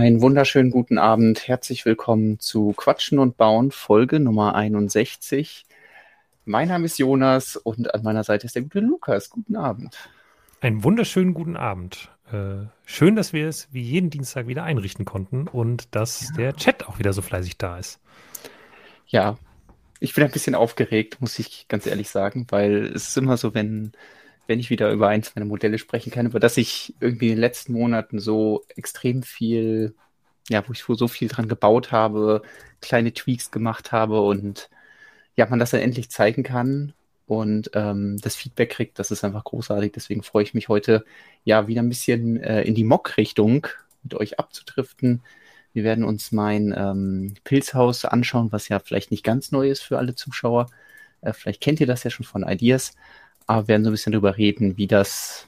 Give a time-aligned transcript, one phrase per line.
[0.00, 1.46] Einen wunderschönen guten Abend.
[1.46, 5.66] Herzlich willkommen zu Quatschen und Bauen, Folge Nummer 61.
[6.46, 9.28] Mein Name ist Jonas und an meiner Seite ist der gute Lukas.
[9.28, 9.98] Guten Abend.
[10.62, 12.08] Einen wunderschönen guten Abend.
[12.32, 16.36] Äh, schön, dass wir es wie jeden Dienstag wieder einrichten konnten und dass ja.
[16.36, 18.00] der Chat auch wieder so fleißig da ist.
[19.06, 19.36] Ja,
[19.98, 23.52] ich bin ein bisschen aufgeregt, muss ich ganz ehrlich sagen, weil es ist immer so,
[23.52, 23.92] wenn,
[24.50, 27.40] wenn ich wieder über eins meiner Modelle sprechen kann, über das ich irgendwie in den
[27.40, 29.94] letzten Monaten so extrem viel,
[30.48, 32.42] ja, wo ich so viel dran gebaut habe,
[32.80, 34.68] kleine Tweaks gemacht habe und
[35.36, 36.94] ja, man das dann endlich zeigen kann
[37.26, 39.92] und ähm, das Feedback kriegt, das ist einfach großartig.
[39.92, 41.04] Deswegen freue ich mich heute
[41.44, 43.68] ja wieder ein bisschen äh, in die Mock-Richtung
[44.02, 45.22] mit euch abzudriften.
[45.72, 49.98] Wir werden uns mein ähm, Pilzhaus anschauen, was ja vielleicht nicht ganz neu ist für
[49.98, 50.66] alle Zuschauer.
[51.20, 52.96] Äh, vielleicht kennt ihr das ja schon von Ideas,
[53.46, 55.46] aber wir werden so ein bisschen darüber reden, wie das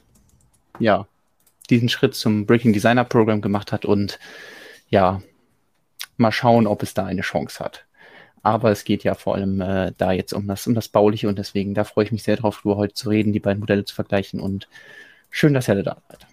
[0.79, 1.07] ja
[1.69, 4.19] diesen Schritt zum Breaking Designer Programm gemacht hat und
[4.89, 5.21] ja
[6.17, 7.85] mal schauen, ob es da eine Chance hat.
[8.43, 11.39] Aber es geht ja vor allem äh, da jetzt um das, um das Bauliche und
[11.39, 13.95] deswegen, da freue ich mich sehr drauf, darüber heute zu reden, die beiden Modelle zu
[13.95, 14.67] vergleichen und
[15.29, 16.27] schön, dass ihr alle da seid.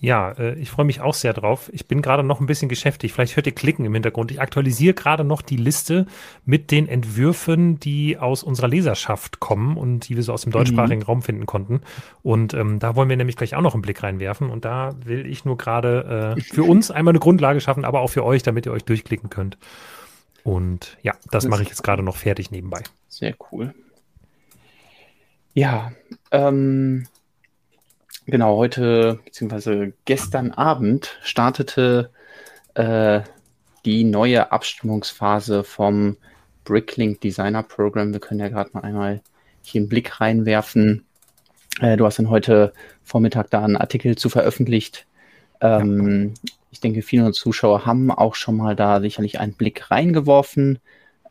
[0.00, 1.70] Ja, äh, ich freue mich auch sehr drauf.
[1.74, 3.12] Ich bin gerade noch ein bisschen geschäftig.
[3.12, 4.30] Vielleicht hört ihr Klicken im Hintergrund.
[4.30, 6.06] Ich aktualisiere gerade noch die Liste
[6.46, 11.00] mit den Entwürfen, die aus unserer Leserschaft kommen und die wir so aus dem deutschsprachigen
[11.00, 11.06] mhm.
[11.06, 11.82] Raum finden konnten.
[12.22, 14.48] Und ähm, da wollen wir nämlich gleich auch noch einen Blick reinwerfen.
[14.48, 18.08] Und da will ich nur gerade äh, für uns einmal eine Grundlage schaffen, aber auch
[18.08, 19.58] für euch, damit ihr euch durchklicken könnt.
[20.44, 22.82] Und ja, das, das mache ich jetzt gerade noch fertig nebenbei.
[23.08, 23.74] Sehr cool.
[25.52, 25.92] Ja,
[26.30, 27.06] ähm,
[28.30, 32.10] genau, heute, beziehungsweise gestern Abend startete
[32.74, 33.20] äh,
[33.84, 36.16] die neue Abstimmungsphase vom
[36.64, 38.12] Bricklink Designer Program.
[38.12, 39.22] Wir können ja gerade mal einmal
[39.62, 41.04] hier einen Blick reinwerfen.
[41.80, 42.72] Äh, du hast dann heute
[43.02, 45.06] Vormittag da einen Artikel zu veröffentlicht.
[45.60, 50.78] Ähm, ja ich denke, viele Zuschauer haben auch schon mal da sicherlich einen Blick reingeworfen.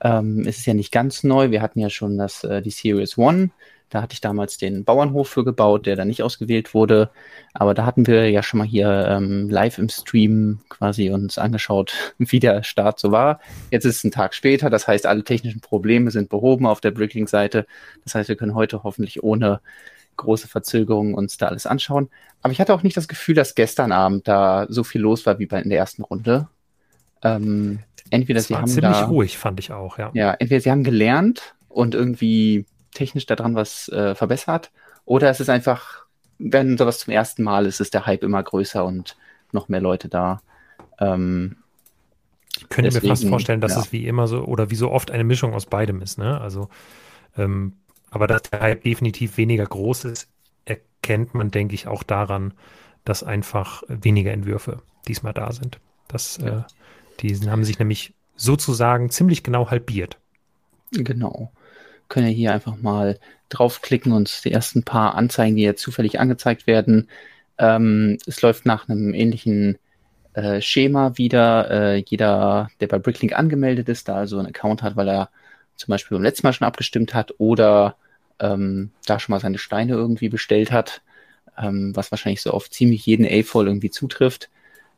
[0.01, 1.51] Ähm, es ist ja nicht ganz neu.
[1.51, 3.51] Wir hatten ja schon das, äh, die Series One.
[3.89, 7.09] Da hatte ich damals den Bauernhof für gebaut, der dann nicht ausgewählt wurde.
[7.53, 11.94] Aber da hatten wir ja schon mal hier ähm, live im Stream quasi uns angeschaut,
[12.17, 13.39] wie der Start so war.
[13.72, 14.69] Jetzt ist es ein Tag später.
[14.69, 17.66] Das heißt, alle technischen Probleme sind behoben auf der Bricklink-Seite.
[18.03, 19.59] Das heißt, wir können heute hoffentlich ohne
[20.17, 22.09] große Verzögerungen uns da alles anschauen.
[22.41, 25.39] Aber ich hatte auch nicht das Gefühl, dass gestern Abend da so viel los war
[25.39, 26.47] wie bei in der ersten Runde.
[27.23, 27.79] Ähm,
[28.11, 30.11] entweder das sie war haben ziemlich da, ruhig, fand ich auch, ja.
[30.13, 34.72] Ja, entweder sie haben gelernt und irgendwie technisch daran was äh, verbessert,
[35.05, 36.05] oder es ist einfach,
[36.38, 39.17] wenn sowas zum ersten Mal ist, ist der Hype immer größer und
[39.51, 40.41] noch mehr Leute da.
[41.00, 41.57] Ähm,
[42.55, 43.81] ich könnte deswegen, mir fast vorstellen, dass ja.
[43.81, 46.39] es wie immer so oder wie so oft eine Mischung aus beidem ist, ne?
[46.39, 46.69] Also
[47.38, 47.73] ähm,
[48.11, 50.27] aber dass der Hype definitiv weniger groß ist,
[50.66, 52.53] erkennt man, denke ich, auch daran,
[53.06, 55.79] dass einfach weniger Entwürfe diesmal da sind.
[56.07, 56.59] Das, ja.
[56.59, 56.63] äh,
[57.19, 60.17] die haben sich nämlich sozusagen ziemlich genau halbiert.
[60.91, 61.51] Genau.
[62.09, 66.68] Können ja hier einfach mal draufklicken und die ersten paar Anzeigen, die jetzt zufällig angezeigt
[66.68, 67.09] werden.
[67.58, 69.78] Ähm, es läuft nach einem ähnlichen
[70.34, 71.69] äh, Schema wieder.
[71.72, 75.30] Äh, jeder, der bei Bricklink angemeldet ist, da also einen Account hat, weil er
[75.75, 77.96] zum Beispiel beim letzten Mal schon abgestimmt hat oder
[78.40, 81.02] ähm, da schon mal seine Steine irgendwie bestellt hat,
[81.58, 84.50] ähm, was wahrscheinlich so auf ziemlich jeden A-Fall irgendwie zutrifft,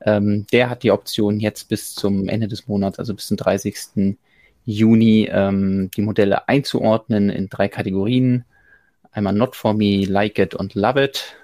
[0.02, 4.18] ähm, der hat die Option jetzt bis zum Ende des Monats, also bis zum 30.
[4.66, 8.46] Juni, ähm, die Modelle einzuordnen in drei Kategorien.
[9.12, 11.36] Einmal Not for Me, Like It und Love It.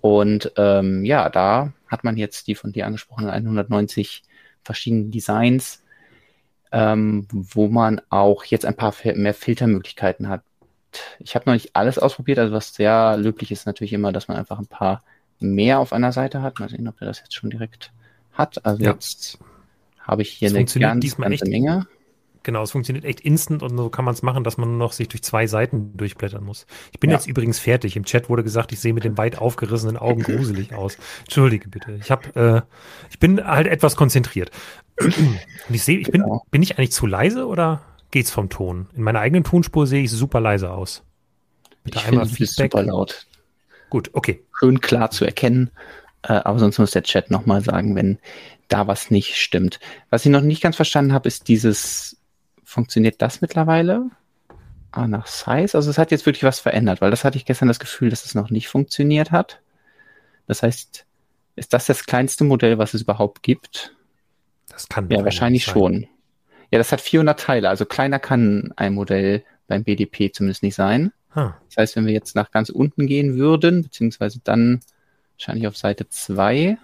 [0.00, 4.22] Und ähm, ja, da hat man jetzt die von dir angesprochenen 190
[4.62, 5.82] verschiedenen Designs
[6.72, 10.42] ähm, wo man auch jetzt ein paar mehr Filtermöglichkeiten hat.
[11.18, 14.36] Ich habe noch nicht alles ausprobiert, also was sehr löblich ist natürlich immer, dass man
[14.36, 15.02] einfach ein paar
[15.38, 16.58] mehr auf einer Seite hat.
[16.58, 17.92] Mal sehen, ob er das jetzt schon direkt
[18.32, 18.64] hat.
[18.64, 18.92] Also ja.
[18.92, 19.38] jetzt
[20.00, 21.86] habe ich hier das eine ganz, ganze Menge.
[22.46, 25.08] Genau, es funktioniert echt instant und so kann man es machen, dass man noch sich
[25.08, 26.64] durch zwei Seiten durchblättern muss.
[26.92, 27.16] Ich bin ja.
[27.16, 27.96] jetzt übrigens fertig.
[27.96, 30.96] Im Chat wurde gesagt, ich sehe mit den weit aufgerissenen Augen gruselig aus.
[31.24, 31.98] Entschuldige bitte.
[32.00, 34.52] Ich habe, äh, ich bin halt etwas konzentriert.
[35.00, 35.12] und
[35.70, 36.44] ich sehe, ich bin, genau.
[36.52, 37.82] bin ich eigentlich zu leise oder
[38.12, 38.86] geht's vom Ton?
[38.94, 41.02] In meiner eigenen Tonspur sehe ich super leise aus.
[41.82, 42.70] Bitte ich einmal finde, Feedback.
[42.70, 43.26] super laut.
[43.90, 44.40] Gut, okay.
[44.60, 45.72] Schön klar zu erkennen.
[46.22, 48.20] Äh, aber sonst muss der Chat nochmal sagen, wenn
[48.68, 49.80] da was nicht stimmt.
[50.10, 52.16] Was ich noch nicht ganz verstanden habe, ist dieses
[52.66, 54.10] funktioniert das mittlerweile?
[54.90, 55.76] Ah, nach Size.
[55.76, 58.24] Also es hat jetzt wirklich was verändert, weil das hatte ich gestern das Gefühl, dass
[58.24, 59.60] es noch nicht funktioniert hat.
[60.46, 61.06] Das heißt,
[61.54, 63.94] ist das das kleinste Modell, was es überhaupt gibt?
[64.68, 65.72] Das kann ja wahrscheinlich sein.
[65.72, 66.08] schon.
[66.70, 71.12] Ja, das hat 400 Teile, also kleiner kann ein Modell beim BDP zumindest nicht sein.
[71.34, 71.52] Huh.
[71.68, 74.80] Das heißt, wenn wir jetzt nach ganz unten gehen würden, beziehungsweise dann
[75.36, 76.78] wahrscheinlich auf Seite 2,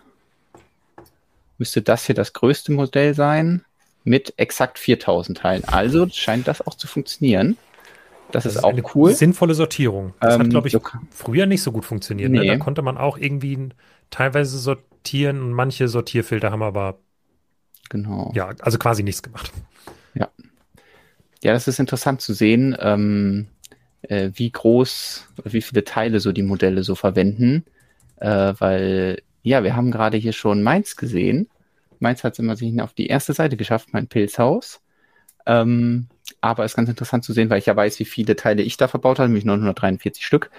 [1.58, 3.64] müsste das hier das größte Modell sein
[4.04, 5.64] mit exakt 4000 Teilen.
[5.64, 7.56] Also scheint das auch zu funktionieren.
[8.32, 9.12] Das, das ist, ist, auch cool.
[9.12, 10.14] Sinnvolle Sortierung.
[10.20, 10.76] Das ähm, hat, glaube ich,
[11.10, 12.31] früher nicht so gut funktioniert.
[12.31, 12.38] Nee.
[12.38, 12.46] Ne?
[12.46, 13.69] Da konnte man auch irgendwie
[14.10, 16.99] teilweise sortieren und manche Sortierfilter haben aber
[17.90, 18.32] genau.
[18.34, 19.52] Ja, also quasi nichts gemacht.
[20.14, 20.31] Ja.
[21.43, 23.48] Ja, das ist interessant zu sehen, ähm,
[24.02, 27.64] äh, wie groß, wie viele Teile so die Modelle so verwenden,
[28.16, 31.48] äh, weil ja, wir haben gerade hier schon Mainz gesehen.
[32.02, 34.81] Mainz hat es immer sich auf die erste Seite geschafft, mein Pilzhaus.
[35.46, 36.08] Ähm,
[36.40, 38.88] aber ist ganz interessant zu sehen, weil ich ja weiß, wie viele Teile ich da
[38.88, 40.50] verbaut habe, nämlich 943 Stück.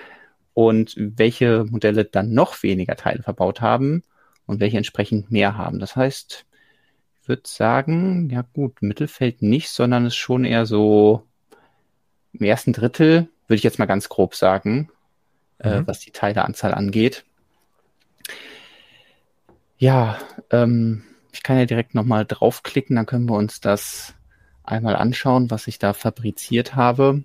[0.54, 4.04] Und welche Modelle dann noch weniger Teile verbaut haben
[4.46, 5.80] und welche entsprechend mehr haben.
[5.80, 6.46] Das heißt,
[7.22, 11.24] ich würde sagen, ja gut, Mittelfeld nicht, sondern es ist schon eher so
[12.34, 14.90] im ersten Drittel, würde ich jetzt mal ganz grob sagen,
[15.60, 15.84] äh, mhm.
[15.84, 17.24] äh, was die Teileanzahl angeht.
[19.78, 20.20] Ja,
[20.52, 24.14] ähm, ich kann ja direkt nochmal draufklicken, dann können wir uns das
[24.64, 27.24] einmal anschauen, was ich da fabriziert habe.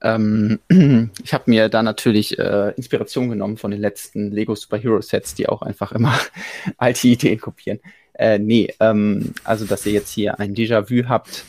[0.00, 0.60] Ähm,
[1.24, 5.48] ich habe mir da natürlich äh, Inspiration genommen von den letzten Lego Superhero Sets, die
[5.48, 6.14] auch einfach immer
[6.76, 7.80] alte Ideen kopieren.
[8.12, 11.44] Äh, nee, ähm, also dass ihr jetzt hier ein Déjà-vu habt,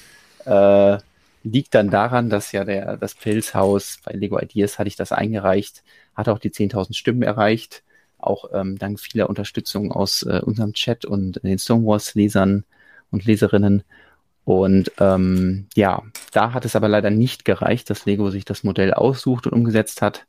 [0.45, 0.97] äh,
[1.43, 5.83] liegt dann daran, dass ja der, das Pilzhaus bei Lego Ideas hatte ich das eingereicht,
[6.15, 7.83] hat auch die 10.000 Stimmen erreicht,
[8.19, 12.63] auch ähm, dank vieler Unterstützung aus äh, unserem Chat und den Stonewalls-Lesern
[13.11, 13.83] und Leserinnen.
[14.45, 18.93] Und ähm, ja, da hat es aber leider nicht gereicht, dass Lego sich das Modell
[18.93, 20.25] aussucht und umgesetzt hat.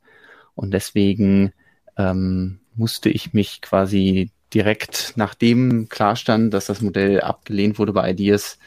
[0.53, 1.53] Und deswegen
[1.97, 8.11] ähm, musste ich mich quasi direkt nachdem klar stand, dass das Modell abgelehnt wurde bei
[8.11, 8.59] Ideas,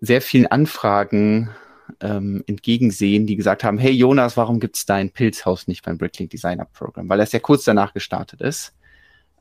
[0.00, 1.50] sehr vielen Anfragen
[2.00, 6.30] ähm, entgegensehen, die gesagt haben, hey Jonas, warum gibt es dein Pilzhaus nicht beim Bricklink
[6.30, 7.08] Designer Program?
[7.08, 8.74] Weil das ja kurz danach gestartet ist.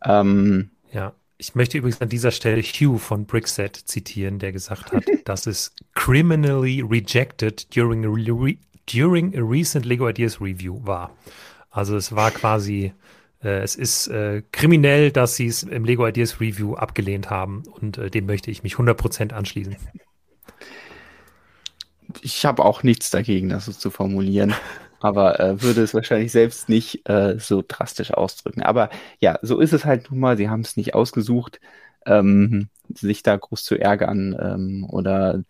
[0.03, 5.03] Ähm, ja, ich möchte übrigens an dieser Stelle Hugh von Brickset zitieren, der gesagt hat,
[5.25, 8.57] dass es criminally rejected during a, re
[8.91, 11.15] during a recent Lego Ideas Review war.
[11.71, 12.93] Also es war quasi,
[13.43, 17.97] äh, es ist äh, kriminell, dass sie es im Lego Ideas Review abgelehnt haben und
[17.97, 19.75] äh, dem möchte ich mich 100% anschließen
[22.21, 24.53] ich habe auch nichts dagegen, das so zu formulieren,
[24.99, 28.61] aber äh, würde es wahrscheinlich selbst nicht äh, so drastisch ausdrücken.
[28.61, 28.89] Aber
[29.19, 30.37] ja, so ist es halt nun mal.
[30.37, 31.59] Sie haben es nicht ausgesucht,
[32.05, 35.43] ähm, sich da groß zu ärgern ähm, oder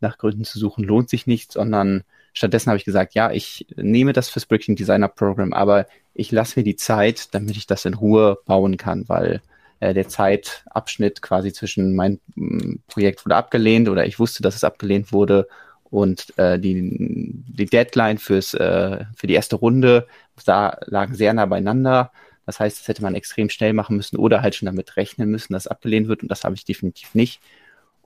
[0.00, 4.12] nach Gründen zu suchen, lohnt sich nicht, sondern stattdessen habe ich gesagt, ja, ich nehme
[4.12, 7.94] das fürs Bricking Designer Program, aber ich lasse mir die Zeit, damit ich das in
[7.94, 9.40] Ruhe bauen kann, weil
[9.80, 14.64] äh, der Zeitabschnitt quasi zwischen mein mm, Projekt wurde abgelehnt oder ich wusste, dass es
[14.64, 15.48] abgelehnt wurde
[15.92, 20.06] und äh, die, die Deadline fürs, äh, für die erste Runde
[20.46, 22.12] da lagen sehr nah beieinander.
[22.46, 25.52] Das heißt, das hätte man extrem schnell machen müssen oder halt schon damit rechnen müssen,
[25.52, 27.42] dass abgelehnt wird und das habe ich definitiv nicht.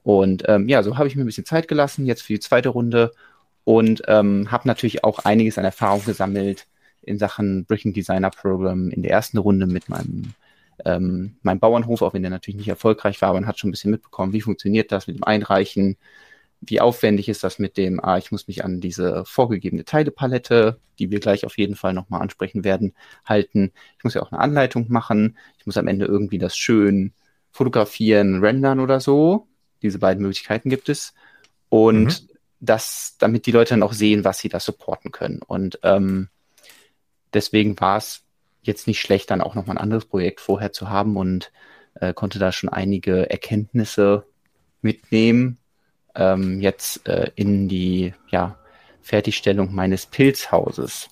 [0.02, 2.70] Und ähm, ja, so habe ich mir ein bisschen Zeit gelassen jetzt für die zweite
[2.70, 3.12] Runde
[3.62, 6.66] und ähm, habe natürlich auch einiges an Erfahrung gesammelt
[7.02, 10.34] in Sachen Bricking Designer Program in der ersten Runde mit meinem
[10.84, 13.72] ähm, meinem Bauernhof, auch wenn der natürlich nicht erfolgreich war, aber man hat schon ein
[13.72, 15.96] bisschen mitbekommen, wie funktioniert das mit dem Einreichen,
[16.60, 21.10] wie aufwendig ist das mit dem, ah, ich muss mich an diese vorgegebene Teilepalette, die
[21.10, 22.94] wir gleich auf jeden Fall nochmal ansprechen werden,
[23.24, 23.72] halten.
[23.98, 25.36] Ich muss ja auch eine Anleitung machen.
[25.58, 27.12] Ich muss am Ende irgendwie das schön
[27.50, 29.48] fotografieren, rendern oder so.
[29.82, 31.14] Diese beiden Möglichkeiten gibt es.
[31.68, 32.34] Und mhm.
[32.60, 35.42] das, damit die Leute dann auch sehen, was sie da supporten können.
[35.42, 36.28] Und ähm,
[37.32, 38.24] deswegen war es
[38.62, 41.52] jetzt nicht schlecht, dann auch nochmal ein anderes Projekt vorher zu haben und
[41.94, 44.26] äh, konnte da schon einige Erkenntnisse
[44.82, 45.58] mitnehmen,
[46.16, 48.56] ähm, jetzt äh, in die ja,
[49.02, 51.08] Fertigstellung meines Pilzhauses.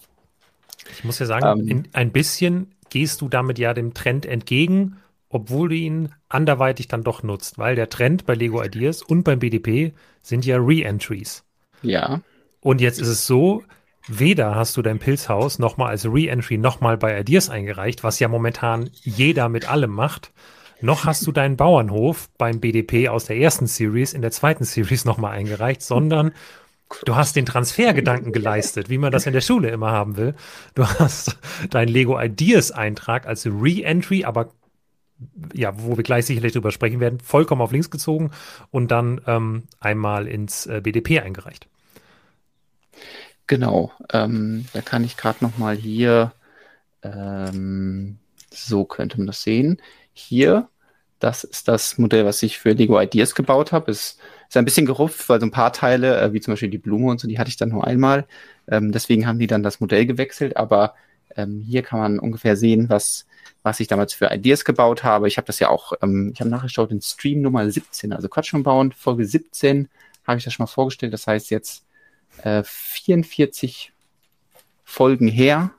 [0.92, 4.96] Ich muss ja sagen, ähm, in, ein bisschen gehst du damit ja dem Trend entgegen,
[5.28, 9.38] obwohl du ihn anderweitig dann doch nutzt, weil der Trend bei Lego Ideas und beim
[9.38, 9.92] BDP
[10.22, 11.44] sind ja Re-Entries.
[11.82, 12.20] Ja.
[12.60, 13.62] Und jetzt ist es so,
[14.06, 18.90] weder hast du dein Pilzhaus nochmal als Re-Entry nochmal bei Ideas eingereicht, was ja momentan
[19.02, 20.32] jeder mit allem macht,
[20.80, 25.04] noch hast du deinen Bauernhof beim BDP aus der ersten Series in der zweiten Series
[25.04, 26.32] nochmal eingereicht, sondern
[27.04, 30.34] du hast den Transfergedanken geleistet, wie man das in der Schule immer haben will.
[30.74, 31.38] Du hast
[31.70, 34.50] deinen Lego Ideas Eintrag als Re-Entry, aber
[35.52, 38.30] ja, wo wir gleich sicherlich drüber sprechen werden, vollkommen auf links gezogen
[38.70, 41.68] und dann ähm, einmal ins äh, BDP eingereicht.
[43.46, 46.32] Genau, ähm, da kann ich gerade noch mal hier,
[47.02, 48.18] ähm,
[48.50, 49.80] so könnte man das sehen.
[50.14, 50.68] Hier
[51.24, 53.90] das ist das Modell, was ich für Lego Ideas gebaut habe.
[53.90, 54.18] Ist,
[54.48, 57.06] ist ein bisschen gerupft, weil so ein paar Teile, äh, wie zum Beispiel die Blume
[57.10, 58.26] und so, die hatte ich dann nur einmal.
[58.68, 60.94] Ähm, deswegen haben die dann das Modell gewechselt, aber
[61.36, 63.26] Ähm, hier kann man ungefähr sehen, was,
[63.64, 65.26] was ich damals für Ideas gebaut habe.
[65.26, 68.50] Ich habe das ja auch, ähm, ich habe nachgeschaut in Stream Nummer 17, also Quatsch
[68.50, 69.88] schon bauen, Folge 17
[70.26, 71.12] habe ich das schon mal vorgestellt.
[71.12, 71.84] Das heißt jetzt
[72.44, 73.92] äh, 44
[74.84, 75.72] Folgen her.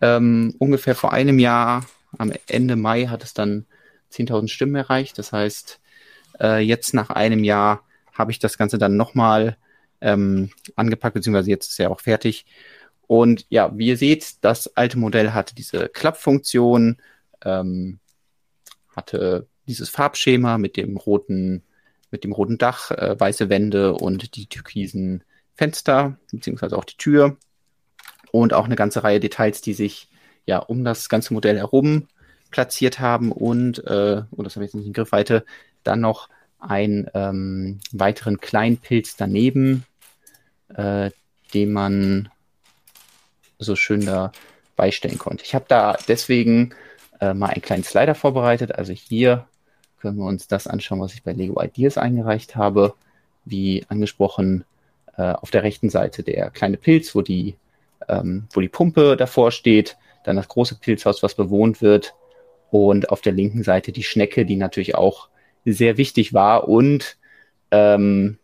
[0.00, 1.84] Ähm, ungefähr vor einem Jahr,
[2.18, 3.66] am Ende Mai, hat es dann
[4.12, 5.18] 10.000 Stimmen erreicht.
[5.18, 5.80] Das heißt,
[6.40, 7.82] äh, jetzt nach einem Jahr
[8.12, 9.56] habe ich das Ganze dann nochmal
[10.00, 12.46] ähm, angepackt, beziehungsweise jetzt ist ja auch fertig.
[13.06, 16.96] Und ja, wie ihr seht, das alte Modell hatte diese Klappfunktion,
[17.44, 17.98] ähm,
[18.94, 21.62] hatte dieses Farbschema mit dem roten,
[22.10, 25.22] mit dem roten Dach, äh, weiße Wände und die türkisen
[25.54, 27.36] Fenster, beziehungsweise auch die Tür.
[28.32, 30.08] Und auch eine ganze Reihe Details, die sich
[30.46, 32.08] ja um das ganze Modell herum
[32.50, 35.44] platziert haben und, äh, und das habe ich jetzt nicht in Griffweite,
[35.84, 39.84] dann noch einen ähm, weiteren kleinen Pilz daneben,
[40.74, 41.10] äh,
[41.52, 42.28] den man
[43.58, 44.32] so schön da
[44.76, 45.44] beistellen konnte.
[45.44, 46.74] Ich habe da deswegen
[47.20, 48.74] äh, mal einen kleinen Slider vorbereitet.
[48.74, 49.46] Also hier
[50.00, 52.94] können wir uns das anschauen, was ich bei Lego Ideas eingereicht habe.
[53.44, 54.64] Wie angesprochen,
[55.16, 57.56] äh, auf der rechten Seite der kleine Pilz, wo die,
[58.08, 59.96] ähm, wo die Pumpe davor steht.
[60.26, 62.14] Dann das große Pilzhaus, was bewohnt wird.
[62.70, 65.28] Und auf der linken Seite die Schnecke, die natürlich auch
[65.64, 66.68] sehr wichtig war.
[66.68, 67.16] Und
[67.70, 68.38] ähm,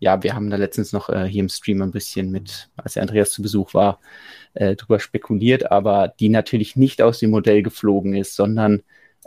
[0.00, 3.02] ja, wir haben da letztens noch äh, hier im Stream ein bisschen mit, als der
[3.02, 4.00] Andreas zu Besuch war,
[4.54, 8.82] äh, drüber spekuliert, aber die natürlich nicht aus dem Modell geflogen ist, sondern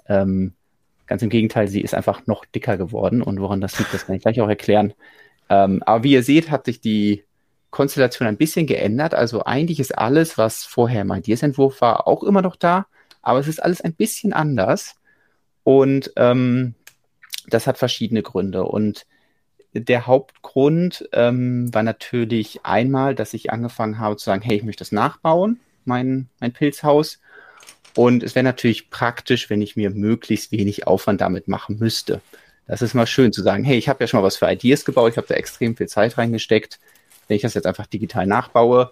[0.07, 0.53] ähm,
[1.07, 3.21] ganz im Gegenteil, sie ist einfach noch dicker geworden.
[3.21, 4.93] Und woran das liegt, das kann ich gleich auch erklären.
[5.49, 7.23] Ähm, aber wie ihr seht, hat sich die
[7.71, 9.13] Konstellation ein bisschen geändert.
[9.15, 12.85] Also eigentlich ist alles, was vorher im Ideas-Entwurf war, auch immer noch da,
[13.21, 14.95] aber es ist alles ein bisschen anders.
[15.63, 16.75] Und ähm,
[17.47, 18.63] das hat verschiedene Gründe.
[18.63, 19.05] Und
[19.73, 24.81] der Hauptgrund ähm, war natürlich einmal, dass ich angefangen habe zu sagen, hey, ich möchte
[24.81, 27.19] das nachbauen, mein, mein Pilzhaus.
[27.95, 32.21] Und es wäre natürlich praktisch, wenn ich mir möglichst wenig Aufwand damit machen müsste.
[32.67, 34.85] Das ist mal schön zu sagen, hey, ich habe ja schon mal was für Ideas
[34.85, 36.79] gebaut, ich habe da extrem viel Zeit reingesteckt.
[37.27, 38.91] Wenn ich das jetzt einfach digital nachbaue,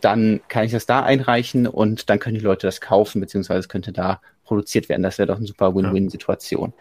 [0.00, 3.68] dann kann ich das da einreichen und dann können die Leute das kaufen, beziehungsweise es
[3.68, 5.02] könnte da produziert werden.
[5.02, 6.72] Das wäre doch eine super Win-Win-Situation.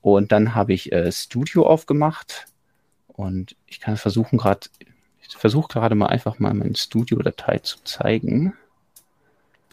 [0.00, 2.46] Und dann habe ich äh, Studio aufgemacht
[3.08, 4.68] und ich kann versuchen gerade,
[5.26, 8.54] ich versuche gerade mal einfach mal meine Studio-Datei zu zeigen.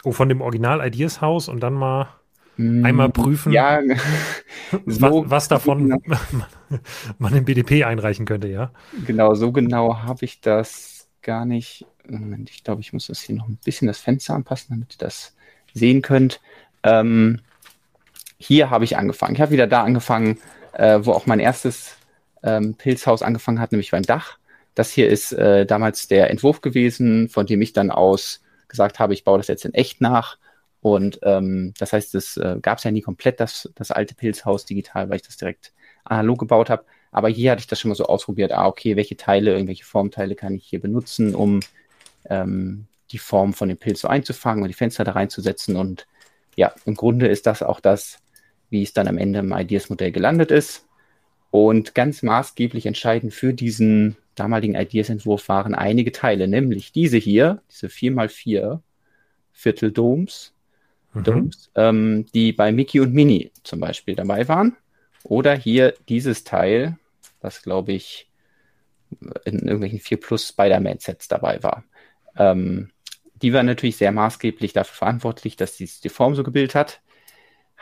[0.04, 2.08] Oh, von dem Original Ideas Haus und dann mal
[2.58, 3.80] einmal prüfen, ja,
[4.86, 6.18] so was, was davon genau.
[7.18, 8.70] man im BDP einreichen könnte, ja?
[9.06, 11.86] Genau, so genau habe ich das gar nicht.
[12.08, 14.98] Moment, ich glaube, ich muss das hier noch ein bisschen das Fenster anpassen, damit ihr
[14.98, 15.34] das
[15.72, 16.40] sehen könnt.
[16.82, 17.40] Ähm,
[18.38, 19.34] hier habe ich angefangen.
[19.34, 20.38] Ich habe wieder da angefangen,
[20.72, 21.96] äh, wo auch mein erstes
[22.42, 24.38] ähm, Pilzhaus angefangen hat, nämlich beim Dach.
[24.74, 29.12] Das hier ist äh, damals der Entwurf gewesen, von dem ich dann aus gesagt habe,
[29.12, 30.38] ich baue das jetzt in echt nach.
[30.82, 34.66] Und ähm, das heißt, es äh, gab es ja nie komplett, das, das alte Pilzhaus
[34.66, 35.72] digital, weil ich das direkt
[36.02, 36.84] analog gebaut habe.
[37.12, 38.50] Aber hier hatte ich das schon mal so ausprobiert.
[38.50, 41.60] Ah, okay, welche Teile, irgendwelche Formteile kann ich hier benutzen, um
[42.28, 45.76] ähm, die Form von dem Pilz so einzufangen und die Fenster da reinzusetzen.
[45.76, 46.08] Und
[46.56, 48.18] ja, im Grunde ist das auch das,
[48.70, 50.88] wie es dann am Ende im Ideas-Modell gelandet ist.
[51.52, 57.86] Und ganz maßgeblich entscheidend für diesen damaligen Ideas-Entwurf waren einige Teile, nämlich diese hier, diese
[57.86, 58.80] 4x4
[61.12, 61.82] Viertel-Domes, mhm.
[61.82, 64.76] Ähm, die bei Mickey und Minnie zum Beispiel dabei waren.
[65.24, 66.98] Oder hier dieses Teil,
[67.40, 68.28] das glaube ich
[69.44, 71.84] in irgendwelchen 4 Plus Spider-Man-Sets dabei war.
[72.36, 72.90] Ähm,
[73.34, 77.02] die war natürlich sehr maßgeblich dafür verantwortlich, dass dies die Form so gebildet hat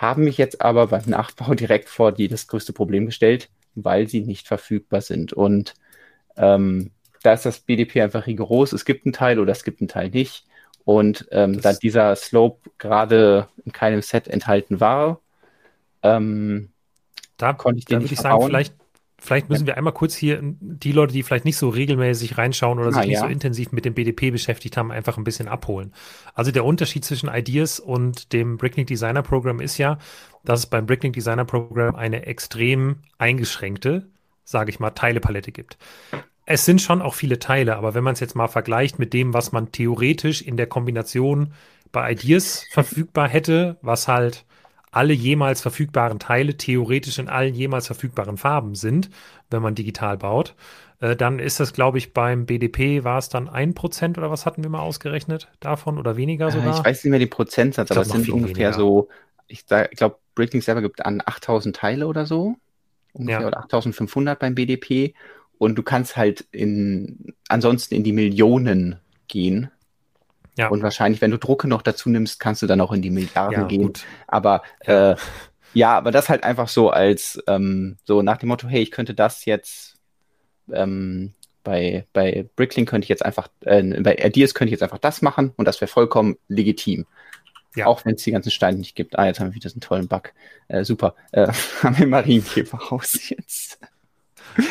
[0.01, 4.23] haben mich jetzt aber beim Nachbau direkt vor die, das größte Problem gestellt, weil sie
[4.23, 5.35] nicht verfügbar sind.
[5.35, 5.75] Und
[6.39, 6.91] ähm,
[7.23, 8.73] da ist das BDP einfach rigoros.
[8.73, 10.47] Es gibt einen Teil oder es gibt einen Teil nicht.
[10.85, 15.21] Und ähm, da dieser Slope gerade in keinem Set enthalten war,
[16.03, 16.71] ähm,
[17.37, 18.75] da konnte ich den da nicht würde ich sagen, vielleicht
[19.23, 22.91] Vielleicht müssen wir einmal kurz hier die Leute, die vielleicht nicht so regelmäßig reinschauen oder
[22.91, 23.21] sich ah, nicht ja.
[23.21, 25.93] so intensiv mit dem BDP beschäftigt haben, einfach ein bisschen abholen.
[26.35, 29.99] Also der Unterschied zwischen Ideas und dem Bricklink Designer Program ist ja,
[30.43, 34.09] dass es beim Bricklink Designer Program eine extrem eingeschränkte,
[34.45, 35.77] sage ich mal, Teilepalette gibt.
[36.53, 39.33] Es sind schon auch viele Teile, aber wenn man es jetzt mal vergleicht mit dem,
[39.33, 41.53] was man theoretisch in der Kombination
[41.93, 44.45] bei Ideas verfügbar hätte, was halt
[44.91, 49.11] alle jemals verfügbaren Teile theoretisch in allen jemals verfügbaren Farben sind,
[49.49, 50.57] wenn man digital baut,
[50.99, 54.45] äh, dann ist das, glaube ich, beim BDP war es dann ein Prozent oder was
[54.45, 56.77] hatten wir mal ausgerechnet davon oder weniger äh, sogar?
[56.77, 58.73] Ich weiß nicht mehr den Prozentsatz, aber es sind ungefähr weniger.
[58.73, 59.09] so,
[59.47, 62.57] ich, ich glaube, Bricklink selber gibt an 8000 Teile oder so,
[63.13, 63.47] ungefähr, ja.
[63.47, 65.15] oder 8500 beim BDP
[65.61, 68.99] und du kannst halt in, ansonsten in die Millionen
[69.29, 69.71] gehen
[70.57, 70.69] Ja.
[70.69, 73.61] Und wahrscheinlich, wenn du Drucke noch dazu nimmst, kannst du dann auch in die Milliarden
[73.61, 73.83] ja, gehen.
[73.83, 74.05] Gut.
[74.27, 75.13] Aber ja.
[75.13, 75.17] Äh,
[75.75, 79.13] ja, aber das halt einfach so als ähm, so nach dem Motto, hey, ich könnte
[79.13, 79.99] das jetzt
[80.73, 84.99] ähm, bei, bei Bricklink könnte ich jetzt einfach, äh, bei Ideas könnte ich jetzt einfach
[84.99, 87.07] das machen und das wäre vollkommen legitim.
[87.77, 87.85] Ja.
[87.85, 89.19] Auch wenn es die ganzen Steine nicht gibt.
[89.19, 90.33] Ah, jetzt haben wir wieder so einen tollen Bug.
[90.69, 91.15] Äh, super.
[91.33, 91.49] Äh,
[91.83, 93.79] haben wir Marienkäferhaus jetzt.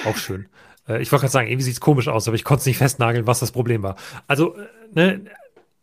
[0.05, 0.49] Auch schön.
[0.89, 2.77] Äh, ich wollte gerade sagen, irgendwie sieht es komisch aus, aber ich konnte es nicht
[2.77, 3.95] festnageln, was das Problem war.
[4.27, 5.21] Also, äh, ne,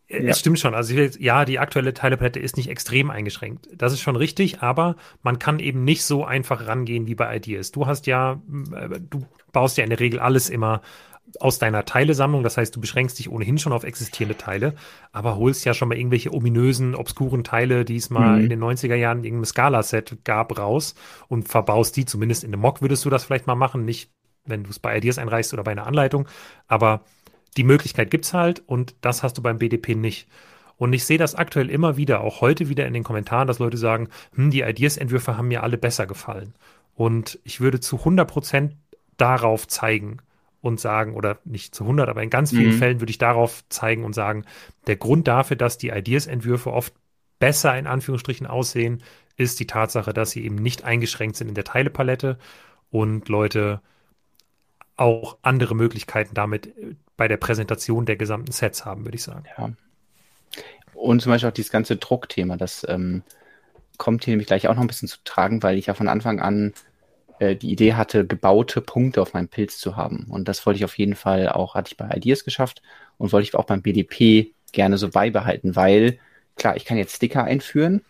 [0.09, 0.19] ja.
[0.19, 0.73] Es stimmt schon.
[0.73, 3.67] Also ich, ja, die aktuelle Teilepalette ist nicht extrem eingeschränkt.
[3.75, 7.73] Das ist schon richtig, aber man kann eben nicht so einfach rangehen wie bei Ideas.
[7.73, 8.41] Du hast ja,
[8.73, 10.81] äh, du baust ja in der Regel alles immer
[11.41, 12.43] aus deiner Teilesammlung.
[12.43, 14.75] Das heißt, du beschränkst dich ohnehin schon auf existierende Teile,
[15.11, 18.43] aber holst ja schon mal irgendwelche ominösen, obskuren Teile, die es mal mhm.
[18.43, 20.95] in den 90er Jahren in irgendeinem Scala-Set gab, raus
[21.27, 22.05] und verbaust die.
[22.05, 23.83] Zumindest in einem Mock würdest du das vielleicht mal machen.
[23.83, 24.09] Nicht,
[24.47, 26.27] wenn du es bei Ideas einreichst oder bei einer Anleitung.
[26.67, 27.01] Aber
[27.57, 30.27] die Möglichkeit gibt es halt und das hast du beim BDP nicht.
[30.77, 33.77] Und ich sehe das aktuell immer wieder, auch heute wieder in den Kommentaren, dass Leute
[33.77, 36.53] sagen, hm, die Ideas-Entwürfe haben mir alle besser gefallen.
[36.93, 38.75] Und ich würde zu 100 Prozent
[39.17, 40.17] darauf zeigen
[40.61, 42.77] und sagen, oder nicht zu 100, aber in ganz vielen mhm.
[42.77, 44.45] Fällen würde ich darauf zeigen und sagen,
[44.85, 46.93] der Grund dafür, dass die Ideas-Entwürfe oft
[47.39, 49.03] besser in Anführungsstrichen aussehen,
[49.35, 52.37] ist die Tatsache, dass sie eben nicht eingeschränkt sind in der Teilepalette
[52.89, 53.81] und Leute
[54.97, 56.73] auch andere Möglichkeiten damit
[57.15, 59.45] bei der Präsentation der gesamten Sets haben, würde ich sagen.
[59.57, 59.69] Ja.
[60.93, 63.21] Und zum Beispiel auch dieses ganze Druckthema, das ähm,
[63.97, 66.39] kommt hier nämlich gleich auch noch ein bisschen zu tragen, weil ich ja von Anfang
[66.39, 66.73] an
[67.39, 70.25] äh, die Idee hatte, gebaute Punkte auf meinem Pilz zu haben.
[70.29, 72.81] Und das wollte ich auf jeden Fall auch, hatte ich bei Ideas geschafft
[73.17, 76.19] und wollte ich auch beim BDP gerne so beibehalten, weil
[76.55, 78.01] klar, ich kann jetzt Sticker einführen,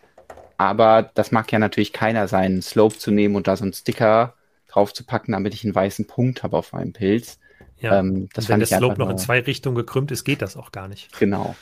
[0.58, 4.34] aber das mag ja natürlich keiner sein, Slope zu nehmen und da so einen Sticker
[4.77, 7.39] drauf zu packen, damit ich einen weißen Punkt habe auf meinem Pilz.
[7.79, 10.72] Ja, ähm, das wenn der Slope noch in zwei Richtungen gekrümmt ist, geht das auch
[10.72, 11.17] gar nicht.
[11.19, 11.55] Genau.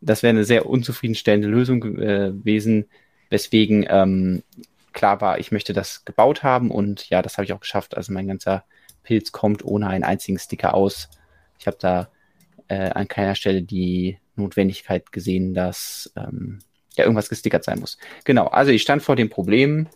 [0.00, 2.86] Das wäre eine sehr unzufriedenstellende Lösung äh, gewesen,
[3.28, 4.42] weswegen ähm,
[4.92, 7.96] klar war, ich möchte das gebaut haben und ja, das habe ich auch geschafft.
[7.96, 8.64] Also mein ganzer
[9.02, 11.08] Pilz kommt ohne einen einzigen Sticker aus.
[11.58, 12.08] Ich habe da
[12.68, 16.60] äh, an keiner Stelle die Notwendigkeit gesehen, dass ähm,
[16.96, 17.98] ja irgendwas gestickert sein muss.
[18.24, 19.88] Genau, also ich stand vor dem Problem,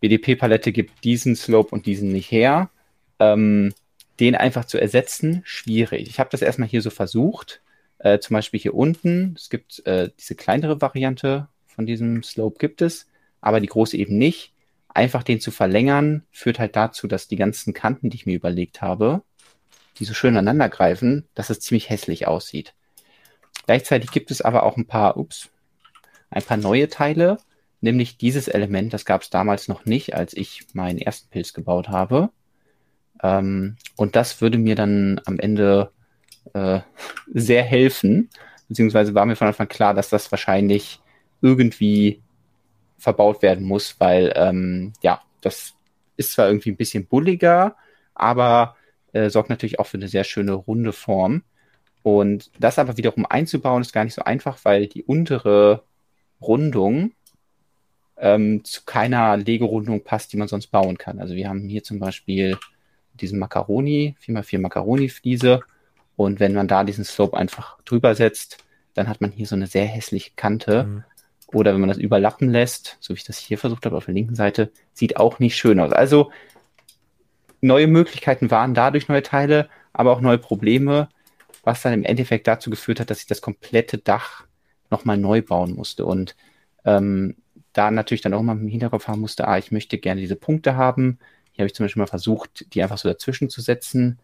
[0.00, 2.70] BDP-Palette gibt diesen Slope und diesen nicht her.
[3.18, 3.72] Ähm,
[4.20, 6.08] den einfach zu ersetzen, schwierig.
[6.08, 7.60] Ich habe das erstmal hier so versucht.
[7.98, 12.82] Äh, zum Beispiel hier unten, es gibt äh, diese kleinere Variante von diesem Slope gibt
[12.82, 13.06] es,
[13.40, 14.52] aber die große eben nicht.
[14.88, 18.82] Einfach den zu verlängern, führt halt dazu, dass die ganzen Kanten, die ich mir überlegt
[18.82, 19.22] habe,
[19.98, 22.74] die so schön aneinander greifen, dass es ziemlich hässlich aussieht.
[23.66, 25.50] Gleichzeitig gibt es aber auch ein paar, ups,
[26.30, 27.38] ein paar neue Teile,
[27.80, 31.88] nämlich dieses Element, das gab es damals noch nicht, als ich meinen ersten Pilz gebaut
[31.88, 32.30] habe.
[33.22, 35.90] Ähm, und das würde mir dann am Ende
[36.54, 36.80] äh,
[37.32, 38.30] sehr helfen,
[38.68, 41.00] beziehungsweise war mir von Anfang klar, dass das wahrscheinlich
[41.40, 42.22] irgendwie
[42.98, 45.74] verbaut werden muss, weil ähm, ja, das
[46.16, 47.76] ist zwar irgendwie ein bisschen bulliger,
[48.14, 48.76] aber
[49.12, 51.44] äh, sorgt natürlich auch für eine sehr schöne runde Form.
[52.02, 55.84] Und das aber wiederum einzubauen, ist gar nicht so einfach, weil die untere
[56.40, 57.12] Rundung
[58.20, 61.20] ähm, zu keiner Lego-Rundung passt, die man sonst bauen kann.
[61.20, 62.56] Also wir haben hier zum Beispiel
[63.14, 65.60] diesen Macaroni, 4x4 Macaroni-Fliese.
[66.16, 68.58] Und wenn man da diesen Slope einfach drüber setzt,
[68.94, 70.84] dann hat man hier so eine sehr hässliche Kante.
[70.84, 71.04] Mhm.
[71.52, 74.14] Oder wenn man das überlappen lässt, so wie ich das hier versucht habe auf der
[74.14, 75.92] linken Seite, sieht auch nicht schön aus.
[75.92, 76.30] Also
[77.60, 81.08] neue Möglichkeiten waren dadurch neue Teile, aber auch neue Probleme,
[81.64, 84.44] was dann im Endeffekt dazu geführt hat, dass ich das komplette Dach
[84.90, 86.04] nochmal neu bauen musste.
[86.04, 86.36] Und
[86.84, 87.36] ähm,
[87.78, 90.76] da natürlich dann auch mal im Hinterkopf haben musste, ah, ich möchte gerne diese Punkte
[90.76, 91.18] haben,
[91.52, 94.18] hier habe ich zum Beispiel mal versucht, die einfach so dazwischen zu setzen.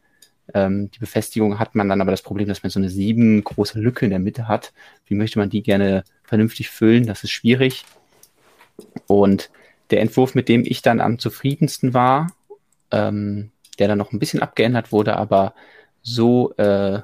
[0.52, 3.78] Ähm, die Befestigung hat man dann aber das Problem, dass man so eine sieben große
[3.78, 4.72] Lücke in der Mitte hat.
[5.06, 7.06] Wie möchte man die gerne vernünftig füllen?
[7.06, 7.84] Das ist schwierig.
[9.06, 9.50] Und
[9.90, 12.32] der Entwurf, mit dem ich dann am zufriedensten war,
[12.90, 15.54] ähm, der dann noch ein bisschen abgeändert wurde, aber
[16.02, 17.00] so äh,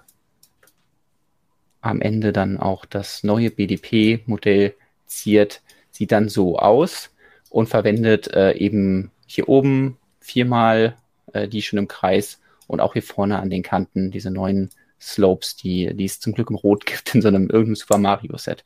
[1.80, 4.74] am Ende dann auch das neue BDP-Modell
[5.06, 7.10] ziert, sieht dann so aus
[7.48, 10.96] und verwendet äh, eben hier oben viermal
[11.32, 15.56] äh, die schon im Kreis und auch hier vorne an den Kanten diese neuen Slopes,
[15.56, 18.64] die, die es zum Glück im Rot gibt in so einem irgendeinem Super Mario Set.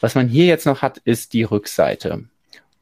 [0.00, 2.24] Was man hier jetzt noch hat, ist die Rückseite.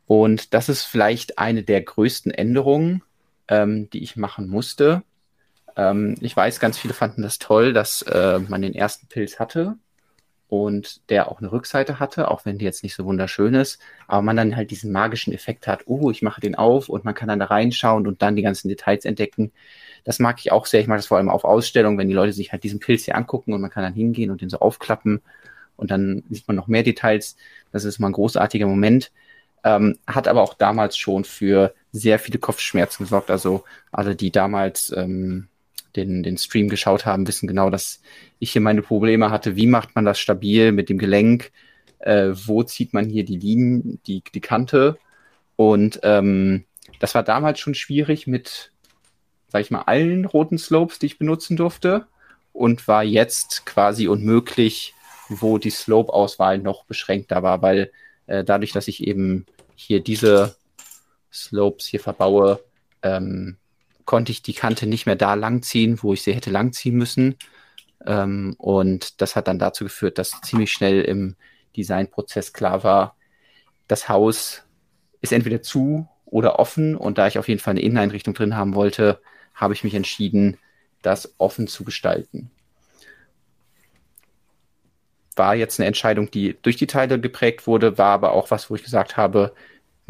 [0.06, 3.02] Und das ist vielleicht eine der größten Änderungen,
[3.48, 5.02] ähm, die ich machen musste.
[5.76, 9.76] Ähm, ich weiß, ganz viele fanden das toll, dass äh, man den ersten Pilz hatte
[10.50, 14.20] und der auch eine Rückseite hatte, auch wenn die jetzt nicht so wunderschön ist, aber
[14.22, 17.28] man dann halt diesen magischen Effekt hat, oh, ich mache den auf und man kann
[17.28, 19.52] dann da reinschauen und dann die ganzen Details entdecken.
[20.02, 20.80] Das mag ich auch sehr.
[20.80, 23.14] Ich mag das vor allem auf Ausstellungen, wenn die Leute sich halt diesen Pilz hier
[23.14, 25.22] angucken und man kann dann hingehen und den so aufklappen
[25.76, 27.36] und dann sieht man noch mehr Details.
[27.70, 29.12] Das ist mal ein großartiger Moment.
[29.62, 33.30] Ähm, hat aber auch damals schon für sehr viele Kopfschmerzen gesorgt.
[33.30, 35.46] Also alle, die damals ähm,
[35.96, 38.00] den, den Stream geschaut haben, wissen genau, dass
[38.38, 39.57] ich hier meine Probleme hatte.
[39.57, 41.53] Wie macht man das stabil mit dem Gelenk?
[41.98, 44.98] Äh, wo zieht man hier die Linien, die, die Kante?
[45.57, 46.64] Und ähm,
[47.00, 48.72] das war damals schon schwierig mit,
[49.48, 52.07] sag ich mal, allen roten Slopes, die ich benutzen durfte.
[52.53, 54.94] Und war jetzt quasi unmöglich,
[55.29, 57.92] wo die Slope-Auswahl noch beschränkter war, weil
[58.26, 60.57] äh, dadurch, dass ich eben hier diese
[61.33, 62.61] Slopes hier verbaue,
[63.03, 63.57] ähm,
[64.11, 67.37] konnte ich die Kante nicht mehr da langziehen, wo ich sie hätte langziehen müssen.
[68.05, 71.37] Ähm, und das hat dann dazu geführt, dass ziemlich schnell im
[71.77, 73.14] Designprozess klar war,
[73.87, 74.64] das Haus
[75.20, 76.96] ist entweder zu oder offen.
[76.96, 79.20] Und da ich auf jeden Fall eine Inneneinrichtung drin haben wollte,
[79.55, 80.59] habe ich mich entschieden,
[81.03, 82.51] das offen zu gestalten.
[85.37, 88.75] War jetzt eine Entscheidung, die durch die Teile geprägt wurde, war aber auch was, wo
[88.75, 89.55] ich gesagt habe,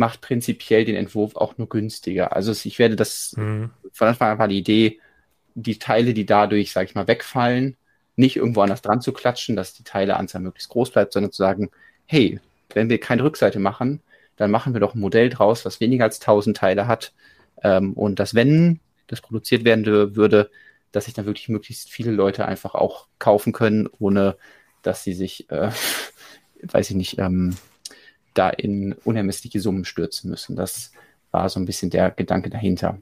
[0.01, 2.35] macht prinzipiell den Entwurf auch nur günstiger.
[2.35, 3.71] Also ich werde das, mhm.
[3.93, 4.99] von Anfang an war die Idee,
[5.55, 7.77] die Teile, die dadurch, sage ich mal, wegfallen,
[8.17, 11.71] nicht irgendwo anders dran zu klatschen, dass die Teileanzahl möglichst groß bleibt, sondern zu sagen,
[12.07, 12.41] hey,
[12.73, 14.01] wenn wir keine Rückseite machen,
[14.37, 17.13] dann machen wir doch ein Modell draus, was weniger als 1000 Teile hat.
[17.63, 20.51] Ähm, und dass, wenn das produziert werden würde,
[20.93, 24.37] dass sich dann wirklich möglichst viele Leute einfach auch kaufen können, ohne
[24.81, 25.71] dass sie sich, äh,
[26.63, 27.55] weiß ich nicht, ähm,
[28.35, 30.57] da in unermessliche Summen stürzen müssen.
[30.57, 30.93] Das
[31.31, 32.99] war so ein bisschen der Gedanke dahinter.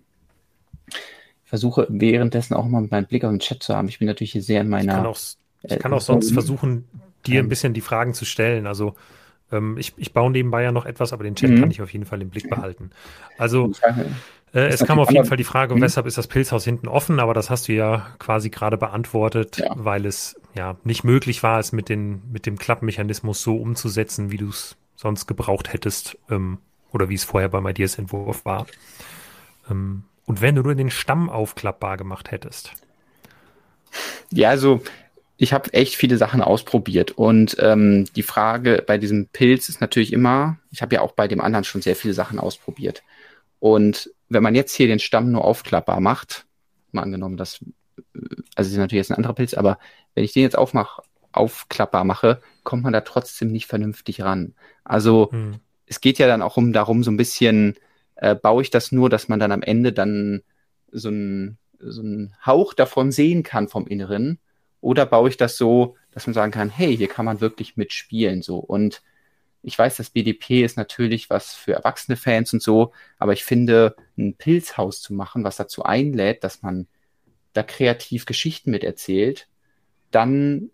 [0.89, 3.89] Ich versuche währenddessen auch mal meinen Blick auf den Chat zu haben.
[3.89, 4.93] Ich bin natürlich hier sehr in meiner.
[4.93, 5.19] Ich kann auch,
[5.63, 6.85] ich kann auch äh, sonst versuchen,
[7.27, 8.67] dir ein bisschen die Fragen zu stellen.
[8.67, 8.95] Also
[9.51, 11.61] ähm, ich, ich baue nebenbei ja noch etwas, aber den Chat mhm.
[11.61, 12.91] kann ich auf jeden Fall im Blick behalten.
[13.39, 13.73] Also
[14.53, 15.83] äh, es kam auf jeden Fall die Frage, mhm.
[15.83, 19.73] weshalb ist das Pilzhaus hinten offen, aber das hast du ja quasi gerade beantwortet, ja.
[19.77, 24.39] weil es ja nicht möglich war, es mit, den, mit dem Klappmechanismus so umzusetzen, wie
[24.39, 26.59] du es sonst gebraucht hättest ähm,
[26.93, 28.67] oder wie es vorher bei Ideas Entwurf war.
[29.71, 32.73] Ähm, und wenn du nur den Stamm aufklappbar gemacht hättest.
[34.31, 34.83] Ja, also
[35.37, 40.13] ich habe echt viele Sachen ausprobiert und ähm, die Frage bei diesem Pilz ist natürlich
[40.13, 43.05] immer, ich habe ja auch bei dem anderen schon sehr viele Sachen ausprobiert.
[43.61, 46.45] Und wenn man jetzt hier den Stamm nur aufklappbar macht,
[46.91, 47.65] mal angenommen, das,
[48.57, 49.79] also ist natürlich jetzt ein anderer Pilz, aber
[50.15, 54.55] wenn ich den jetzt aufmache, aufklappbar mache, kommt man da trotzdem nicht vernünftig ran.
[54.85, 55.57] Also hm.
[55.87, 57.77] es geht ja dann auch um darum, so ein bisschen,
[58.17, 60.43] äh, baue ich das nur, dass man dann am Ende dann
[60.91, 64.39] so ein so einen Hauch davon sehen kann vom Inneren,
[64.81, 68.43] oder baue ich das so, dass man sagen kann, hey, hier kann man wirklich mitspielen,
[68.43, 68.59] so.
[68.59, 69.03] Und
[69.63, 73.97] ich weiß, das BDP ist natürlich was für erwachsene Fans und so, aber ich finde,
[74.17, 76.87] ein Pilzhaus zu machen, was dazu einlädt, dass man
[77.55, 79.49] da kreativ Geschichten mit erzählt,
[80.11, 80.71] dann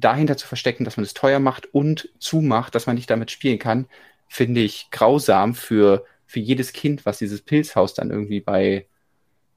[0.00, 3.58] dahinter zu verstecken, dass man es teuer macht und zumacht, dass man nicht damit spielen
[3.58, 3.86] kann,
[4.28, 8.86] finde ich grausam für, für jedes Kind, was dieses Pilzhaus dann irgendwie bei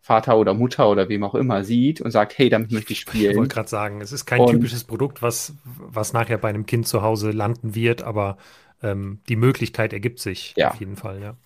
[0.02, 3.32] Vater oder Mutter oder wem auch immer sieht und sagt, hey, damit möchte ich spielen.
[3.32, 6.66] Ich wollte gerade sagen, es ist kein und, typisches Produkt, was, was nachher bei einem
[6.66, 8.38] Kind zu Hause landen wird, aber
[8.82, 10.72] ähm, die Möglichkeit ergibt sich ja.
[10.72, 11.38] auf jeden Fall, ja.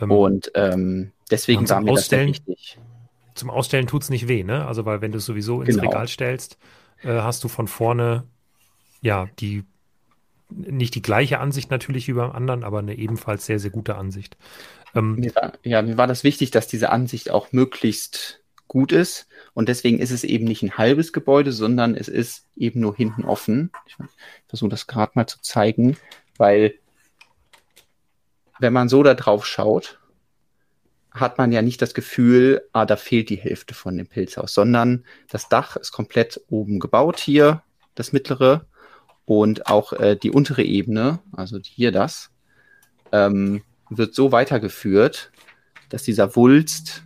[0.00, 2.78] Ähm, und ähm, deswegen war mir Ausstellen, das wichtig.
[3.34, 4.66] Zum Ausstellen tut es nicht weh, ne?
[4.66, 5.88] Also, weil wenn du es sowieso ins genau.
[5.88, 6.58] Regal stellst,
[7.02, 8.24] äh, hast du von vorne
[9.00, 9.64] ja die
[10.54, 14.36] nicht die gleiche Ansicht natürlich wie beim anderen, aber eine ebenfalls sehr, sehr gute Ansicht.
[14.94, 19.28] Ähm, mir war, ja, mir war das wichtig, dass diese Ansicht auch möglichst gut ist.
[19.54, 23.24] Und deswegen ist es eben nicht ein halbes Gebäude, sondern es ist eben nur hinten
[23.24, 23.70] offen.
[23.86, 23.96] Ich
[24.48, 25.96] versuche das gerade mal zu zeigen,
[26.36, 26.74] weil
[28.60, 29.98] wenn man so da drauf schaut,
[31.14, 35.04] hat man ja nicht das Gefühl, ah, da fehlt die Hälfte von dem Pilzhaus, sondern
[35.28, 37.62] das Dach ist komplett oben gebaut hier,
[37.94, 38.66] das mittlere
[39.24, 42.30] und auch äh, die untere Ebene, also hier das,
[43.12, 45.30] ähm, wird so weitergeführt,
[45.90, 47.02] dass dieser Wulst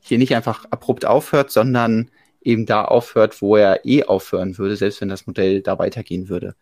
[0.00, 2.10] hier nicht einfach abrupt aufhört, sondern
[2.42, 6.54] eben da aufhört, wo er eh aufhören würde, selbst wenn das Modell da weitergehen würde.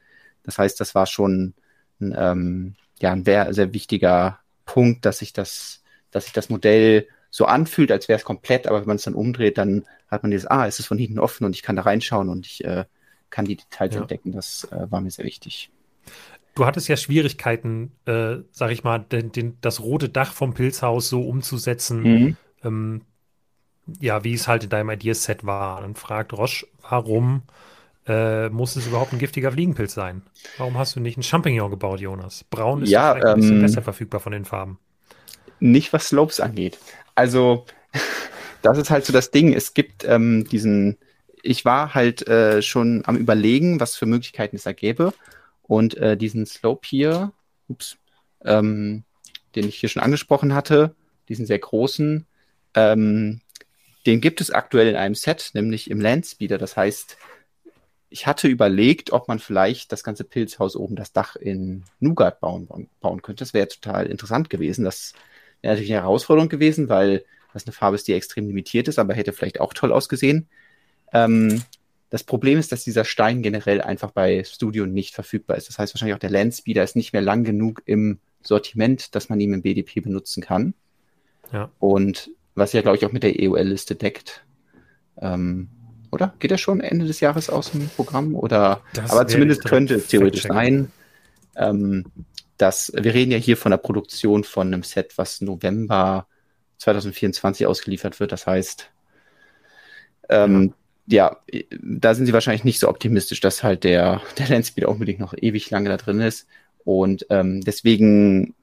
[0.44, 1.54] Das heißt, das war schon
[2.00, 5.82] ein, ähm, ja, ein sehr, sehr wichtiger Punkt, dass sich das
[6.12, 9.14] dass sich das Modell so anfühlt, als wäre es komplett, aber wenn man es dann
[9.14, 11.83] umdreht, dann hat man dieses, ah, es ist von hinten offen und ich kann da
[11.83, 12.85] reinschauen und ich äh,
[13.31, 14.03] kann die Details ja.
[14.03, 14.33] entdecken.
[14.33, 15.70] Das äh, war mir sehr wichtig.
[16.55, 21.09] Du hattest ja Schwierigkeiten, äh, sag ich mal, den, den, das rote Dach vom Pilzhaus
[21.09, 22.37] so umzusetzen, mhm.
[22.62, 23.01] ähm,
[24.01, 25.81] ja, wie es halt in deinem Ideaset war.
[25.81, 27.42] Dann fragt Roche, warum
[28.07, 30.22] äh, muss es überhaupt ein giftiger Fliegenpilz sein?
[30.59, 32.44] Warum hast du nicht ein Champignon gebaut, Jonas?
[32.44, 34.79] Braun ist ja, vielleicht ein bisschen ähm, besser verfügbar von den Farben.
[35.62, 36.77] Nicht was Slopes angeht.
[37.14, 37.66] Also,
[38.62, 39.53] das ist halt so das Ding.
[39.53, 40.98] Es gibt ähm, diesen,
[41.40, 45.14] ich war halt äh, schon am Überlegen, was für Möglichkeiten es da gäbe.
[45.62, 47.31] Und äh, diesen Slope hier,
[47.68, 47.96] ups,
[48.44, 49.05] ähm,
[49.55, 50.96] den ich hier schon angesprochen hatte,
[51.29, 52.27] diesen sehr großen,
[52.75, 53.40] ähm,
[54.05, 56.59] den gibt es aktuell in einem Set, nämlich im Landspeeder.
[56.59, 57.16] Das heißt,
[58.11, 62.68] ich hatte überlegt, ob man vielleicht das ganze Pilzhaus oben das Dach in Nougat bauen,
[63.01, 63.44] bauen könnte.
[63.44, 64.85] Das wäre total interessant gewesen.
[64.85, 65.14] Das
[65.62, 69.14] wäre natürlich eine Herausforderung gewesen, weil das eine Farbe ist, die extrem limitiert ist, aber
[69.14, 70.48] hätte vielleicht auch toll ausgesehen.
[71.12, 71.62] Ähm,
[72.11, 75.68] das Problem ist, dass dieser Stein generell einfach bei Studio nicht verfügbar ist.
[75.68, 79.40] Das heißt wahrscheinlich auch der Landspeeder ist nicht mehr lang genug im Sortiment, dass man
[79.40, 80.75] ihn im BDP benutzen kann.
[81.53, 81.70] Ja.
[81.79, 84.44] Und was ja, glaube ich, auch mit der EOL-Liste deckt.
[85.20, 85.68] Ähm,
[86.11, 86.35] oder?
[86.38, 88.35] Geht er schon Ende des Jahres aus dem Programm?
[88.35, 90.92] Oder Das aber zumindest könnte es theoretisch sein.
[91.57, 92.05] Ähm,
[92.62, 96.29] dass, wir reden ja hier von der Produktion von einem Set, was November
[96.79, 98.31] 2024 ausgeliefert wird.
[98.31, 98.88] Das heißt,
[100.29, 100.72] ähm,
[101.09, 101.38] ja.
[101.83, 105.70] da sind sie wahrscheinlich nicht so optimistisch, dass halt der, der Landspeeder unbedingt noch ewig
[105.70, 106.46] lange da drin ist.
[106.85, 108.55] Und ähm, deswegen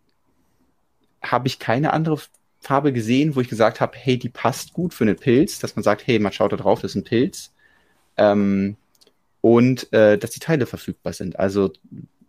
[1.22, 2.20] habe ich keine andere
[2.62, 5.84] Farbe gesehen, wo ich gesagt habe, hey, die passt gut für einen Pilz, dass man
[5.84, 7.54] sagt, hey, man schaut da drauf, das ist ein Pilz.
[8.16, 8.78] Ähm,
[9.42, 11.38] und äh, dass die Teile verfügbar sind.
[11.38, 11.74] Also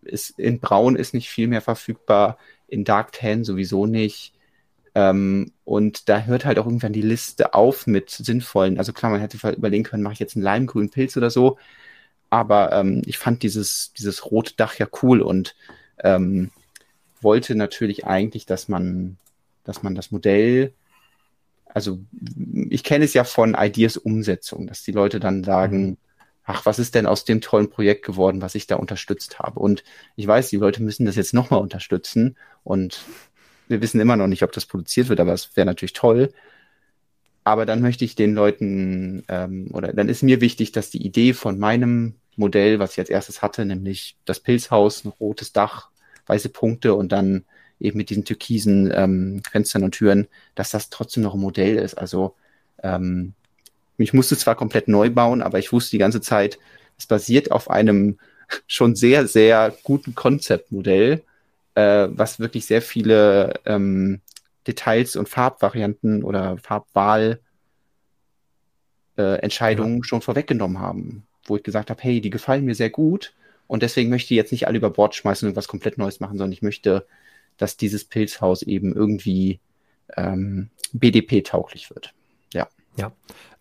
[0.03, 4.33] ist, in Braun ist nicht viel mehr verfügbar, in Dark Tan sowieso nicht.
[4.95, 8.79] Ähm, und da hört halt auch irgendwann die Liste auf mit sinnvollen.
[8.79, 11.59] Also klar, man hätte überlegen können, mache ich jetzt einen limegrünen Pilz oder so.
[12.29, 15.57] Aber ähm, ich fand dieses, dieses rote Dach ja cool und
[16.03, 16.51] ähm,
[17.21, 19.19] wollte natürlich eigentlich, dass man,
[19.65, 20.73] dass man das Modell,
[21.67, 22.01] also
[22.71, 25.99] ich kenne es ja von Ideas Umsetzung, dass die Leute dann sagen,
[26.51, 29.61] ach, was ist denn aus dem tollen Projekt geworden, was ich da unterstützt habe?
[29.61, 29.85] Und
[30.17, 33.03] ich weiß, die Leute müssen das jetzt nochmal unterstützen und
[33.69, 36.33] wir wissen immer noch nicht, ob das produziert wird, aber es wäre natürlich toll.
[37.45, 41.35] Aber dann möchte ich den Leuten, ähm, oder dann ist mir wichtig, dass die Idee
[41.35, 45.91] von meinem Modell, was ich als erstes hatte, nämlich das Pilzhaus, ein rotes Dach,
[46.27, 47.45] weiße Punkte und dann
[47.79, 51.95] eben mit diesen türkisen ähm, Fenstern und Türen, dass das trotzdem noch ein Modell ist.
[51.95, 52.35] Also
[52.83, 53.35] ähm,
[54.03, 56.59] ich musste zwar komplett neu bauen, aber ich wusste die ganze Zeit,
[56.99, 58.19] es basiert auf einem
[58.67, 61.23] schon sehr, sehr guten Konzeptmodell,
[61.75, 64.21] äh, was wirklich sehr viele ähm,
[64.67, 67.41] Details und Farbvarianten oder Farbwahl
[69.17, 70.05] äh, Entscheidungen ja.
[70.05, 73.35] schon vorweggenommen haben, wo ich gesagt habe, hey, die gefallen mir sehr gut
[73.67, 76.39] und deswegen möchte ich jetzt nicht alle über Bord schmeißen und was komplett Neues machen,
[76.39, 77.07] sondern ich möchte,
[77.57, 79.61] dass dieses Pilzhaus eben irgendwie
[80.17, 82.13] ähm, BDP-tauglich wird.
[82.53, 82.69] Ja.
[82.97, 83.13] Ja.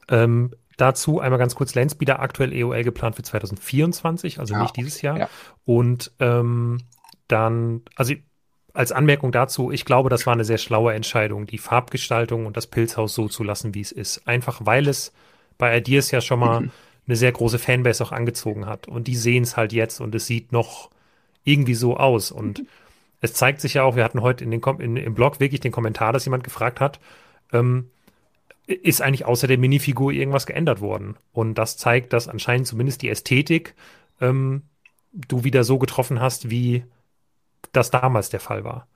[0.09, 5.01] Ähm, dazu einmal ganz kurz Landspeeder aktuell EOL geplant für 2024, also Ja, nicht dieses
[5.01, 5.17] Jahr.
[5.17, 5.29] ja.
[5.65, 6.79] Und ähm,
[7.27, 8.13] dann, also
[8.73, 12.67] als Anmerkung dazu, ich glaube, das war eine sehr schlaue Entscheidung, die Farbgestaltung und das
[12.67, 14.27] Pilzhaus so zu lassen, wie es ist.
[14.27, 15.11] Einfach weil es
[15.57, 16.71] bei Ideas ja schon mal Mhm.
[17.07, 18.87] eine sehr große Fanbase auch angezogen hat.
[18.87, 20.89] Und die sehen es halt jetzt und es sieht noch
[21.43, 22.31] irgendwie so aus.
[22.31, 22.63] Und
[23.21, 25.59] es zeigt sich ja auch, wir hatten heute in den Kom in, im Blog wirklich
[25.59, 26.99] den Kommentar, dass jemand gefragt hat,
[27.51, 27.89] ähm,
[28.69, 31.17] ist eigentlich außer der Minifigur irgendwas geändert worden?
[31.31, 33.73] Und das zeigt, dass anscheinend zumindest die Ästhetik
[34.21, 34.63] ähm,
[35.11, 36.83] du wieder so getroffen hast, wie
[37.71, 38.87] das damals der Fall war.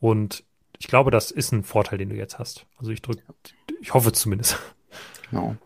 [0.00, 0.42] Und
[0.78, 2.64] ich glaube, das ist ein Vorteil, den du jetzt hast.
[2.78, 3.22] Also ich drücke,
[3.80, 4.58] ich hoffe zumindest.
[5.30, 5.56] Genau.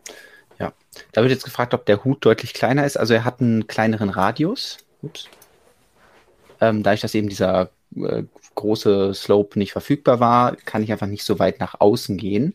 [0.59, 0.73] Ja.
[1.11, 2.97] Da wird jetzt gefragt, ob der Hut deutlich kleiner ist.
[2.97, 4.77] Also er hat einen kleineren Radius.
[5.01, 5.27] Ups.
[6.61, 11.23] Ähm, dadurch, dass eben dieser äh, große Slope nicht verfügbar war, kann ich einfach nicht
[11.23, 12.53] so weit nach außen gehen.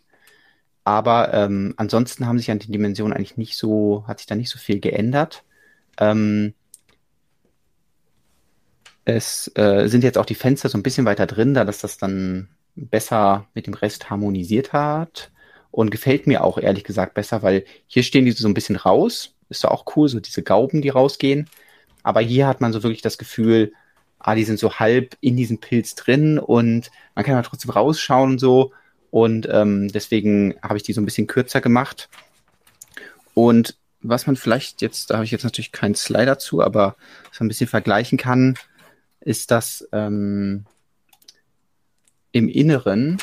[0.84, 4.50] Aber ähm, ansonsten haben sich an den Dimensionen eigentlich nicht so, hat sich da nicht
[4.50, 5.44] so viel geändert.
[5.98, 6.54] Ähm,
[9.04, 11.98] es äh, sind jetzt auch die Fenster so ein bisschen weiter drin, da dass das
[11.98, 15.30] dann besser mit dem Rest harmonisiert hat.
[15.72, 19.34] Und gefällt mir auch ehrlich gesagt besser, weil hier stehen die so ein bisschen raus.
[19.50, 21.48] Ist doch auch cool, so diese Gauben, die rausgehen.
[22.02, 23.72] Aber hier hat man so wirklich das Gefühl,
[24.18, 28.32] ah, die sind so halb in diesem Pilz drin und man kann aber trotzdem rausschauen
[28.32, 28.72] und so.
[29.10, 32.08] Und ähm, deswegen habe ich die so ein bisschen kürzer gemacht.
[33.34, 36.96] Und was man vielleicht jetzt, da habe ich jetzt natürlich keinen Slider zu, aber
[37.40, 38.56] man ein bisschen vergleichen kann,
[39.20, 40.64] ist, dass ähm,
[42.32, 43.18] im Inneren,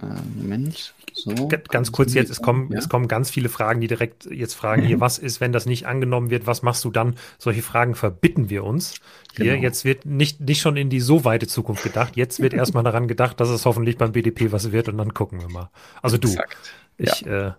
[0.00, 1.48] äh, Moment, so.
[1.68, 2.78] Ganz kurz jetzt, es kommen, Ja.
[2.78, 5.00] es kommen ganz viele Fragen, die direkt jetzt fragen, hier, Mhm.
[5.00, 7.16] was ist, wenn das nicht angenommen wird, was machst du dann?
[7.38, 8.94] Solche Fragen verbitten wir uns.
[9.36, 9.62] Hier, Genau.
[9.62, 12.16] jetzt wird nicht, nicht schon in die so weite Zukunft gedacht.
[12.16, 15.40] Jetzt wird erstmal daran gedacht, dass es hoffentlich beim BDP was wird und dann gucken
[15.40, 15.70] wir mal.
[16.02, 16.56] Also du, Exakt.
[16.98, 17.52] ich äh,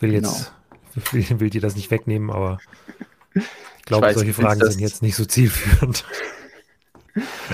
[0.00, 0.52] will jetzt,
[1.12, 2.58] will, will dir das nicht wegnehmen, aber
[3.34, 6.04] Ich glaube, ich weiß, solche Fragen sind jetzt nicht so zielführend.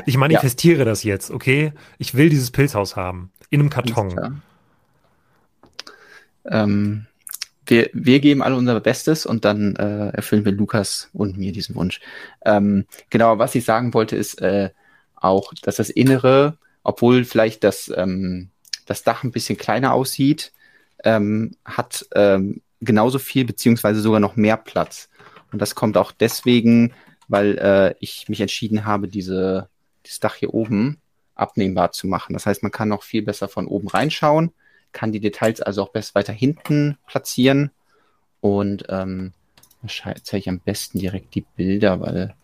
[0.07, 0.85] Ich manifestiere ja.
[0.85, 1.73] das jetzt, okay?
[1.99, 3.31] Ich will dieses Pilzhaus haben.
[3.51, 4.43] In einem Karton.
[6.45, 7.07] Ähm,
[7.67, 11.75] wir, wir geben alle unser Bestes und dann äh, erfüllen wir Lukas und mir diesen
[11.77, 12.01] Wunsch.
[12.45, 14.71] Ähm, genau, was ich sagen wollte, ist äh,
[15.15, 18.51] auch, dass das Innere, obwohl vielleicht das, ähm,
[18.87, 20.53] das Dach ein bisschen kleiner aussieht,
[21.05, 25.09] ähm, hat ähm, genauso viel beziehungsweise sogar noch mehr Platz.
[25.53, 26.93] Und das kommt auch deswegen,
[27.29, 29.69] weil äh, ich mich entschieden habe, diese,
[30.05, 30.99] dieses Dach hier oben
[31.35, 32.33] abnehmbar zu machen.
[32.33, 34.53] Das heißt, man kann noch viel besser von oben reinschauen,
[34.93, 37.71] kann die Details also auch besser weiter hinten platzieren.
[38.41, 39.33] Und ähm,
[39.87, 42.35] zeige ich am besten direkt die Bilder, weil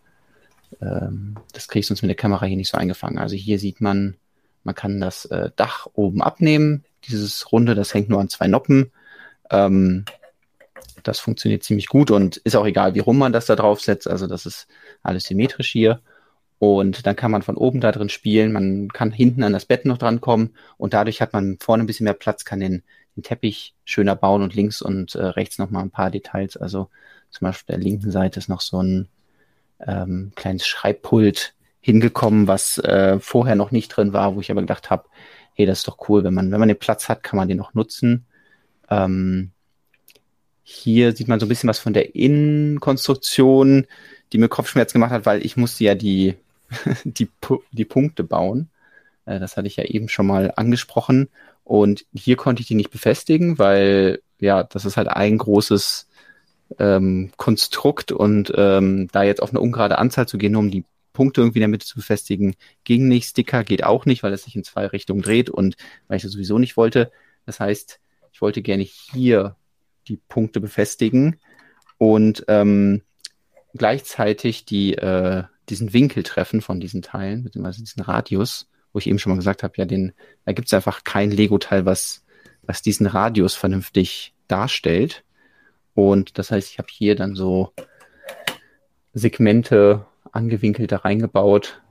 [0.81, 3.17] ähm, das kriege ich sonst mit der Kamera hier nicht so eingefangen.
[3.17, 4.15] Also hier sieht man,
[4.63, 6.83] man kann das äh, Dach oben abnehmen.
[7.05, 8.91] Dieses Runde, das hängt nur an zwei Noppen.
[9.49, 10.05] Ähm,
[11.03, 14.07] das funktioniert ziemlich gut und ist auch egal, wie rum man das da drauf setzt.
[14.07, 14.67] Also das ist
[15.03, 16.01] alles symmetrisch hier.
[16.59, 18.51] Und dann kann man von oben da drin spielen.
[18.51, 21.87] Man kann hinten an das Bett noch dran kommen und dadurch hat man vorne ein
[21.87, 22.83] bisschen mehr Platz, kann den,
[23.15, 26.57] den Teppich schöner bauen und links und äh, rechts noch mal ein paar Details.
[26.57, 26.89] Also
[27.29, 29.07] zum Beispiel der linken Seite ist noch so ein
[29.85, 34.89] ähm, kleines Schreibpult hingekommen, was äh, vorher noch nicht drin war, wo ich aber gedacht
[34.89, 35.05] habe,
[35.53, 37.57] hey, das ist doch cool, wenn man, wenn man den Platz hat, kann man den
[37.57, 38.25] noch nutzen.
[38.89, 39.51] Ähm,
[40.63, 43.87] hier sieht man so ein bisschen was von der Innenkonstruktion,
[44.33, 46.35] die mir Kopfschmerz gemacht hat, weil ich musste ja die,
[47.03, 47.29] die,
[47.71, 48.69] die Punkte bauen.
[49.25, 51.29] Äh, das hatte ich ja eben schon mal angesprochen.
[51.63, 56.07] Und hier konnte ich die nicht befestigen, weil ja, das ist halt ein großes
[56.79, 61.41] ähm, Konstrukt und ähm, da jetzt auf eine ungerade Anzahl zu gehen, um die Punkte
[61.41, 63.29] irgendwie in der Mitte zu befestigen, ging nicht.
[63.29, 65.75] Sticker geht auch nicht, weil es sich in zwei Richtungen dreht und
[66.07, 67.11] weil ich das sowieso nicht wollte.
[67.45, 67.99] Das heißt,
[68.31, 69.55] ich wollte gerne hier
[70.07, 71.39] die Punkte befestigen
[71.97, 73.01] und ähm,
[73.73, 79.19] gleichzeitig die, äh, diesen Winkel treffen von diesen Teilen, beziehungsweise diesen Radius, wo ich eben
[79.19, 80.13] schon mal gesagt habe, ja, den,
[80.45, 82.25] da gibt es einfach kein Lego-Teil, was,
[82.63, 85.23] was diesen Radius vernünftig darstellt.
[85.93, 87.73] Und das heißt, ich habe hier dann so
[89.13, 91.81] Segmente angewinkelt da reingebaut,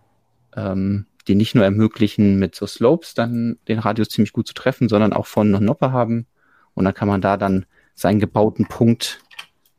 [0.54, 4.88] ähm, die nicht nur ermöglichen, mit so Slopes dann den Radius ziemlich gut zu treffen,
[4.88, 6.26] sondern auch von und Noppe haben.
[6.74, 9.20] Und dann kann man da dann seinen gebauten Punkt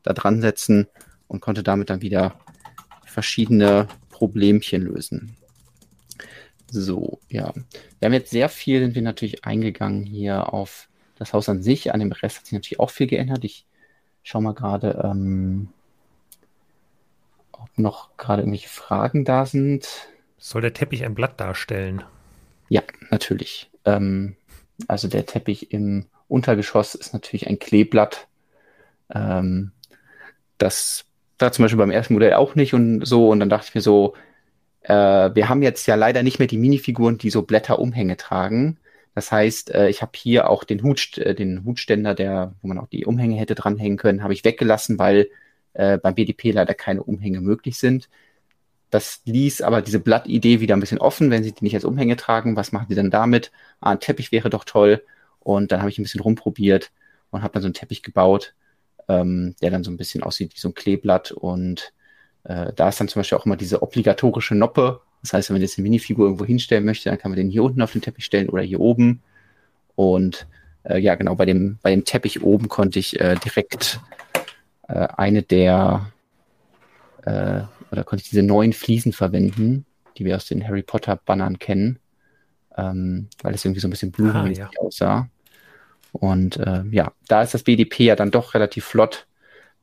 [0.02, 0.86] da dran setzen
[1.26, 2.34] und konnte damit dann wieder
[3.10, 5.36] verschiedene Problemchen lösen.
[6.70, 7.52] So, ja.
[7.98, 11.92] Wir haben jetzt sehr viel, sind wir natürlich eingegangen hier auf das Haus an sich.
[11.92, 13.44] An dem Rest hat sich natürlich auch viel geändert.
[13.44, 13.66] Ich
[14.22, 15.68] schaue mal gerade, ähm,
[17.52, 19.88] ob noch gerade irgendwelche Fragen da sind.
[20.36, 22.02] Soll der Teppich ein Blatt darstellen?
[22.68, 23.70] Ja, natürlich.
[23.84, 24.36] Ähm,
[24.86, 28.28] also der Teppich im Untergeschoss ist natürlich ein Kleeblatt.
[29.10, 29.72] Ähm,
[30.58, 31.06] das
[31.40, 33.28] war zum Beispiel beim ersten Modell auch nicht und so.
[33.28, 34.14] Und dann dachte ich mir so,
[34.82, 34.94] äh,
[35.34, 38.78] wir haben jetzt ja leider nicht mehr die Minifiguren, die so Blätterumhänge tragen.
[39.14, 42.78] Das heißt, äh, ich habe hier auch den, Hut, äh, den Hutständer, der, wo man
[42.78, 45.28] auch die Umhänge hätte dranhängen können, habe ich weggelassen, weil
[45.74, 48.08] äh, beim BDP leider keine Umhänge möglich sind.
[48.90, 52.16] Das ließ aber diese Blattidee wieder ein bisschen offen, wenn sie die nicht als Umhänge
[52.16, 52.56] tragen.
[52.56, 53.52] Was machen sie dann damit?
[53.80, 55.02] Ah, ein Teppich wäre doch toll.
[55.40, 56.90] Und dann habe ich ein bisschen rumprobiert
[57.30, 58.54] und habe dann so einen Teppich gebaut,
[59.08, 61.32] ähm, der dann so ein bisschen aussieht wie so ein Kleeblatt.
[61.32, 61.92] Und
[62.44, 65.00] äh, da ist dann zum Beispiel auch immer diese obligatorische Noppe.
[65.22, 67.64] Das heißt, wenn man jetzt eine Minifigur irgendwo hinstellen möchte, dann kann man den hier
[67.64, 69.22] unten auf den Teppich stellen oder hier oben.
[69.96, 70.46] Und
[70.84, 74.00] äh, ja, genau, bei dem, bei dem Teppich oben konnte ich äh, direkt
[74.88, 76.12] äh, eine der,
[77.24, 81.58] äh, oder konnte ich diese neuen Fliesen verwenden, die wir aus den Harry Potter Bannern
[81.58, 81.98] kennen
[82.78, 84.80] ähm, weil es irgendwie so ein bisschen blumenmäßig ah, ja.
[84.80, 85.28] aussah.
[86.12, 89.26] Und äh, ja, da ist das BDP ja dann doch relativ flott,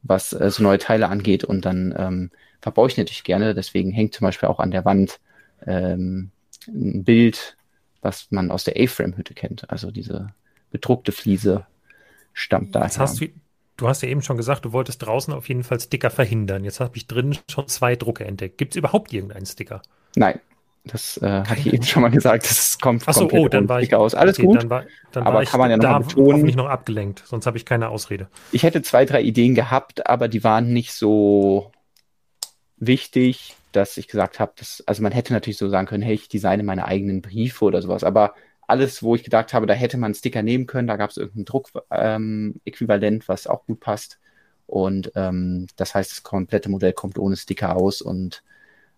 [0.01, 1.43] was äh, so neue Teile angeht.
[1.43, 3.53] Und dann ähm, verbaue ich natürlich gerne.
[3.53, 5.19] Deswegen hängt zum Beispiel auch an der Wand
[5.65, 6.31] ähm,
[6.67, 7.57] ein Bild,
[8.01, 9.69] was man aus der A-Frame-Hütte kennt.
[9.69, 10.33] Also diese
[10.71, 11.65] bedruckte Fliese
[12.33, 12.87] stammt daher.
[12.87, 13.27] Jetzt hast du,
[13.77, 16.63] du hast ja eben schon gesagt, du wolltest draußen auf jeden Fall Sticker verhindern.
[16.63, 18.57] Jetzt habe ich drin schon zwei Drucke entdeckt.
[18.57, 19.81] Gibt es überhaupt irgendeinen Sticker?
[20.15, 20.39] Nein,
[20.85, 22.49] das äh, hatte ich eben schon mal gesagt.
[22.49, 24.13] Das kommt Achso, oh, dann war ich aus.
[24.13, 24.61] Alles okay, gut.
[24.61, 26.43] Dann war, dann aber war kann man ja noch da betonen.
[26.43, 28.27] nicht noch abgelenkt, sonst habe ich keine Ausrede.
[28.51, 31.71] Ich hätte zwei, drei Ideen gehabt, aber die waren nicht so
[32.77, 36.29] wichtig, dass ich gesagt habe, dass, also man hätte natürlich so sagen können, hey, ich
[36.29, 38.35] designe meine eigenen Briefe oder sowas, aber
[38.67, 41.17] alles, wo ich gedacht habe, da hätte man einen Sticker nehmen können, da gab es
[41.17, 44.19] irgendein Druck-Äquivalent, ähm, was auch gut passt.
[44.67, 48.43] Und ähm, das heißt, das komplette Modell kommt ohne Sticker aus und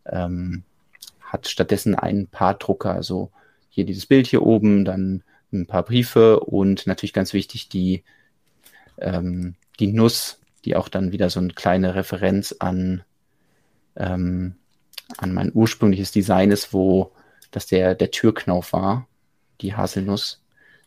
[0.05, 0.63] ähm,
[1.27, 3.31] hat stattdessen ein paar Drucker, also
[3.69, 8.03] hier dieses Bild hier oben, dann ein paar Briefe und natürlich ganz wichtig die,
[8.97, 13.03] ähm, die Nuss, die auch dann wieder so eine kleine Referenz an,
[13.95, 14.55] ähm,
[15.17, 17.11] an mein ursprüngliches Design ist, wo
[17.51, 19.07] das der, der Türknauf war,
[19.61, 20.41] die Haselnuss.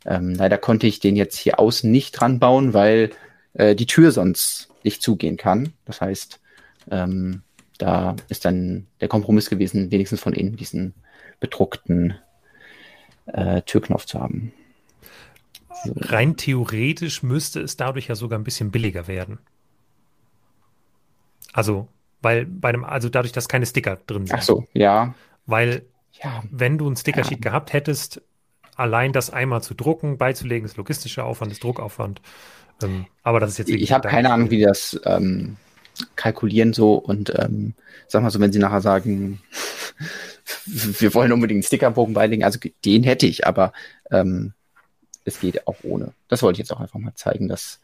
[0.05, 3.11] Ähm, leider konnte ich den jetzt hier außen nicht dran bauen, weil
[3.55, 5.73] äh, die Tür sonst nicht zugehen kann.
[5.85, 6.41] Das heißt,
[6.91, 7.43] ähm,
[7.81, 10.95] da ist dann der Kompromiss gewesen, wenigstens von innen diesen
[11.41, 12.15] bedruckten
[13.27, 14.53] äh, Türknopf zu haben.
[15.85, 15.95] So.
[15.97, 19.39] Rein theoretisch müsste es dadurch ja sogar ein bisschen billiger werden.
[21.53, 21.89] Also,
[22.21, 24.37] weil bei einem, also dadurch, dass keine Sticker drin sind.
[24.37, 25.15] Ach so, ja.
[25.47, 25.83] Weil,
[26.23, 26.43] ja.
[26.51, 27.51] wenn du ein Stickersheet ja.
[27.51, 28.21] gehabt hättest,
[28.77, 32.21] allein das einmal zu drucken, beizulegen, ist logistischer Aufwand, ist Druckaufwand.
[32.83, 35.57] Ähm, aber das ist jetzt Ich habe keine Ahnung, wie das ähm,
[36.17, 37.75] kalkulieren so und ähm,
[38.09, 39.41] sag mal so, wenn sie nachher sagen,
[40.67, 43.73] wir wollen unbedingt einen Stickerbogen beilegen, also den hätte ich, aber
[44.11, 44.53] ähm,
[45.25, 46.13] es geht auch ohne.
[46.29, 47.81] Das wollte ich jetzt auch einfach mal zeigen, dass,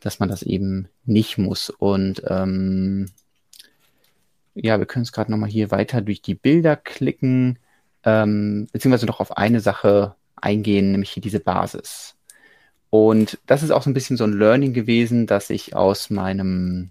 [0.00, 1.70] dass man das eben nicht muss.
[1.70, 3.10] Und ähm,
[4.54, 7.58] ja, wir können es gerade nochmal hier weiter durch die Bilder klicken,
[8.04, 12.14] ähm, beziehungsweise noch auf eine Sache eingehen, nämlich hier diese Basis.
[12.90, 16.90] Und das ist auch so ein bisschen so ein Learning gewesen, dass ich aus meinem,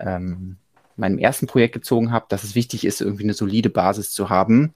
[0.00, 0.56] ähm,
[0.96, 4.74] meinem ersten Projekt gezogen habe, dass es wichtig ist, irgendwie eine solide Basis zu haben.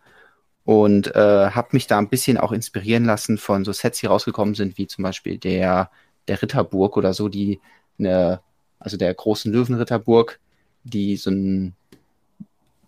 [0.65, 4.55] Und äh, habe mich da ein bisschen auch inspirieren lassen von so Sets, die rausgekommen
[4.55, 5.91] sind, wie zum Beispiel der,
[6.29, 7.61] der Ritterburg oder so, die
[7.99, 8.41] eine,
[8.79, 10.39] also der großen Löwenritterburg,
[10.85, 11.75] die so ein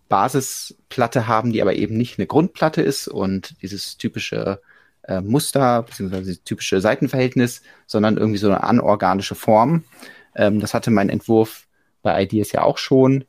[0.07, 4.61] Basisplatte haben, die aber eben nicht eine Grundplatte ist und dieses typische
[5.03, 9.83] äh, Muster, dieses typische Seitenverhältnis, sondern irgendwie so eine anorganische Form.
[10.35, 11.64] Ähm, das hatte mein Entwurf
[12.05, 13.25] bei Ideas ja auch schon.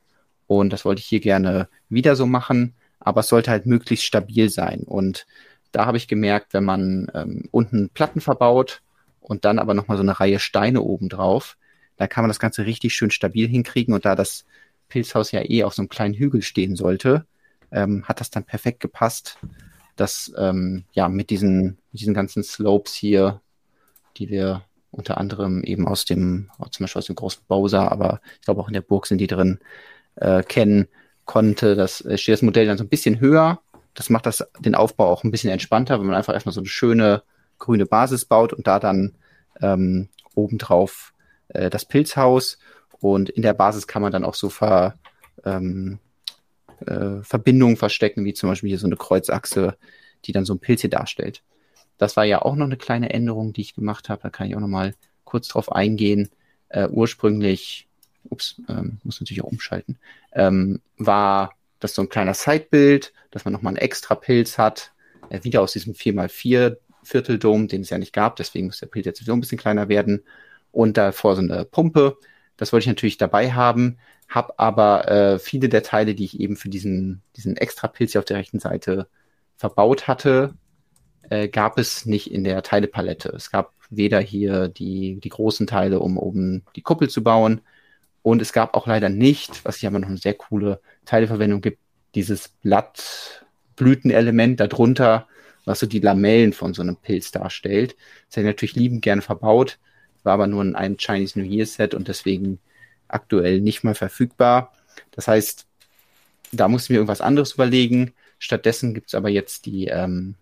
[0.47, 4.51] Und das wollte ich hier gerne wieder so machen, aber es sollte halt möglichst stabil
[4.51, 4.83] sein.
[4.83, 5.27] Und
[5.73, 8.83] da habe ich gemerkt, wenn man ähm, unten Platten verbaut
[9.21, 11.57] und dann aber nochmal so eine Reihe Steine oben drauf,
[11.97, 13.95] da kann man das Ganze richtig schön stabil hinkriegen.
[13.95, 14.45] Und da das
[14.89, 17.27] Pilzhaus ja eh auf so einem kleinen Hügel stehen sollte,
[17.73, 19.39] ähm, hat das dann perfekt gepasst,
[19.97, 23.41] dass ähm, ja mit diesen, mit diesen ganzen Slopes hier,
[24.19, 28.43] die wir unter anderem eben aus dem, zum Beispiel aus dem großen Bowser, aber ich
[28.43, 29.59] glaube auch in der Burg sind die drin,
[30.17, 30.89] äh, kennen
[31.25, 31.77] konnte.
[31.77, 33.61] Das äh, steht das Modell dann so ein bisschen höher.
[33.95, 36.69] Das macht das den Aufbau auch ein bisschen entspannter, wenn man einfach erstmal so eine
[36.69, 37.23] schöne
[37.59, 39.15] grüne Basis baut und da dann
[39.61, 41.15] ähm, obendrauf
[41.49, 42.59] äh, das Pilzhaus
[43.01, 44.95] und in der Basis kann man dann auch so Ver,
[45.45, 45.99] ähm,
[46.87, 49.77] äh, Verbindungen verstecken, wie zum Beispiel hier so eine Kreuzachse,
[50.25, 51.43] die dann so ein Pilz hier darstellt.
[51.99, 54.23] Das war ja auch noch eine kleine Änderung, die ich gemacht habe.
[54.23, 54.95] Da kann ich auch noch mal
[55.25, 56.31] kurz drauf eingehen.
[56.69, 57.87] Äh, ursprünglich,
[58.25, 59.99] ups, ähm, muss natürlich auch umschalten,
[60.33, 64.93] ähm, war das so ein kleiner Sidebild, dass man noch mal einen extra Pilz hat,
[65.31, 69.07] äh, wieder aus diesem 4x4 Vierteldom, den es ja nicht gab, deswegen muss der Pilz
[69.07, 70.25] jetzt sowieso ein bisschen kleiner werden.
[70.73, 72.17] Und davor so eine Pumpe,
[72.57, 76.57] das wollte ich natürlich dabei haben, habe aber äh, viele der Teile, die ich eben
[76.57, 79.09] für diesen, diesen extra Pilz hier auf der rechten Seite
[79.57, 80.55] verbaut hatte,
[81.31, 83.31] äh, gab es nicht in der Teilepalette.
[83.31, 87.61] Es gab weder hier die, die großen Teile, um oben die Kuppel zu bauen,
[88.27, 91.79] und es gab auch leider nicht, was hier aber noch eine sehr coole Teileverwendung gibt,
[92.17, 95.29] dieses Blattblütenelement darunter,
[95.65, 97.95] was so die Lamellen von so einem Pilz darstellt.
[98.27, 99.79] Das hätte ich natürlich liebend gern verbaut,
[100.25, 102.59] war aber nur in einem Chinese New Year Set und deswegen
[103.07, 104.73] aktuell nicht mal verfügbar.
[105.13, 105.65] Das heißt,
[106.51, 108.13] da mussten wir irgendwas anderes überlegen.
[108.41, 110.35] Stattdessen gibt es aber jetzt die ähm,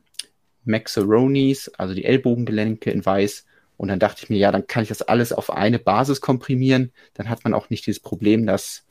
[0.66, 3.44] Maxaronis, also die Ellbogengelenke in weiß.
[3.76, 6.92] Und dann dachte ich mir, ja, dann kann ich das alles auf eine Basis komprimieren.
[7.14, 8.86] Dann hat man auch nicht dieses Problem, dass,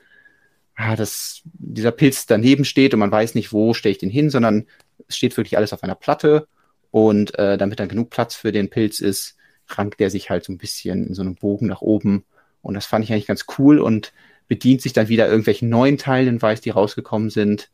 [0.76, 4.30] ah, dass dieser Pilz daneben steht und man weiß nicht, wo stelle ich den hin,
[4.30, 4.68] sondern
[5.08, 6.48] es steht wirklich alles auf einer Platte.
[6.92, 10.54] Und äh, damit dann genug Platz für den Pilz ist, rankt der sich halt so
[10.54, 12.26] ein bisschen in so einem Bogen nach oben.
[12.62, 14.14] Und das fand ich eigentlich ganz cool und
[14.48, 17.72] bedient sich dann wieder irgendwelchen neuen Teilen in Weiß, die rausgekommen sind,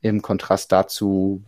[0.00, 1.42] im Kontrast dazu,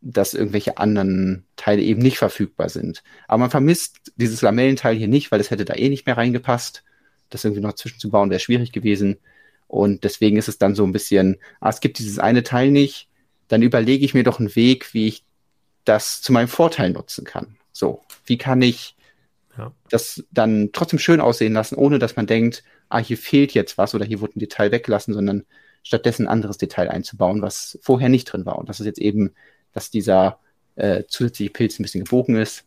[0.00, 3.02] dass irgendwelche anderen Teile eben nicht verfügbar sind.
[3.26, 6.84] Aber man vermisst dieses Lamellenteil hier nicht, weil es hätte da eh nicht mehr reingepasst.
[7.30, 9.18] Das irgendwie noch zwischenzubauen wäre schwierig gewesen.
[9.66, 13.08] Und deswegen ist es dann so ein bisschen, ah, es gibt dieses eine Teil nicht,
[13.48, 15.24] dann überlege ich mir doch einen Weg, wie ich
[15.84, 17.56] das zu meinem Vorteil nutzen kann.
[17.72, 18.96] So, wie kann ich
[19.56, 19.72] ja.
[19.90, 23.94] das dann trotzdem schön aussehen lassen, ohne dass man denkt, ah, hier fehlt jetzt was
[23.94, 25.44] oder hier wurde ein Detail weggelassen, sondern
[25.82, 28.58] stattdessen ein anderes Detail einzubauen, was vorher nicht drin war.
[28.58, 29.34] Und das ist jetzt eben,
[29.76, 30.38] dass dieser
[30.74, 32.64] äh, zusätzliche Pilz ein bisschen gebogen ist.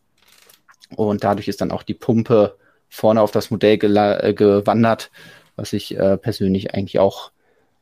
[0.96, 2.56] Und dadurch ist dann auch die Pumpe
[2.88, 5.10] vorne auf das Modell äh, gewandert,
[5.56, 7.32] was ich äh, persönlich eigentlich auch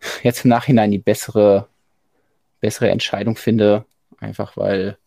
[0.23, 1.69] jetzt im Nachhinein die bessere,
[2.61, 3.85] bessere Entscheidung finde.
[4.19, 4.99] Einfach weil,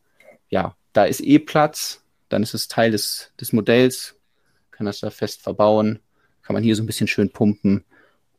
[0.50, 2.02] ja, da ist eh Platz
[2.32, 4.16] dann ist es Teil des, des Modells,
[4.72, 6.00] kann das da fest verbauen.
[6.44, 7.84] kann man hier so ein bisschen schön pumpen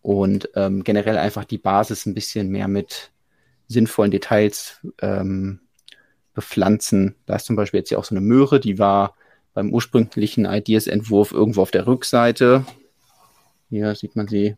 [0.01, 3.11] und ähm, generell einfach die Basis ein bisschen mehr mit
[3.69, 5.61] sinnvollen Details ähm,
[6.35, 7.15] bepflanzen.
[7.27, 9.15] Da ist zum Beispiel jetzt hier auch so eine Möhre, die war
[9.55, 12.65] beim ursprünglichen Ideas-Entwurf irgendwo auf der Rückseite.
[13.69, 14.57] Hier sieht man sie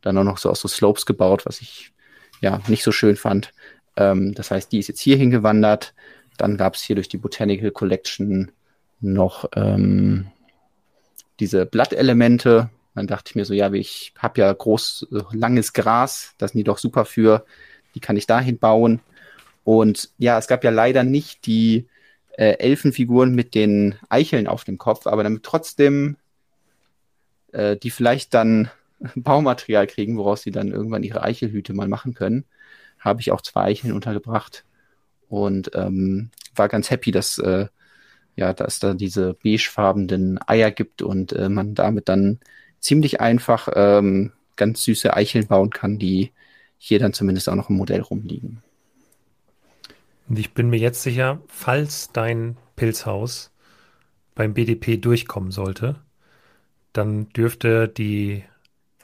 [0.00, 1.92] dann auch noch so aus so Slopes gebaut, was ich
[2.40, 3.52] ja nicht so schön fand.
[3.96, 5.94] Ähm, das heißt, die ist jetzt hier hingewandert.
[6.36, 8.52] Dann gab es hier durch die Botanical Collection
[9.00, 10.28] noch ähm,
[11.40, 12.70] diese Blattelemente.
[12.94, 16.58] Dann dachte ich mir so, ja, ich habe ja groß, äh, langes Gras, das sind
[16.58, 17.44] die doch super für,
[17.94, 19.00] die kann ich dahin bauen.
[19.68, 21.88] Und ja, es gab ja leider nicht die
[22.38, 26.16] äh, Elfenfiguren mit den Eicheln auf dem Kopf, aber damit trotzdem
[27.52, 28.70] äh, die vielleicht dann
[29.14, 32.46] Baumaterial kriegen, woraus sie dann irgendwann ihre Eichelhüte mal machen können,
[32.98, 34.64] habe ich auch zwei Eicheln untergebracht
[35.28, 37.66] und ähm, war ganz happy, dass äh,
[38.36, 42.40] ja, dass da diese beigefarbenen Eier gibt und äh, man damit dann
[42.80, 46.32] ziemlich einfach ähm, ganz süße Eicheln bauen kann, die
[46.78, 48.62] hier dann zumindest auch noch im Modell rumliegen.
[50.28, 53.50] Und ich bin mir jetzt sicher, falls dein Pilzhaus
[54.34, 55.96] beim BDP durchkommen sollte,
[56.92, 58.44] dann dürfte die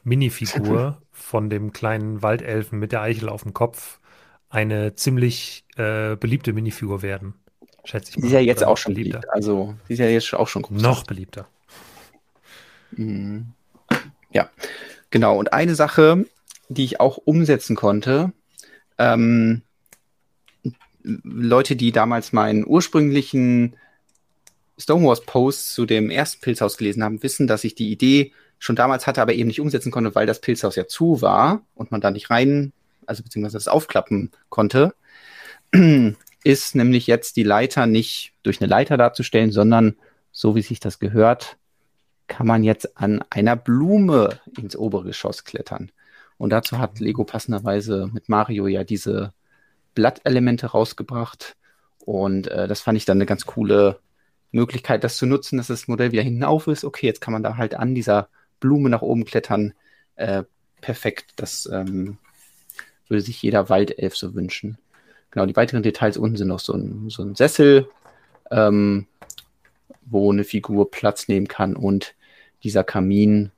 [0.02, 4.00] Minifigur von dem kleinen Waldelfen mit der Eichel auf dem Kopf
[4.50, 7.34] eine ziemlich äh, beliebte Minifigur werden.
[7.84, 8.22] Schätze ich mal.
[8.22, 9.20] Die ist ja jetzt auch schon beliebter.
[9.20, 9.34] beliebt.
[9.34, 10.80] Also, die ist ja jetzt auch schon groß.
[10.80, 11.46] Noch beliebter.
[12.92, 13.52] Mhm.
[14.30, 14.48] Ja,
[15.10, 15.38] genau.
[15.38, 16.26] Und eine Sache,
[16.68, 18.32] die ich auch umsetzen konnte,
[18.98, 19.62] ähm,
[21.04, 23.76] Leute, die damals meinen ursprünglichen
[24.78, 29.20] Stonewalls-Post zu dem ersten Pilzhaus gelesen haben, wissen, dass ich die Idee schon damals hatte,
[29.22, 32.30] aber eben nicht umsetzen konnte, weil das Pilzhaus ja zu war und man da nicht
[32.30, 32.72] rein,
[33.06, 34.94] also beziehungsweise das aufklappen konnte,
[36.44, 39.96] ist nämlich jetzt die Leiter nicht durch eine Leiter darzustellen, sondern
[40.32, 41.56] so wie sich das gehört,
[42.26, 45.92] kann man jetzt an einer Blume ins obere Geschoss klettern.
[46.38, 49.32] Und dazu hat Lego passenderweise mit Mario ja diese
[49.94, 51.56] Blattelemente rausgebracht.
[52.04, 53.98] Und äh, das fand ich dann eine ganz coole
[54.52, 56.84] Möglichkeit, das zu nutzen, dass das Modell wieder hinten auf ist.
[56.84, 58.28] Okay, jetzt kann man da halt an dieser
[58.60, 59.74] Blume nach oben klettern.
[60.16, 60.44] Äh,
[60.80, 61.32] perfekt.
[61.36, 62.18] Das ähm,
[63.08, 64.78] würde sich jeder Waldelf so wünschen.
[65.30, 67.88] Genau, die weiteren Details unten sind noch so ein, so ein Sessel,
[68.50, 69.06] ähm,
[70.06, 72.14] wo eine Figur Platz nehmen kann und
[72.62, 73.50] dieser Kamin,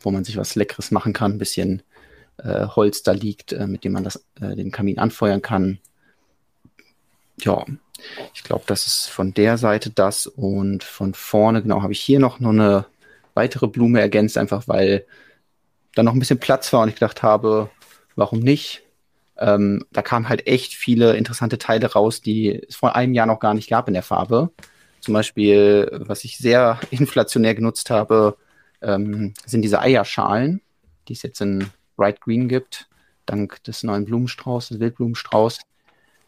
[0.00, 1.82] wo man sich was Leckeres machen kann, ein bisschen
[2.44, 5.78] äh, Holz da liegt, äh, mit dem man das, äh, den Kamin anfeuern kann.
[7.38, 7.64] Ja,
[8.34, 12.18] ich glaube, das ist von der Seite das und von vorne, genau, habe ich hier
[12.18, 12.86] noch, noch eine
[13.34, 15.06] weitere Blume ergänzt, einfach weil
[15.94, 17.70] da noch ein bisschen Platz war und ich gedacht habe,
[18.16, 18.82] warum nicht?
[19.38, 23.40] Ähm, da kamen halt echt viele interessante Teile raus, die es vor einem Jahr noch
[23.40, 24.50] gar nicht gab in der Farbe.
[25.00, 28.36] Zum Beispiel, was ich sehr inflationär genutzt habe,
[28.82, 30.60] ähm, sind diese Eierschalen,
[31.08, 31.70] die es jetzt in
[32.00, 32.88] Bright Green gibt,
[33.26, 35.60] dank des neuen Blumenstrauß, des Wildblumenstrauß.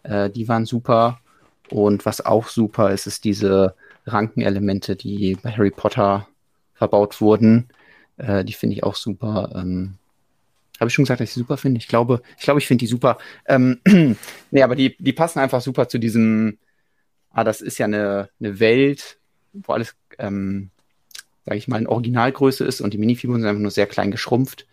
[0.03, 1.19] Äh, die waren super.
[1.71, 3.75] Und was auch super ist, ist diese
[4.07, 6.29] Rankenelemente, die bei Harry Potter
[6.75, 7.71] verbaut wurden.
[8.19, 9.51] Äh, die finde ich auch super.
[9.55, 9.95] Ähm,
[10.79, 11.79] Habe ich schon gesagt, dass ich sie super finde?
[11.79, 13.17] Ich glaube, ich glaube, ich finde die super.
[13.47, 13.81] Ähm,
[14.51, 16.59] nee, aber die, die passen einfach super zu diesem,
[17.31, 19.17] ah, das ist ja eine, eine Welt,
[19.55, 20.69] wo alles, ähm,
[21.47, 24.67] sage ich mal, in Originalgröße ist und die Minifiguren sind einfach nur sehr klein geschrumpft.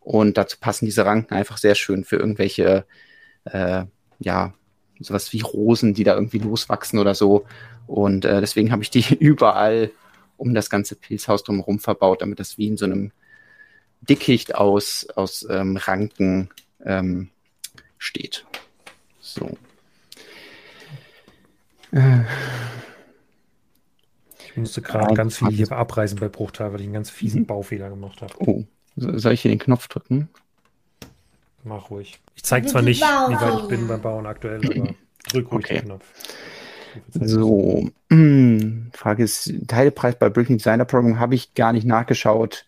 [0.00, 2.86] Und dazu passen diese Ranken einfach sehr schön für irgendwelche,
[3.44, 3.84] äh,
[4.18, 4.54] ja,
[4.98, 7.46] sowas wie Rosen, die da irgendwie loswachsen oder so.
[7.86, 9.90] Und äh, deswegen habe ich die überall
[10.36, 13.12] um das ganze Pilzhaus drumherum verbaut, damit das wie in so einem
[14.00, 16.48] Dickicht aus, aus ähm, Ranken
[16.84, 17.28] ähm,
[17.98, 18.46] steht.
[19.20, 19.56] So.
[24.46, 27.46] Ich musste gerade ganz viel hier abreißen bei Bruchteil, weil ich einen ganz fiesen mhm.
[27.46, 28.32] Baufehler gemacht habe.
[28.38, 28.64] Oh,
[28.96, 30.28] soll ich hier den Knopf drücken?
[31.64, 32.18] Mach ruhig.
[32.34, 34.94] Ich zeige zwar nicht, wie weit ich bin beim Bauen aktuell, aber
[35.28, 35.78] drück ruhig okay.
[35.80, 36.04] den Knopf.
[37.12, 37.88] So,
[38.92, 42.66] Frage ist, Teilepreis bei Breaking Designer Program habe ich gar nicht nachgeschaut.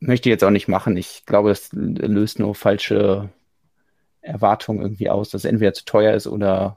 [0.00, 0.96] Möchte ich jetzt auch nicht machen.
[0.96, 3.30] Ich glaube, das löst nur falsche
[4.20, 6.76] Erwartungen irgendwie aus, dass es entweder zu teuer ist oder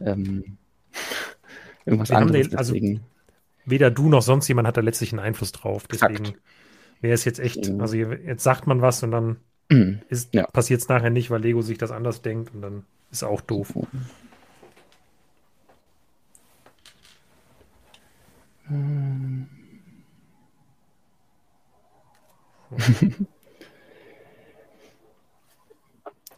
[0.00, 0.58] ähm,
[1.84, 2.48] irgendwas Wir anderes.
[2.48, 2.74] Den, also
[3.64, 5.86] weder du noch sonst jemand hat da letztlich einen Einfluss drauf.
[5.86, 6.34] Deswegen
[7.00, 9.36] wäre es jetzt echt, also jetzt sagt man was und dann
[10.08, 10.46] ist, ja.
[10.46, 13.74] passiert es nachher nicht, weil Lego sich das anders denkt und dann ist auch doof.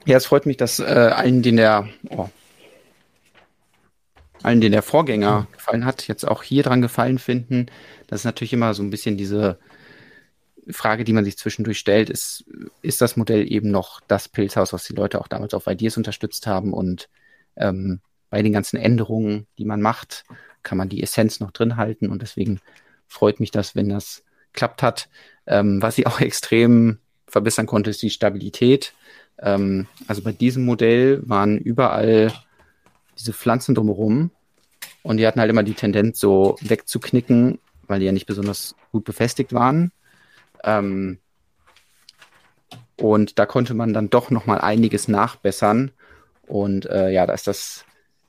[0.05, 2.29] ja, es freut mich, dass äh, allen, die in der oh,
[4.43, 7.67] allen, denen der Vorgänger gefallen hat, jetzt auch hier dran gefallen finden.
[8.07, 9.59] Das ist natürlich immer so ein bisschen diese
[10.71, 12.45] Frage, die man sich zwischendurch stellt, ist,
[12.83, 16.47] ist das Modell eben noch das Pilzhaus, was die Leute auch damals auf Ideas unterstützt
[16.47, 17.09] haben und
[17.57, 18.01] ähm,
[18.31, 20.25] bei den ganzen Änderungen, die man macht,
[20.63, 22.61] kann man die Essenz noch drin halten und deswegen
[23.07, 25.09] freut mich das, wenn das klappt hat.
[25.47, 26.99] Ähm, was ich auch extrem
[27.29, 28.93] verbessern konnte, ist die Stabilität.
[29.39, 32.33] Ähm, also bei diesem Modell waren überall
[33.19, 34.31] diese Pflanzen drumherum
[35.03, 39.05] und die hatten halt immer die Tendenz, so wegzuknicken, weil die ja nicht besonders gut
[39.05, 39.93] befestigt waren.
[40.65, 41.19] Ähm,
[43.01, 45.93] und da konnte man dann doch noch mal einiges nachbessern.
[46.47, 47.85] Und äh, ja, da ist das,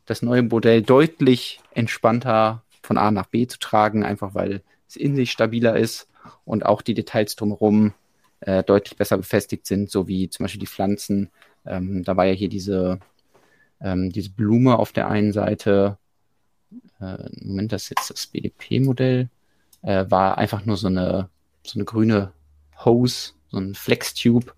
[0.06, 5.16] das neue Modell deutlich entspannter von A nach B zu tragen, einfach weil es in
[5.16, 6.08] sich stabiler ist
[6.46, 7.94] und auch die Details drumherum
[8.42, 11.30] äh, deutlich besser befestigt sind, so wie zum Beispiel die Pflanzen.
[11.66, 13.00] Ähm, da war ja hier diese,
[13.82, 15.98] ähm, diese Blume auf der einen Seite.
[17.00, 19.30] Äh, Moment, das ist jetzt das BDP-Modell.
[19.82, 21.30] Äh, war einfach nur so eine,
[21.70, 22.32] so eine grüne
[22.84, 24.54] Hose, so ein Flex-Tube.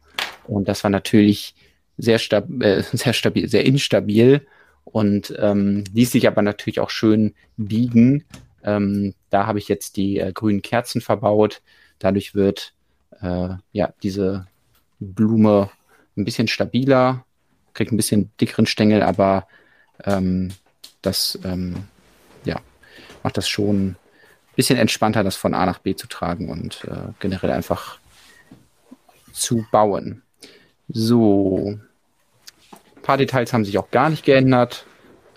[0.48, 1.56] Und das war natürlich
[1.98, 4.46] sehr, stab äh, sehr stabil, sehr instabil
[4.86, 8.26] und ähm, ließ sich aber natürlich auch schön biegen.
[8.64, 11.62] Ähm, da habe ich jetzt die äh, grünen Kerzen verbaut.
[12.00, 12.74] Dadurch wird
[13.22, 14.48] äh, ja diese
[15.00, 15.70] Blume
[16.18, 17.26] ein bisschen stabiler,
[17.74, 19.48] kriegt ein bisschen dickeren Stängel, aber
[20.04, 20.50] ähm,
[21.02, 21.76] das ähm,
[22.44, 22.60] ja,
[23.24, 23.96] macht das schon
[24.60, 27.98] bisschen entspannter, das von A nach B zu tragen und äh, generell einfach
[29.32, 30.22] zu bauen.
[30.90, 31.80] So,
[32.74, 34.86] ein paar Details haben sich auch gar nicht geändert.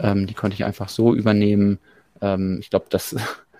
[0.01, 1.79] Ähm, die konnte ich einfach so übernehmen.
[2.21, 3.15] Ähm, ich glaube, das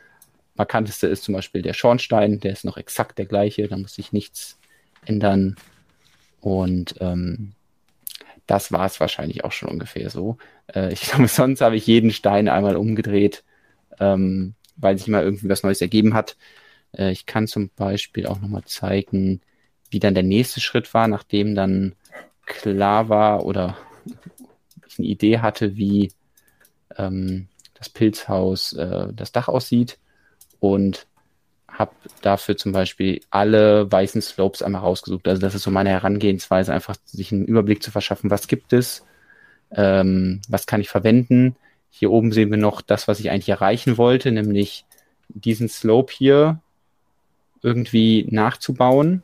[0.57, 4.11] markanteste ist zum Beispiel der Schornstein, der ist noch exakt der gleiche, da muss sich
[4.11, 4.59] nichts
[5.07, 5.55] ändern.
[6.41, 7.53] Und ähm,
[8.49, 10.39] das war es wahrscheinlich auch schon ungefähr so.
[10.75, 13.45] Äh, ich glaube, sonst habe ich jeden Stein einmal umgedreht,
[14.01, 16.37] ähm, weil sich immer irgendwie was Neues ergeben hat.
[16.93, 19.41] Äh, ich kann zum Beispiel auch nochmal zeigen,
[19.91, 21.95] wie dann der nächste Schritt war, nachdem dann
[22.47, 23.77] klar war oder
[24.87, 26.13] ich eine Idee hatte, wie
[26.97, 29.99] ähm, das Pilzhaus äh, das Dach aussieht
[30.61, 31.07] und
[31.69, 35.27] habe dafür zum Beispiel alle weißen Slopes einmal rausgesucht.
[35.27, 39.05] Also das ist so meine Herangehensweise, einfach sich einen Überblick zu verschaffen, was gibt es,
[39.71, 41.57] ähm, was kann ich verwenden.
[41.95, 44.87] Hier oben sehen wir noch das, was ich eigentlich erreichen wollte, nämlich
[45.29, 46.59] diesen Slope hier
[47.63, 49.23] irgendwie nachzubauen.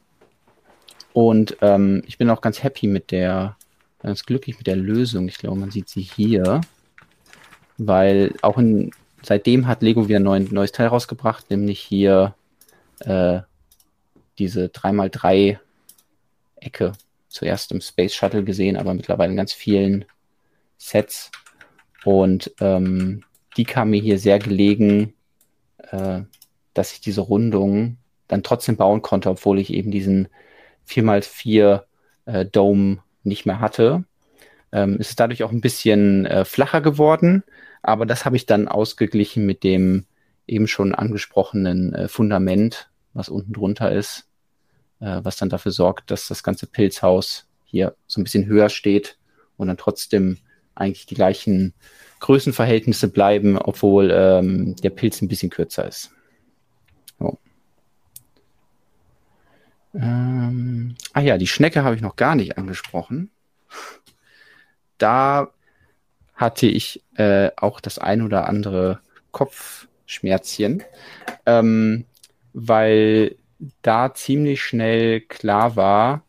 [1.12, 3.57] Und ähm, ich bin auch ganz happy mit der,
[4.01, 5.27] ganz glücklich mit der Lösung.
[5.29, 6.61] Ich glaube, man sieht sie hier,
[7.79, 8.93] weil auch in
[9.23, 12.35] seitdem hat Lego wieder ein neues Teil rausgebracht, nämlich hier
[13.01, 13.41] äh,
[14.39, 15.59] diese 3x3
[16.57, 16.93] Ecke.
[17.29, 20.05] Zuerst im Space Shuttle gesehen, aber mittlerweile in ganz vielen
[20.77, 21.31] Sets.
[22.05, 23.25] Und ähm,
[23.57, 25.15] die kam mir hier sehr gelegen,
[25.79, 26.21] äh,
[26.75, 27.97] dass ich diese Rundung
[28.29, 30.29] dann trotzdem bauen konnte, obwohl ich eben diesen
[30.89, 31.83] 4x4
[32.27, 34.05] äh, Dome nicht mehr hatte.
[34.71, 37.43] Ähm, ist es dadurch auch ein bisschen äh, flacher geworden,
[37.83, 40.05] aber das habe ich dann ausgeglichen mit dem
[40.47, 44.29] eben schon angesprochenen äh, Fundament, was unten drunter ist,
[45.01, 49.19] äh, was dann dafür sorgt, dass das ganze Pilzhaus hier so ein bisschen höher steht
[49.57, 50.39] und dann trotzdem
[50.79, 51.74] eigentlich die gleichen
[52.20, 56.11] Größenverhältnisse bleiben, obwohl ähm, der Pilz ein bisschen kürzer ist.
[57.18, 57.39] So.
[59.95, 63.31] Ähm, ah ja, die Schnecke habe ich noch gar nicht angesprochen.
[64.99, 65.53] Da
[66.35, 69.01] hatte ich äh, auch das ein oder andere
[69.33, 70.83] Kopfschmerzchen,
[71.47, 72.05] ähm,
[72.53, 73.37] weil
[73.83, 76.22] da ziemlich schnell klar war,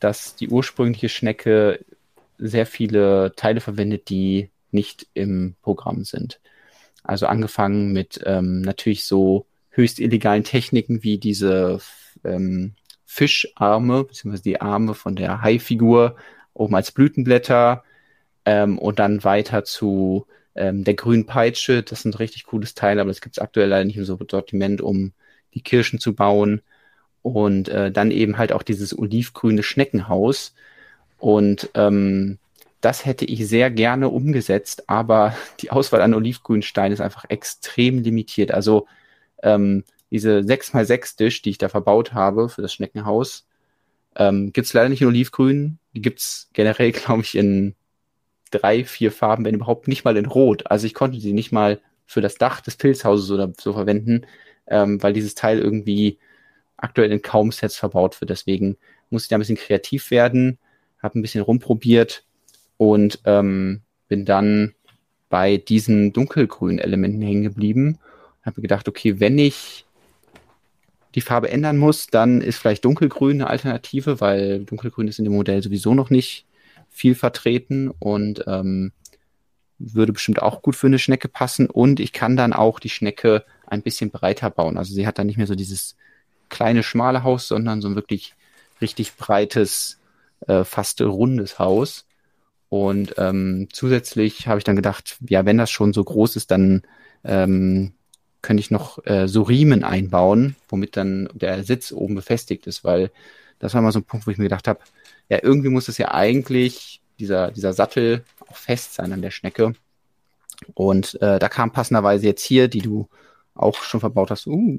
[0.00, 1.84] dass die ursprüngliche Schnecke
[2.38, 6.40] sehr viele Teile verwendet, die nicht im Programm sind.
[7.02, 11.80] Also angefangen mit ähm, natürlich so höchst illegalen Techniken wie diese
[12.24, 12.74] ähm,
[13.04, 16.16] Fischarme, beziehungsweise die Arme von der Haifigur
[16.54, 17.84] oben als Blütenblätter,
[18.44, 21.82] ähm, und dann weiter zu ähm, der grünen Peitsche.
[21.82, 25.12] Das sind richtig cooles Teil, aber das gibt es aktuell leider nicht im Sortiment, um
[25.54, 26.62] die Kirschen zu bauen.
[27.22, 30.54] Und äh, dann eben halt auch dieses olivgrüne Schneckenhaus.
[31.24, 32.36] Und ähm,
[32.82, 38.02] das hätte ich sehr gerne umgesetzt, aber die Auswahl an olivgrünen Steinen ist einfach extrem
[38.02, 38.52] limitiert.
[38.52, 38.86] Also
[39.42, 43.46] ähm, diese 6x6 Dish, die ich da verbaut habe für das Schneckenhaus,
[44.16, 45.78] ähm, gibt es leider nicht in olivgrün.
[45.94, 47.74] Die gibt es generell, glaube ich, in
[48.50, 50.70] drei, vier Farben, wenn überhaupt nicht mal in Rot.
[50.70, 54.26] Also ich konnte sie nicht mal für das Dach des Pilzhauses oder so verwenden,
[54.66, 56.18] ähm, weil dieses Teil irgendwie
[56.76, 58.28] aktuell in kaum Sets verbaut wird.
[58.28, 58.76] Deswegen
[59.08, 60.58] musste ich da ein bisschen kreativ werden,
[61.04, 62.24] habe ein bisschen rumprobiert
[62.78, 64.74] und ähm, bin dann
[65.28, 67.98] bei diesen dunkelgrünen Elementen hängen geblieben.
[68.42, 69.84] Habe gedacht, okay, wenn ich
[71.14, 75.34] die Farbe ändern muss, dann ist vielleicht dunkelgrün eine Alternative, weil dunkelgrün ist in dem
[75.34, 76.46] Modell sowieso noch nicht
[76.90, 78.92] viel vertreten und ähm,
[79.78, 81.68] würde bestimmt auch gut für eine Schnecke passen.
[81.68, 84.78] Und ich kann dann auch die Schnecke ein bisschen breiter bauen.
[84.78, 85.96] Also sie hat dann nicht mehr so dieses
[86.48, 88.34] kleine, schmale Haus, sondern so ein wirklich
[88.80, 89.98] richtig breites,
[90.46, 92.06] äh, fast rundes Haus.
[92.68, 96.82] Und ähm, zusätzlich habe ich dann gedacht, ja, wenn das schon so groß ist, dann
[97.22, 97.92] ähm,
[98.42, 103.10] könnte ich noch äh, so Riemen einbauen, womit dann der Sitz oben befestigt ist, weil
[103.58, 104.80] das war mal so ein Punkt, wo ich mir gedacht habe,
[105.28, 109.74] ja, irgendwie muss es ja eigentlich dieser, dieser Sattel auch fest sein an der Schnecke.
[110.74, 113.08] Und äh, da kam passenderweise jetzt hier, die du
[113.54, 114.78] auch schon verbaut hast, uh,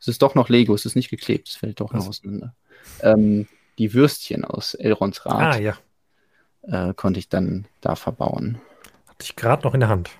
[0.00, 2.54] es ist doch noch Lego, es ist nicht geklebt, es fällt doch noch auseinander.
[3.02, 3.46] Ähm,
[3.80, 5.78] die Würstchen aus Elrons Rad ah, ja.
[6.90, 8.60] äh, konnte ich dann da verbauen.
[9.08, 10.10] Hatte ich gerade noch in der Hand.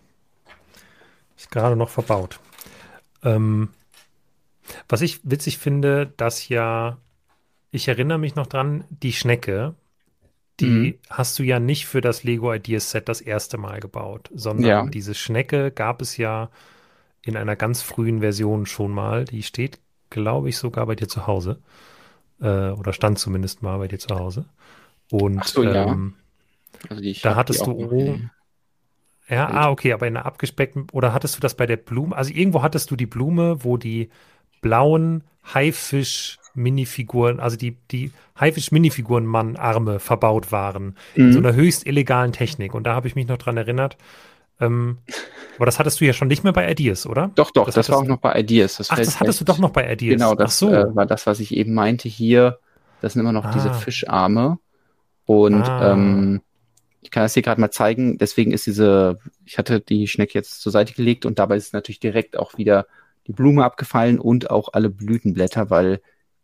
[1.37, 2.41] Ist gerade noch verbaut.
[3.23, 3.69] Ähm,
[4.89, 6.97] was ich witzig finde, dass ja,
[7.71, 9.75] ich erinnere mich noch dran, die Schnecke,
[10.59, 10.99] die mhm.
[11.11, 14.87] hast du ja nicht für das Lego Ideas Set das erste Mal gebaut, sondern ja.
[14.87, 16.49] diese Schnecke gab es ja
[17.21, 19.27] in einer ganz frühen Version schon mal.
[19.27, 21.61] Die steht, glaube ich, sogar bei dir zu Hause.
[22.41, 24.47] Äh, oder stand zumindest mal bei dir zu Hause.
[25.11, 26.15] Und so, ähm,
[26.89, 26.91] ja.
[26.91, 28.31] also da hattest du oben.
[29.29, 32.17] Ja, ah, okay, aber in einer abgespeckten, oder hattest du das bei der Blume?
[32.17, 34.11] Also irgendwo hattest du die Blume, wo die
[34.61, 35.23] blauen
[35.55, 40.97] Haifisch-Minifiguren, also die, die Haifisch-Minifiguren-Mann-Arme verbaut waren.
[41.15, 41.25] Mhm.
[41.25, 42.75] In so einer höchst illegalen Technik.
[42.75, 43.97] Und da habe ich mich noch dran erinnert,
[44.61, 44.99] ähm,
[45.57, 47.31] aber das hattest du ja schon nicht mehr bei Ideas, oder?
[47.35, 48.77] Doch, doch, das, das war auch noch bei Ideas.
[48.77, 50.15] Das Ach, das hattest du doch noch bei Ideas.
[50.15, 50.73] Genau, das so.
[50.73, 52.59] äh, war das, was ich eben meinte hier.
[53.01, 53.53] Das sind immer noch ah.
[53.53, 54.59] diese Fischarme.
[55.27, 55.93] Und ah.
[55.93, 56.41] ähm,
[57.03, 58.19] ich kann das hier gerade mal zeigen.
[58.19, 62.01] Deswegen ist diese, ich hatte die Schnecke jetzt zur Seite gelegt und dabei ist natürlich
[62.01, 62.87] direkt auch wieder
[63.27, 66.01] die Blume abgefallen und auch alle Blütenblätter, weil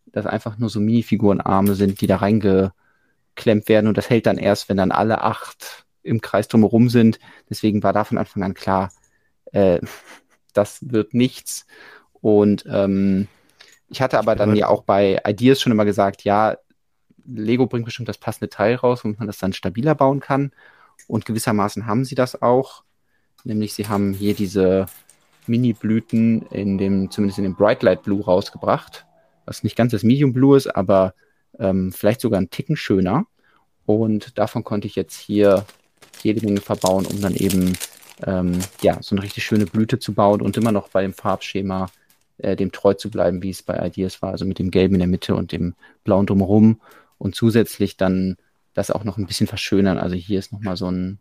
[0.06, 4.68] das einfach nur so Minifigurenarme sind, die da reingeklemmt werden und das hält dann erst,
[4.68, 7.18] wenn dann alle acht im Kreis drumherum sind.
[7.50, 8.90] Deswegen war da von Anfang an klar,
[9.52, 9.80] äh,
[10.52, 11.66] das wird nichts.
[12.20, 13.28] Und ähm,
[13.88, 16.56] ich hatte aber dann ja auch bei Ideas schon immer gesagt, ja,
[17.24, 20.52] Lego bringt bestimmt das passende Teil raus, womit man das dann stabiler bauen kann.
[21.08, 22.84] Und gewissermaßen haben sie das auch.
[23.44, 24.86] Nämlich sie haben hier diese
[25.46, 29.06] Mini-Blüten in dem, zumindest in dem Bright Light Blue rausgebracht.
[29.44, 31.14] Was nicht ganz das Medium Blue ist, aber
[31.58, 33.26] ähm, vielleicht sogar ein Ticken schöner.
[33.84, 35.64] Und davon konnte ich jetzt hier
[36.22, 37.76] jede Menge verbauen, um dann eben
[38.26, 41.88] ähm, ja, so eine richtig schöne Blüte zu bauen und immer noch bei dem Farbschema
[42.38, 45.00] äh, dem treu zu bleiben, wie es bei Ideas war, also mit dem Gelben in
[45.00, 46.80] der Mitte und dem Blauen drumherum
[47.18, 48.36] und zusätzlich dann
[48.74, 49.98] das auch noch ein bisschen verschönern.
[49.98, 51.18] Also hier ist nochmal so ein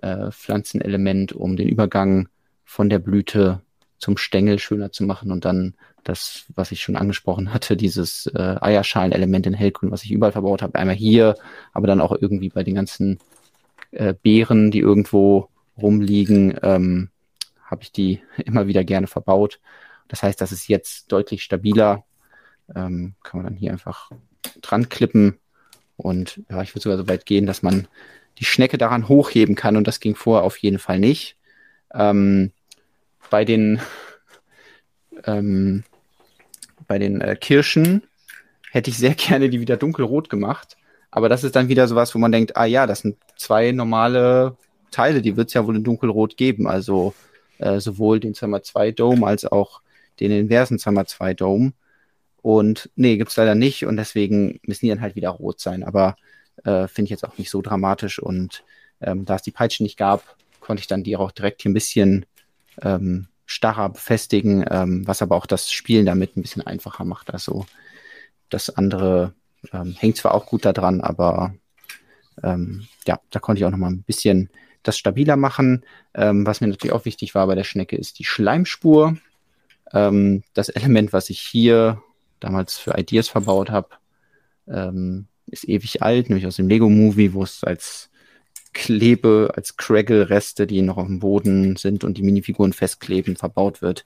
[0.00, 2.28] äh, Pflanzenelement, um den Übergang
[2.64, 3.60] von der Blüte
[3.98, 8.56] zum Stängel schöner zu machen und dann das, was ich schon angesprochen hatte, dieses äh,
[8.60, 11.34] Eierschalenelement in Hellgrün, was ich überall verbaut habe, einmal hier,
[11.74, 13.18] aber dann auch irgendwie bei den ganzen
[13.92, 17.10] äh, Beeren, die irgendwo rumliegen, ähm,
[17.64, 19.60] habe ich die immer wieder gerne verbaut.
[20.08, 22.04] Das heißt, das ist jetzt deutlich stabiler.
[22.74, 24.10] Ähm, kann man dann hier einfach
[24.60, 25.38] dran klippen.
[25.96, 27.86] Und ja, ich würde sogar so weit gehen, dass man
[28.38, 29.76] die Schnecke daran hochheben kann.
[29.76, 31.36] Und das ging vorher auf jeden Fall nicht.
[31.92, 32.52] Ähm,
[33.28, 33.80] bei den,
[35.24, 35.84] ähm,
[36.86, 38.02] bei den äh, Kirschen
[38.70, 40.76] hätte ich sehr gerne die wieder dunkelrot gemacht.
[41.10, 44.56] Aber das ist dann wieder sowas, wo man denkt, ah ja, das sind zwei normale
[44.90, 46.66] Teile, die wird es ja wohl in dunkelrot geben.
[46.66, 47.14] Also
[47.58, 49.80] äh, sowohl den 2x2 Dome als auch
[50.20, 51.72] den inversen 2x2 Dome.
[52.42, 55.82] Und nee, gibt's leider nicht und deswegen müssen die dann halt wieder rot sein.
[55.82, 56.16] Aber
[56.64, 58.18] äh, finde ich jetzt auch nicht so dramatisch.
[58.18, 58.64] Und
[59.00, 61.74] ähm, da es die Peitsche nicht gab, konnte ich dann die auch direkt hier ein
[61.74, 62.26] bisschen
[62.82, 67.32] ähm, starrer befestigen, ähm, was aber auch das Spielen damit ein bisschen einfacher macht.
[67.32, 67.66] Also
[68.48, 69.34] das andere
[69.72, 71.54] ähm, hängt zwar auch gut da dran, aber
[72.42, 74.50] ähm, ja, da konnte ich auch noch mal ein bisschen
[74.82, 75.84] das stabiler machen.
[76.14, 79.16] Ähm, was mir natürlich auch wichtig war bei der Schnecke ist die Schleimspur.
[79.92, 82.02] Ähm, das Element, was ich hier
[82.40, 83.88] damals für Ideas verbaut habe,
[84.68, 88.10] ähm, ist ewig alt, nämlich aus dem Lego-Movie, wo es als
[88.72, 94.04] Klebe, als Craggle-Reste, die noch auf dem Boden sind und die Minifiguren festkleben, verbaut wird.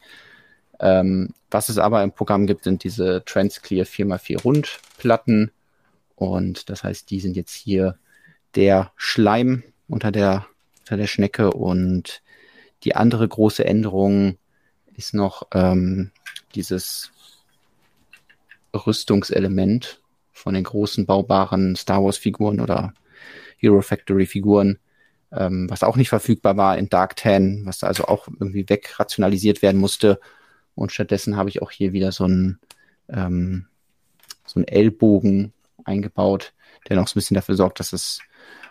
[0.81, 5.51] Ähm, was es aber im Programm gibt, sind diese Transclear 4x4 Rundplatten.
[6.17, 7.99] Und das heißt, die sind jetzt hier
[8.55, 10.47] der Schleim unter der,
[10.81, 11.53] unter der Schnecke.
[11.53, 12.23] Und
[12.85, 14.39] die andere große Änderung
[14.97, 16.11] ist noch ähm,
[16.55, 17.11] dieses
[18.75, 20.01] Rüstungselement
[20.33, 22.93] von den großen baubaren Star Wars Figuren oder
[23.57, 24.79] Hero Factory Figuren.
[25.33, 30.21] ähm, was auch nicht verfügbar war in Darktan, was also auch irgendwie wegrationalisiert werden musste.
[30.75, 32.59] Und stattdessen habe ich auch hier wieder so ein
[33.09, 33.67] ähm,
[34.47, 35.53] so einen Ellbogen
[35.85, 36.53] eingebaut,
[36.89, 38.21] der noch so ein bisschen dafür sorgt, dass es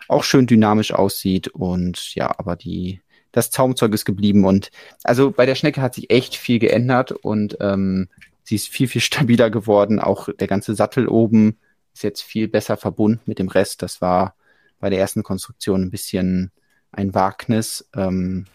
[0.08, 1.48] auch schön dynamisch aussieht.
[1.48, 3.00] Und ja, aber die,
[3.32, 4.44] das Zaumzeug ist geblieben.
[4.44, 4.70] Und
[5.02, 8.08] also bei der Schnecke hat sich echt viel geändert und ähm,
[8.42, 9.98] sie ist viel, viel stabiler geworden.
[10.00, 11.58] Auch der ganze Sattel oben
[11.94, 13.82] ist jetzt viel besser verbunden mit dem Rest.
[13.82, 14.34] Das war
[14.80, 16.50] bei der ersten Konstruktion ein bisschen
[16.92, 17.88] ein Wagnis.
[17.94, 18.46] Ähm,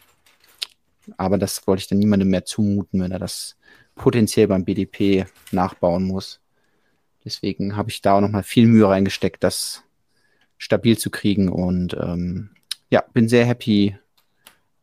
[1.17, 3.57] aber das wollte ich dann niemandem mehr zumuten, wenn er das
[3.95, 6.39] potenziell beim BDP nachbauen muss.
[7.25, 9.83] Deswegen habe ich da auch nochmal viel Mühe reingesteckt, das
[10.57, 12.51] stabil zu kriegen und ähm,
[12.89, 13.97] ja, bin sehr happy,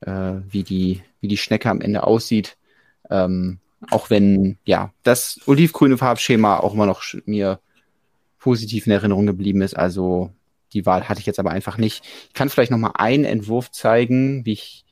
[0.01, 2.57] äh, wie, die, wie die Schnecke am Ende aussieht.
[3.11, 3.61] Ähm,
[3.91, 7.61] auch wenn ja das olivgrüne Farbschema auch immer noch mir
[8.39, 9.75] positiv in Erinnerung geblieben ist.
[9.75, 10.31] Also
[10.73, 12.05] die Wahl hatte ich jetzt aber einfach nicht.
[12.29, 14.86] Ich kann vielleicht noch mal einen Entwurf zeigen, wie ich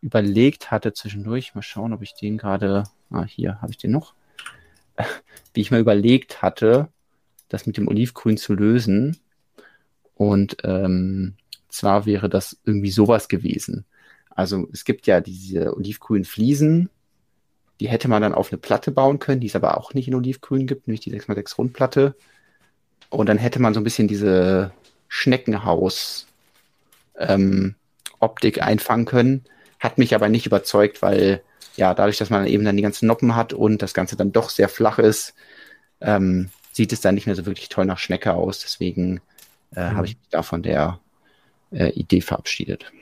[0.00, 1.54] überlegt hatte zwischendurch.
[1.54, 2.84] Mal schauen, ob ich den gerade.
[3.10, 4.14] Ah, hier habe ich den noch.
[5.54, 6.88] Wie ich mal überlegt hatte,
[7.48, 9.16] das mit dem Olivgrün zu lösen.
[10.14, 11.34] Und ähm,
[11.68, 13.84] zwar wäre das irgendwie sowas gewesen.
[14.30, 16.90] Also es gibt ja diese olivgrünen Fliesen,
[17.80, 20.14] die hätte man dann auf eine Platte bauen können, die es aber auch nicht in
[20.14, 22.16] Olivgrün gibt, nämlich die 6x6 Rundplatte.
[23.10, 24.72] Und dann hätte man so ein bisschen diese
[25.08, 26.26] Schneckenhaus
[27.16, 27.74] ähm,
[28.18, 29.44] Optik einfangen können.
[29.78, 31.42] Hat mich aber nicht überzeugt, weil
[31.76, 34.50] ja, dadurch, dass man eben dann die ganzen Noppen hat und das Ganze dann doch
[34.50, 35.34] sehr flach ist,
[36.00, 38.60] ähm, sieht es dann nicht mehr so wirklich toll nach Schnecke aus.
[38.60, 39.20] Deswegen
[39.74, 39.96] äh, mhm.
[39.96, 41.00] habe ich mich da von der
[41.72, 42.92] äh, Idee verabschiedet.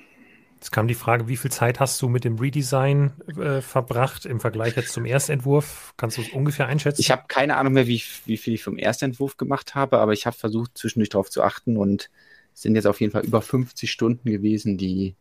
[0.57, 4.41] Jetzt kam die Frage, wie viel Zeit hast du mit dem Redesign äh, verbracht im
[4.41, 5.95] Vergleich jetzt zum Erstentwurf?
[5.97, 7.01] Kannst du es ungefähr einschätzen?
[7.01, 10.27] Ich habe keine Ahnung mehr, wie, wie viel ich vom Erstentwurf gemacht habe, aber ich
[10.27, 12.11] habe versucht, zwischendurch darauf zu achten und
[12.55, 15.15] es sind jetzt auf jeden Fall über 50 Stunden gewesen, die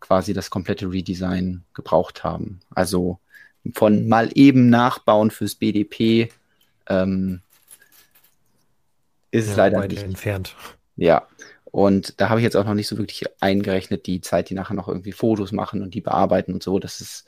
[0.00, 2.60] quasi das komplette Redesign gebraucht haben.
[2.74, 3.18] Also
[3.74, 6.30] von mal eben nachbauen fürs BDP
[6.88, 7.40] ähm,
[9.30, 10.56] ist ja, leider nicht entfernt.
[10.96, 11.26] Ja,
[11.64, 14.74] und da habe ich jetzt auch noch nicht so wirklich eingerechnet, die Zeit, die nachher
[14.74, 16.78] noch irgendwie Fotos machen und die bearbeiten und so.
[16.78, 17.26] Das ist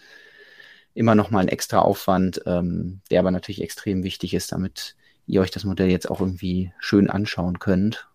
[0.94, 4.96] immer noch mal ein extra Aufwand, ähm, der aber natürlich extrem wichtig ist, damit
[5.26, 8.08] ihr euch das Modell jetzt auch irgendwie schön anschauen könnt.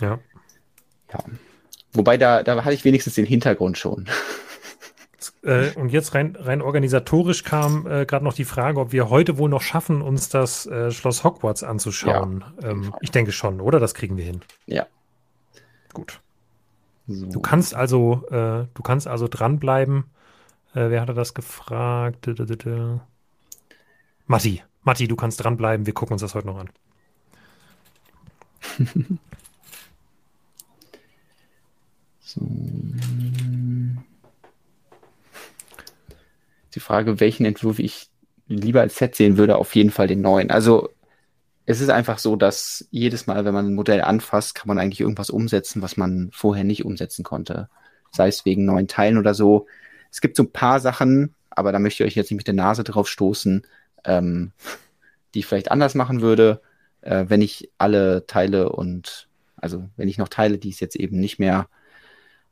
[0.00, 0.18] Ja.
[1.12, 1.24] Ja.
[1.92, 4.08] Wobei da, da hatte ich wenigstens den Hintergrund schon.
[5.44, 9.38] Äh, und jetzt rein, rein organisatorisch kam äh, gerade noch die Frage, ob wir heute
[9.38, 12.44] wohl noch schaffen, uns das äh, Schloss Hogwarts anzuschauen.
[12.62, 13.80] Ja, ähm, ich denke schon, oder?
[13.80, 14.40] Das kriegen wir hin.
[14.66, 14.86] Ja.
[15.92, 16.20] Gut.
[17.08, 17.26] So.
[17.26, 20.04] Du kannst also, äh, du kannst also dranbleiben.
[20.74, 22.28] Äh, wer hatte das gefragt?
[24.26, 24.62] Matti.
[24.82, 25.86] Matti, du kannst dranbleiben.
[25.86, 26.70] Wir gucken uns das heute noch an.
[32.32, 32.40] so.
[36.74, 38.08] Die Frage, welchen Entwurf ich
[38.46, 40.50] lieber als Set sehen würde, auf jeden Fall den neuen.
[40.50, 40.88] Also
[41.64, 45.00] es ist einfach so, dass jedes Mal, wenn man ein Modell anfasst, kann man eigentlich
[45.00, 47.68] irgendwas umsetzen, was man vorher nicht umsetzen konnte.
[48.10, 49.66] Sei es wegen neuen Teilen oder so.
[50.10, 52.54] Es gibt so ein paar Sachen, aber da möchte ich euch jetzt nicht mit der
[52.54, 53.62] Nase drauf stoßen,
[54.04, 54.52] ähm,
[55.34, 56.60] die ich vielleicht anders machen würde,
[57.02, 61.20] äh, wenn ich alle Teile und also wenn ich noch Teile, die es jetzt eben
[61.20, 61.68] nicht mehr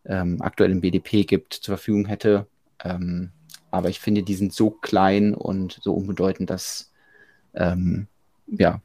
[0.04, 2.46] ähm, aktuell im BDP gibt, zur Verfügung hätte.
[2.82, 3.30] Ähm,
[3.70, 6.90] aber ich finde, die sind so klein und so unbedeutend, dass
[7.54, 8.06] ähm,
[8.46, 8.80] ja,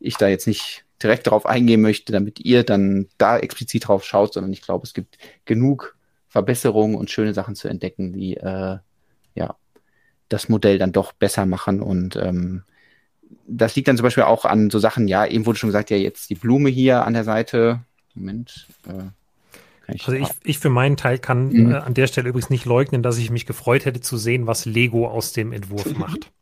[0.00, 4.34] ich da jetzt nicht direkt darauf eingehen möchte, damit ihr dann da explizit drauf schaut,
[4.34, 5.96] sondern ich glaube, es gibt genug
[6.28, 8.78] Verbesserungen und schöne Sachen zu entdecken, die äh,
[9.34, 9.56] ja
[10.28, 11.82] das Modell dann doch besser machen.
[11.82, 12.62] Und ähm,
[13.46, 15.96] das liegt dann zum Beispiel auch an so Sachen, ja, eben wurde schon gesagt, ja,
[15.96, 17.80] jetzt die Blume hier an der Seite.
[18.14, 18.68] Moment.
[18.86, 19.10] Äh,
[19.88, 21.72] ich also ich, ich für meinen Teil kann mhm.
[21.72, 24.64] äh, an der Stelle übrigens nicht leugnen, dass ich mich gefreut hätte zu sehen, was
[24.64, 26.32] Lego aus dem Entwurf macht.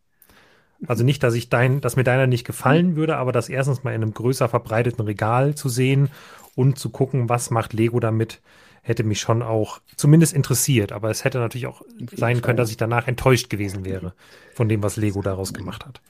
[0.86, 3.94] Also nicht, dass ich dein, dass mir deiner nicht gefallen würde, aber das erstens mal
[3.94, 6.08] in einem größer verbreiteten Regal zu sehen
[6.54, 8.40] und zu gucken, was macht Lego damit,
[8.82, 10.92] hätte mich schon auch zumindest interessiert.
[10.92, 11.82] Aber es hätte natürlich auch
[12.12, 14.14] sein können, dass ich danach enttäuscht gewesen wäre
[14.54, 16.00] von dem, was Lego daraus gemacht hat.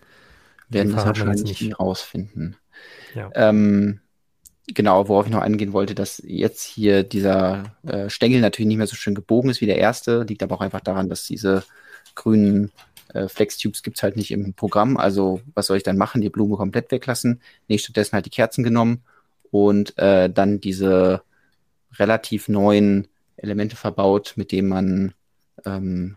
[0.69, 2.57] Werden das wahrscheinlich nicht rausfinden.
[3.15, 3.31] Ja.
[3.35, 4.01] Ähm,
[4.75, 8.87] genau, worauf ich noch eingehen wollte, dass jetzt hier dieser äh, Stängel natürlich nicht mehr
[8.87, 11.65] so schön gebogen ist wie der erste, liegt aber auch einfach daran, dass diese
[12.15, 12.73] grünen
[13.15, 14.97] äh, Flex-Tubes gibt es halt nicht im Programm.
[14.97, 16.21] Also was soll ich dann machen?
[16.21, 17.41] Die Blume komplett weglassen?
[17.69, 19.03] Nee, stattdessen halt die Kerzen genommen
[19.51, 21.23] und äh, dann diese
[21.99, 25.15] relativ neuen Elemente verbaut, mit denen man
[25.65, 26.17] ähm,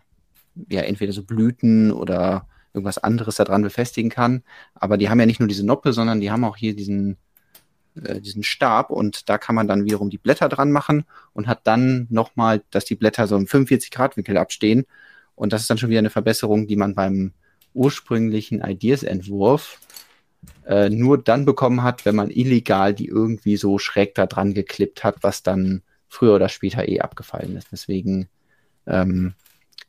[0.70, 4.44] ja entweder so Blüten oder irgendwas anderes daran befestigen kann.
[4.76, 7.18] Aber die haben ja nicht nur diese Noppe, sondern die haben auch hier diesen
[8.02, 11.62] äh, diesen Stab und da kann man dann wiederum die Blätter dran machen und hat
[11.66, 14.86] dann nochmal, dass die Blätter so im 45 Grad Winkel abstehen.
[15.36, 17.34] Und das ist dann schon wieder eine Verbesserung, die man beim
[17.74, 19.80] ursprünglichen Ideas-Entwurf
[20.66, 25.04] äh, nur dann bekommen hat, wenn man illegal die irgendwie so schräg da dran geklippt
[25.04, 27.70] hat, was dann früher oder später eh abgefallen ist.
[27.72, 28.28] Deswegen
[28.86, 29.34] ähm,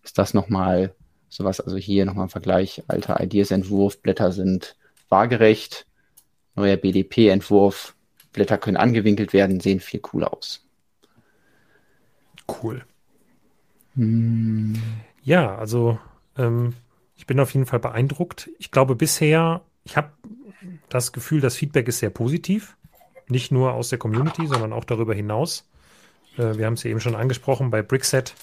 [0.03, 0.95] ist das nochmal
[1.29, 4.77] sowas, also hier nochmal ein Vergleich, alter Ideas-Entwurf, Blätter sind
[5.09, 5.87] waagerecht,
[6.55, 7.95] neuer BDP-Entwurf,
[8.33, 10.67] Blätter können angewinkelt werden, sehen viel cooler aus.
[12.49, 12.85] Cool.
[13.95, 14.75] Hm.
[15.23, 15.99] Ja, also
[16.37, 16.75] ähm,
[17.17, 18.51] ich bin auf jeden Fall beeindruckt.
[18.59, 20.11] Ich glaube bisher, ich habe
[20.89, 22.77] das Gefühl, das Feedback ist sehr positiv.
[23.29, 25.69] Nicht nur aus der Community, sondern auch darüber hinaus.
[26.37, 28.35] Äh, wir haben es ja eben schon angesprochen bei Brickset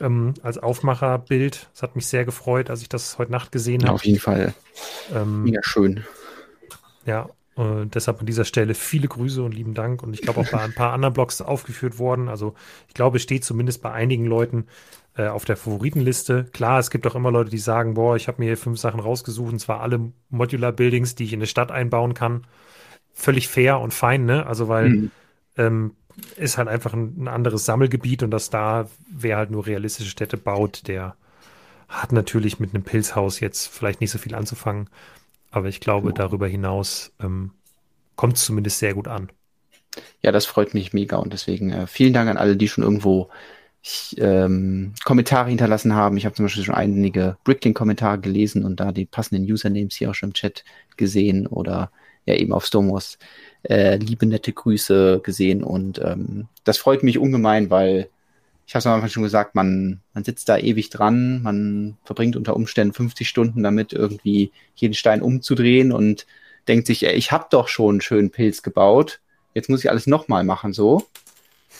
[0.00, 1.68] ähm, als Aufmacherbild.
[1.72, 3.94] Das hat mich sehr gefreut, als ich das heute Nacht gesehen habe.
[3.94, 4.54] Auf jeden Fall.
[5.14, 6.04] Ähm, Mega schön.
[7.06, 7.30] Ja,
[7.60, 10.02] äh, deshalb an dieser Stelle viele Grüße und lieben Dank.
[10.02, 12.28] Und ich glaube auch bei ein paar anderen Blogs aufgeführt worden.
[12.28, 12.54] Also
[12.88, 14.66] ich glaube, es steht zumindest bei einigen Leuten
[15.16, 16.46] äh, auf der Favoritenliste.
[16.52, 19.00] Klar, es gibt auch immer Leute, die sagen, boah, ich habe mir hier fünf Sachen
[19.00, 22.46] rausgesucht, und zwar alle Modular Buildings, die ich in eine Stadt einbauen kann.
[23.12, 24.46] Völlig fair und fein, ne?
[24.46, 25.10] Also weil mhm.
[25.56, 25.92] ähm,
[26.36, 30.36] ist halt einfach ein, ein, anderes Sammelgebiet und dass da, wer halt nur realistische Städte
[30.36, 31.16] baut, der
[31.88, 34.88] hat natürlich mit einem Pilzhaus jetzt vielleicht nicht so viel anzufangen.
[35.50, 36.12] Aber ich glaube, oh.
[36.12, 37.52] darüber hinaus ähm,
[38.16, 39.30] kommt es zumindest sehr gut an.
[40.22, 43.28] Ja, das freut mich mega und deswegen äh, vielen Dank an alle, die schon irgendwo
[43.82, 46.16] ich, ähm, Kommentare hinterlassen haben.
[46.16, 50.14] Ich habe zum Beispiel schon einige Bricklink-Kommentare gelesen und da die passenden Usernames hier auch
[50.14, 50.64] schon im Chat
[50.96, 51.90] gesehen oder
[52.26, 53.18] ja eben auf Stomos
[53.62, 58.10] äh, liebe, nette Grüße gesehen und ähm, das freut mich ungemein, weil
[58.70, 62.36] ich habe es am Anfang schon gesagt, man, man sitzt da ewig dran, man verbringt
[62.36, 66.24] unter Umständen 50 Stunden damit, irgendwie jeden Stein umzudrehen und
[66.68, 69.20] denkt sich, ey, ich habe doch schon einen schönen Pilz gebaut,
[69.54, 71.02] jetzt muss ich alles nochmal machen so.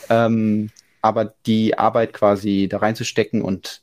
[0.09, 0.69] Ähm,
[1.01, 3.81] aber die Arbeit quasi da reinzustecken und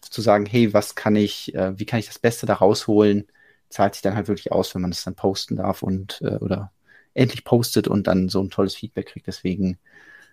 [0.00, 3.26] zu sagen, hey, was kann ich, äh, wie kann ich das Beste da rausholen,
[3.68, 6.72] zahlt sich dann halt wirklich aus, wenn man es dann posten darf und äh, oder
[7.12, 9.26] endlich postet und dann so ein tolles Feedback kriegt.
[9.26, 9.76] Deswegen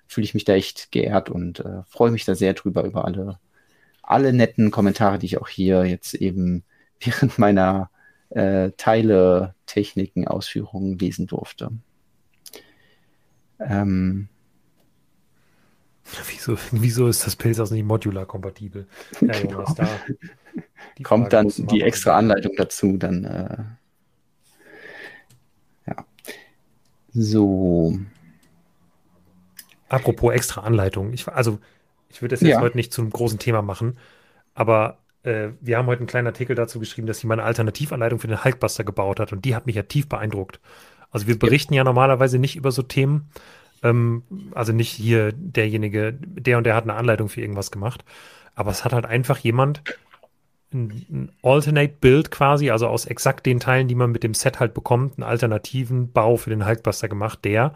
[0.07, 3.39] fühle ich mich da echt geehrt und äh, freue mich da sehr drüber über alle,
[4.03, 6.63] alle netten Kommentare, die ich auch hier jetzt eben
[6.99, 7.89] während meiner
[8.29, 11.71] äh, Teile, Techniken, Ausführungen lesen durfte.
[13.59, 14.29] Ähm,
[16.29, 18.87] Wieso, wieso ist das Pilzhaus nicht modular-kompatibel?
[19.21, 19.65] Ja, genau.
[19.75, 19.87] da
[21.03, 23.63] Kommt dann die extra Anleitung dazu, dann äh,
[25.87, 26.05] ja.
[27.11, 27.97] So.
[29.89, 31.13] Apropos extra Anleitung.
[31.13, 31.59] Ich, also,
[32.09, 32.61] ich würde das jetzt ja.
[32.61, 33.97] heute nicht zum großen Thema machen,
[34.53, 38.27] aber äh, wir haben heute einen kleinen Artikel dazu geschrieben, dass jemand eine Alternativanleitung für
[38.27, 40.59] den Hulkbuster gebaut hat und die hat mich ja tief beeindruckt.
[41.11, 43.29] Also wir berichten ja, ja normalerweise nicht über so Themen,
[43.83, 44.23] ähm,
[44.53, 48.03] also nicht hier derjenige, der und der hat eine Anleitung für irgendwas gemacht.
[48.55, 49.83] Aber es hat halt einfach jemand
[50.73, 54.59] ein, ein Alternate Build quasi, also aus exakt den Teilen, die man mit dem Set
[54.59, 57.75] halt bekommt, einen alternativen Bau für den Hulkbuster gemacht, der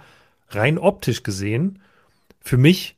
[0.50, 1.80] rein optisch gesehen
[2.42, 2.98] für mich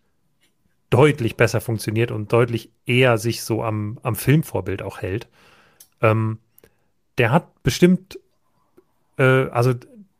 [0.89, 5.27] deutlich besser funktioniert und deutlich eher sich so am, am Filmvorbild auch hält.
[6.01, 6.39] Ähm,
[7.17, 8.19] der hat bestimmt,
[9.17, 9.73] äh, also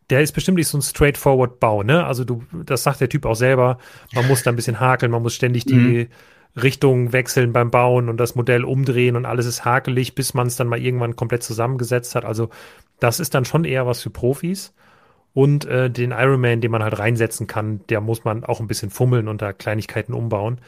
[0.10, 2.06] der ist bestimmt nicht so ein straightforward Bau, ne?
[2.06, 3.78] Also du, das sagt der Typ auch selber,
[4.14, 6.08] man muss da ein bisschen hakeln, man muss ständig die mhm.
[6.62, 10.58] Richtung wechseln beim Bauen und das Modell umdrehen und alles ist hakelig, bis man es
[10.58, 12.26] dann mal irgendwann komplett zusammengesetzt hat.
[12.26, 12.50] Also
[13.00, 14.74] das ist dann schon eher was für Profis.
[15.34, 18.90] Und äh, den Ironman, den man halt reinsetzen kann, der muss man auch ein bisschen
[18.90, 20.60] fummeln und da Kleinigkeiten umbauen.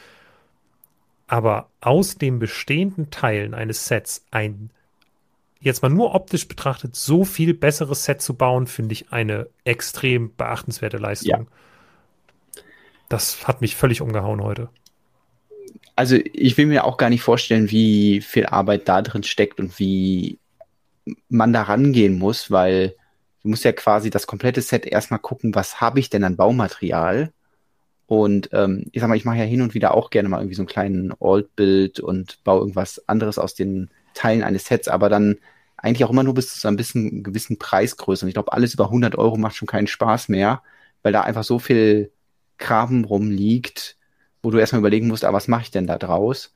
[1.28, 4.70] Aber aus den bestehenden Teilen eines Sets ein
[5.64, 10.36] jetzt mal nur optisch betrachtet, so viel besseres Set zu bauen, finde ich eine extrem
[10.36, 11.48] beachtenswerte Leistung.
[11.48, 12.62] Ja.
[13.08, 14.70] Das hat mich völlig umgehauen heute.
[15.96, 19.80] Also ich will mir auch gar nicht vorstellen, wie viel Arbeit da drin steckt und
[19.80, 20.38] wie
[21.30, 22.96] man da rangehen muss, weil
[23.44, 27.32] du musst ja quasi das komplette Set erstmal gucken, was habe ich denn an Baumaterial?
[28.08, 30.56] Und ähm, ich sag mal, ich mache ja hin und wieder auch gerne mal irgendwie
[30.56, 35.38] so einen kleinen Old-Build und baue irgendwas anderes aus den Teilen eines Sets, aber dann
[35.78, 38.26] eigentlich auch immer nur bis zu einem bisschen, gewissen Preisgröße.
[38.26, 40.62] Und ich glaube, alles über 100 Euro macht schon keinen Spaß mehr,
[41.02, 42.12] weil da einfach so viel
[42.58, 43.98] Kram rumliegt,
[44.42, 46.54] wo du erstmal überlegen musst, ah, was mache ich denn da draus?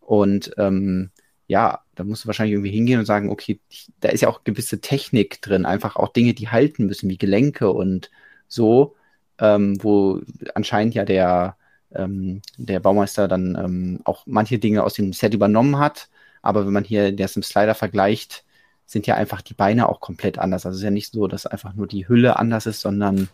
[0.00, 1.10] Und ähm,
[1.48, 3.58] ja, da musst du wahrscheinlich irgendwie hingehen und sagen, okay,
[4.00, 7.70] da ist ja auch gewisse Technik drin, einfach auch Dinge, die halten müssen, wie Gelenke
[7.70, 8.10] und
[8.46, 8.94] so,
[9.40, 10.20] ähm, wo
[10.54, 11.56] anscheinend ja der,
[11.94, 16.08] ähm, der Baumeister dann ähm, auch manche Dinge aus dem Set übernommen hat.
[16.42, 18.44] Aber wenn man hier das im Slider vergleicht,
[18.84, 20.66] sind ja einfach die Beine auch komplett anders.
[20.66, 23.28] Also es ist ja nicht so, dass einfach nur die Hülle anders ist, sondern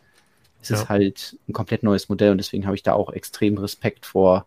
[0.63, 0.77] ist ja.
[0.77, 4.47] es halt ein komplett neues Modell und deswegen habe ich da auch extrem Respekt vor,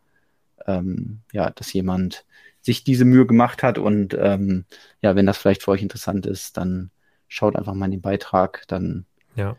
[0.65, 2.25] ähm, ja, dass jemand
[2.67, 4.65] sich diese Mühe gemacht hat und ähm,
[5.01, 6.91] ja, wenn das vielleicht für euch interessant ist, dann
[7.27, 9.05] schaut einfach mal in den Beitrag, dann
[9.35, 9.55] ja.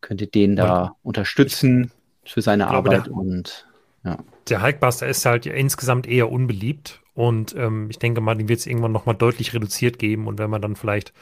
[0.00, 1.92] könnt ihr den da und unterstützen
[2.24, 3.66] für seine Arbeit der, und
[4.04, 4.18] ja.
[4.48, 8.66] Der Hulkbuster ist halt insgesamt eher unbeliebt und ähm, ich denke mal, den wird es
[8.66, 11.12] irgendwann nochmal deutlich reduziert geben und wenn man dann vielleicht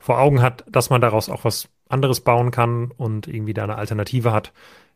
[0.00, 3.76] vor Augen hat, dass man daraus auch was anderes bauen kann und irgendwie da eine
[3.76, 4.52] Alternative hat,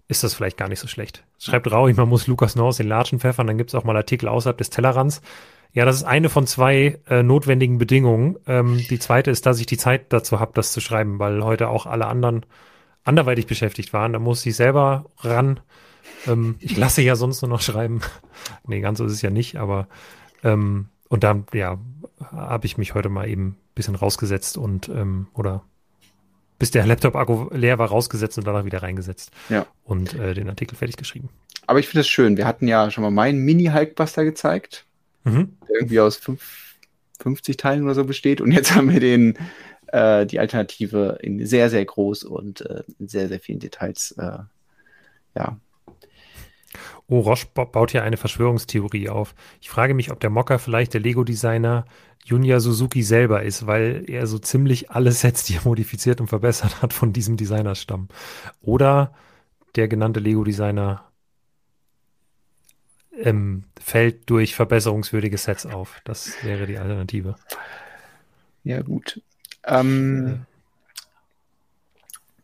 [0.08, 1.24] ist das vielleicht gar nicht so schlecht.
[1.38, 3.96] Schreibt Rauig, man muss Lukas nur aus den Latschen pfeffern, dann gibt es auch mal
[3.96, 5.20] Artikel außerhalb des Tellerrands.
[5.72, 8.36] Ja, das ist eine von zwei äh, notwendigen Bedingungen.
[8.46, 11.68] Ähm, die zweite ist, dass ich die Zeit dazu habe, das zu schreiben, weil heute
[11.68, 12.46] auch alle anderen
[13.04, 14.12] anderweitig beschäftigt waren.
[14.12, 15.60] Da muss ich selber ran.
[16.26, 18.00] Ähm, ich lasse ja sonst nur noch schreiben.
[18.66, 19.88] nee, ganz so ist es ja nicht, aber
[20.44, 21.78] ähm, und dann, ja,
[22.20, 25.62] habe ich mich heute mal eben ein bisschen rausgesetzt und ähm, oder
[26.58, 29.30] bis der Laptop-Akku leer war, rausgesetzt und danach wieder reingesetzt.
[29.48, 29.66] Ja.
[29.84, 31.28] Und äh, den Artikel fertig geschrieben.
[31.66, 32.36] Aber ich finde es schön.
[32.36, 34.86] Wir hatten ja schon mal meinen Mini-Hulkbuster gezeigt
[35.26, 35.56] mhm.
[35.68, 36.76] der irgendwie aus fünf,
[37.20, 38.40] 50 Teilen oder so besteht.
[38.40, 39.36] Und jetzt haben wir den,
[39.88, 44.12] äh, die Alternative in sehr, sehr groß und äh, in sehr, sehr vielen Details.
[44.12, 44.38] Äh,
[45.34, 45.58] ja.
[47.08, 49.34] Oh, Roche baut hier eine Verschwörungstheorie auf.
[49.60, 51.84] Ich frage mich, ob der Mocker vielleicht der Lego-Designer
[52.26, 56.82] Junya Suzuki selber ist, weil er so ziemlich alle Sets, die er modifiziert und verbessert
[56.82, 58.08] hat, von diesem Designer stammen.
[58.60, 59.14] Oder
[59.76, 61.04] der genannte Lego-Designer
[63.16, 66.00] ähm, fällt durch verbesserungswürdige Sets auf.
[66.02, 67.36] Das wäre die Alternative.
[68.64, 69.22] Ja, gut.
[69.64, 70.38] Ähm, äh.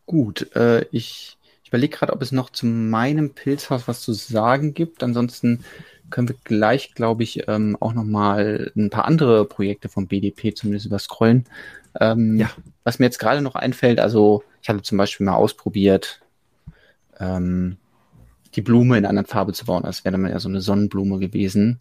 [0.06, 4.74] Gut, äh, ich, ich überlege gerade, ob es noch zu meinem Pilzhaus was zu sagen
[4.74, 5.02] gibt.
[5.02, 5.64] Ansonsten
[6.10, 10.54] können wir gleich, glaube ich, ähm, auch noch mal ein paar andere Projekte vom BDP
[10.54, 11.44] zumindest überscrollen.
[12.00, 12.50] Ähm, ja.
[12.84, 16.20] Was mir jetzt gerade noch einfällt, also ich hatte zum Beispiel mal ausprobiert,
[17.18, 17.76] ähm,
[18.54, 19.84] die Blume in einer anderen Farbe zu bauen.
[19.84, 21.80] als wäre dann ja so eine Sonnenblume gewesen.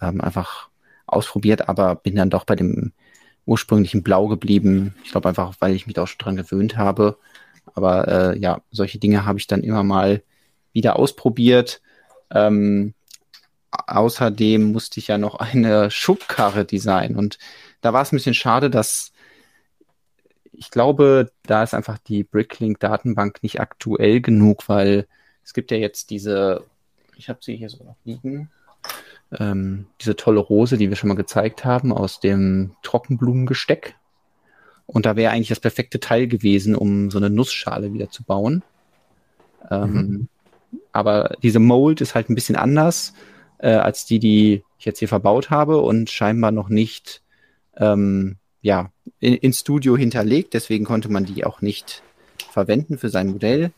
[0.00, 0.68] Ähm, einfach
[1.06, 2.92] ausprobiert, aber bin dann doch bei dem
[3.46, 4.94] ursprünglichen Blau geblieben.
[5.04, 7.18] Ich glaube einfach, weil ich mich da auch schon dran gewöhnt habe.
[7.74, 10.22] Aber äh, ja, solche Dinge habe ich dann immer mal
[10.72, 11.82] wieder ausprobiert.
[12.30, 12.94] Ähm,
[13.72, 17.38] außerdem musste ich ja noch eine Schubkarre designen und
[17.80, 19.12] da war es ein bisschen schade, dass
[20.52, 25.08] ich glaube, da ist einfach die Bricklink-Datenbank nicht aktuell genug, weil
[25.42, 26.64] es gibt ja jetzt diese,
[27.16, 28.50] ich habe sie hier so noch liegen,
[29.38, 33.96] ähm, diese tolle Rose, die wir schon mal gezeigt haben, aus dem Trockenblumengesteck.
[34.86, 38.62] Und da wäre eigentlich das perfekte Teil gewesen, um so eine Nussschale wieder zu bauen.
[39.70, 40.28] Ähm, mhm.
[40.92, 43.14] Aber diese Mold ist halt ein bisschen anders
[43.62, 47.22] äh, als die, die ich jetzt hier verbaut habe und scheinbar noch nicht
[47.76, 48.90] ähm, ja,
[49.20, 50.52] in, ins Studio hinterlegt.
[50.54, 52.02] Deswegen konnte man die auch nicht
[52.50, 53.72] verwenden für sein Modell.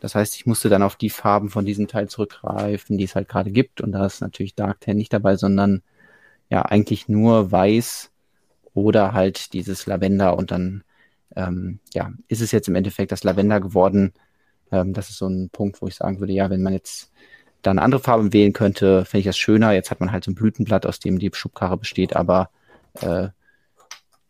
[0.00, 3.28] Das heißt, ich musste dann auf die Farben von diesem Teil zurückgreifen, die es halt
[3.28, 3.80] gerade gibt.
[3.80, 5.82] Und da ist natürlich Dark Tan nicht dabei, sondern
[6.50, 8.10] ja eigentlich nur weiß
[8.74, 10.36] oder halt dieses Lavender.
[10.36, 10.82] Und dann
[11.34, 14.12] ähm, ja, ist es jetzt im Endeffekt das Lavender geworden.
[14.72, 17.10] Ähm, das ist so ein Punkt, wo ich sagen würde, ja, wenn man jetzt
[17.66, 19.72] da eine andere Farbe wählen könnte, fände ich das schöner.
[19.72, 22.50] Jetzt hat man halt so ein Blütenblatt, aus dem die Schubkarre besteht, aber
[23.00, 23.28] äh,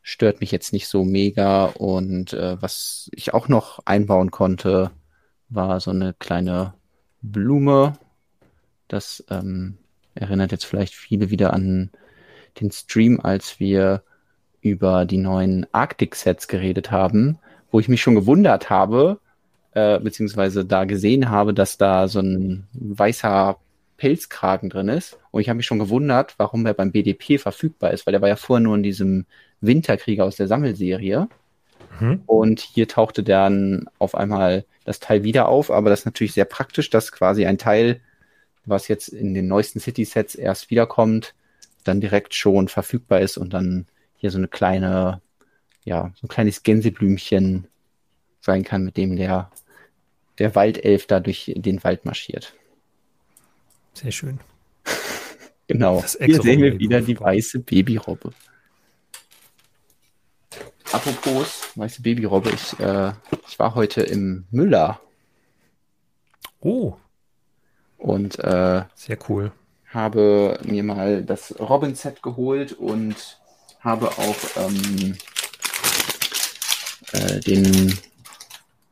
[0.02, 1.66] stört mich jetzt nicht so mega.
[1.66, 4.90] Und äh, was ich auch noch einbauen konnte,
[5.48, 6.74] war so eine kleine
[7.20, 7.98] Blume.
[8.88, 9.78] Das ähm,
[10.14, 11.90] erinnert jetzt vielleicht viele wieder an
[12.60, 14.02] den Stream, als wir
[14.60, 17.38] über die neuen Arctic-Sets geredet haben,
[17.70, 19.20] wo ich mich schon gewundert habe,
[19.76, 23.58] äh, beziehungsweise da gesehen habe, dass da so ein weißer
[23.98, 25.18] Pelzkragen drin ist.
[25.30, 28.28] Und ich habe mich schon gewundert, warum er beim BDP verfügbar ist, weil er war
[28.30, 29.26] ja vorher nur in diesem
[29.60, 31.28] Winterkrieger aus der Sammelserie.
[32.00, 32.22] Mhm.
[32.24, 36.46] Und hier tauchte dann auf einmal das Teil wieder auf, aber das ist natürlich sehr
[36.46, 38.00] praktisch, dass quasi ein Teil,
[38.64, 41.34] was jetzt in den neuesten City-Sets erst wiederkommt,
[41.84, 43.86] dann direkt schon verfügbar ist und dann
[44.16, 45.20] hier so eine kleine,
[45.84, 47.66] ja, so ein kleines Gänseblümchen
[48.40, 49.50] sein kann, mit dem der,
[50.38, 52.54] der Waldelf da durch den Wald marschiert.
[53.94, 54.40] Sehr schön.
[55.68, 56.04] genau.
[56.18, 58.32] Hier sehen wir wieder die weiße Babyrobbe.
[60.92, 63.12] Apropos weiße Babyrobbe, ich, äh,
[63.48, 65.00] ich war heute im Müller.
[66.60, 66.94] Oh.
[67.98, 69.52] Und äh, sehr cool.
[69.88, 73.38] Habe mir mal das Robin-Set geholt und
[73.80, 75.16] habe auch ähm,
[77.12, 77.98] äh, den,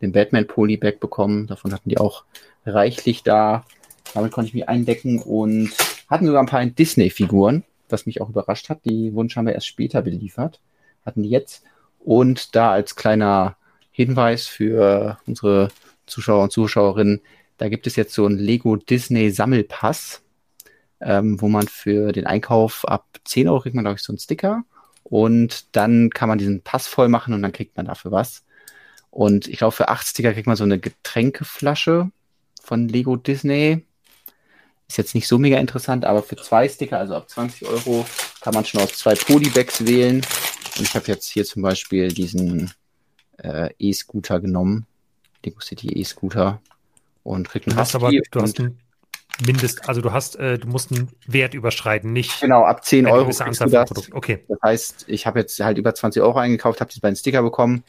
[0.05, 1.47] den Batman Polybag bekommen.
[1.47, 2.25] Davon hatten die auch
[2.65, 3.65] reichlich da.
[4.13, 5.73] Damit konnte ich mich eindecken und
[6.09, 8.85] hatten sogar ein paar Disney-Figuren, was mich auch überrascht hat.
[8.85, 10.61] Die wurden scheinbar erst später beliefert.
[11.05, 11.65] Hatten die jetzt.
[11.99, 13.57] Und da als kleiner
[13.91, 15.69] Hinweis für unsere
[16.07, 17.21] Zuschauer und Zuschauerinnen,
[17.57, 20.23] da gibt es jetzt so einen Lego Disney Sammelpass,
[21.01, 24.19] ähm, wo man für den Einkauf ab 10 Euro kriegt man, glaube ich, so einen
[24.19, 24.65] Sticker.
[25.03, 28.45] Und dann kann man diesen Pass voll machen und dann kriegt man dafür was.
[29.15, 32.11] Und ich glaube, für 8 Sticker kriegt man so eine Getränkeflasche
[32.61, 33.85] von Lego Disney.
[34.89, 38.05] Ist jetzt nicht so mega interessant, aber für zwei Sticker, also ab 20 Euro,
[38.41, 40.16] kann man schon aus zwei Polybags wählen.
[40.77, 42.73] Und ich habe jetzt hier zum Beispiel diesen
[43.39, 44.85] äh, E-Scooter genommen.
[45.45, 46.61] Lego City E-Scooter.
[47.23, 48.81] Und kriegt einen du hast aber, du hast einen
[49.47, 52.41] Mindest, also du hast, äh, du musst einen Wert überschreiten, nicht.
[52.41, 53.31] Genau, ab 10 Euro.
[53.31, 54.12] Du das.
[54.12, 54.45] Okay.
[54.49, 57.85] Das heißt, ich habe jetzt halt über 20 Euro eingekauft, habe die beiden Sticker bekommen,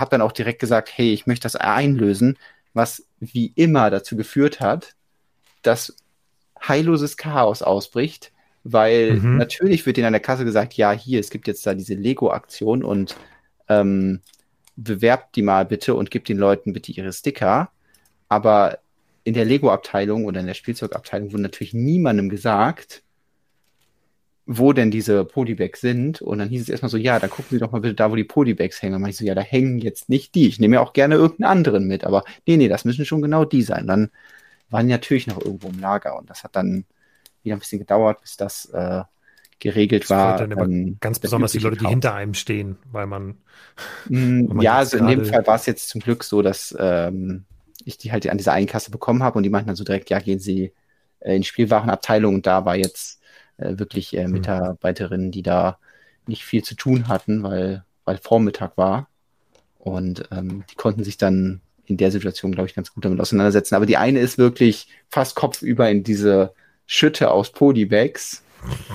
[0.00, 2.38] habe dann auch direkt gesagt, hey, ich möchte das einlösen,
[2.74, 4.94] was wie immer dazu geführt hat,
[5.62, 5.96] dass
[6.60, 8.32] heilloses Chaos ausbricht,
[8.64, 9.36] weil mhm.
[9.36, 13.16] natürlich wird in einer Kasse gesagt, ja, hier, es gibt jetzt da diese Lego-Aktion und
[13.68, 14.20] ähm,
[14.76, 17.70] bewerbt die mal bitte und gibt den Leuten bitte ihre Sticker.
[18.28, 18.78] Aber
[19.24, 23.02] in der Lego-Abteilung oder in der Spielzeugabteilung wurde natürlich niemandem gesagt,
[24.46, 26.22] wo denn diese Polybags sind.
[26.22, 28.16] Und dann hieß es erstmal so, ja, dann gucken Sie doch mal bitte da, wo
[28.16, 28.94] die Polybags hängen.
[28.94, 30.48] Und dann ich so, ja, da hängen jetzt nicht die.
[30.48, 33.44] Ich nehme ja auch gerne irgendeinen anderen mit, aber nee, nee, das müssen schon genau
[33.44, 33.86] die sein.
[33.86, 34.10] Dann
[34.70, 36.84] waren die natürlich noch irgendwo im Lager und das hat dann
[37.42, 39.02] wieder ein bisschen gedauert, bis das äh,
[39.58, 40.38] geregelt das war.
[40.38, 43.38] Dann ähm, ganz besonders die Leute, die hinter einem stehen, weil man.
[44.08, 46.76] Mm, weil man ja, also in dem Fall war es jetzt zum Glück so, dass
[46.78, 47.44] ähm,
[47.84, 50.10] ich die halt an dieser einen Kasse bekommen habe und die meinten dann so direkt,
[50.10, 50.72] ja, gehen Sie
[51.20, 53.20] äh, in die Spielwarenabteilung und da war jetzt
[53.58, 54.32] äh, wirklich äh, hm.
[54.32, 55.78] Mitarbeiterinnen, die da
[56.26, 59.08] nicht viel zu tun hatten, weil, weil Vormittag war.
[59.78, 63.76] Und ähm, die konnten sich dann in der Situation, glaube ich, ganz gut damit auseinandersetzen.
[63.76, 66.52] Aber die eine ist wirklich fast kopfüber in diese
[66.86, 68.42] Schütte aus Polybags,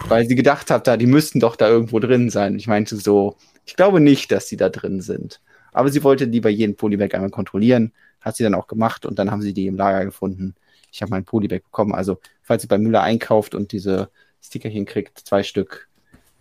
[0.10, 2.56] weil sie gedacht hat, da, die müssten doch da irgendwo drin sein.
[2.56, 5.40] Ich meinte so, ich glaube nicht, dass die da drin sind.
[5.72, 9.32] Aber sie wollte lieber jeden Polybag einmal kontrollieren, hat sie dann auch gemacht und dann
[9.32, 10.56] haben sie die im Lager gefunden.
[10.92, 11.94] Ich habe mein Polybag bekommen.
[11.94, 14.10] Also, falls ihr bei Müller einkauft und diese
[14.42, 15.88] Stickerchen kriegt, zwei Stück,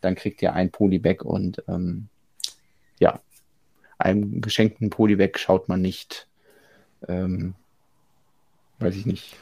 [0.00, 2.08] dann kriegt ihr ein Polybag und ähm,
[2.98, 3.20] ja,
[3.98, 6.26] einem geschenkten Polybag schaut man nicht,
[7.08, 7.54] ähm,
[8.78, 9.36] weiß ich nicht,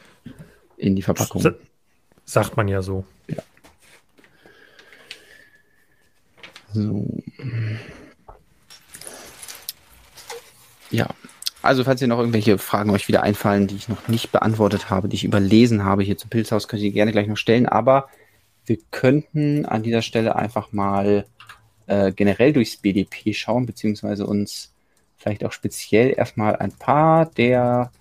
[0.77, 1.45] in die Verpackung.
[1.45, 1.53] S
[2.25, 3.05] sagt man ja so.
[3.27, 3.43] Ja.
[6.73, 7.07] So.
[10.91, 11.07] Ja,
[11.61, 15.09] also falls ihr noch irgendwelche Fragen euch wieder einfallen, die ich noch nicht beantwortet habe,
[15.09, 17.65] die ich überlesen habe hier zum Pilzhaus, könnt ihr gerne gleich noch stellen.
[17.65, 18.09] Aber
[18.69, 21.25] wir könnten an dieser Stelle einfach mal
[21.87, 24.71] äh, generell durchs BDP schauen, beziehungsweise uns
[25.17, 27.91] vielleicht auch speziell erstmal ein paar der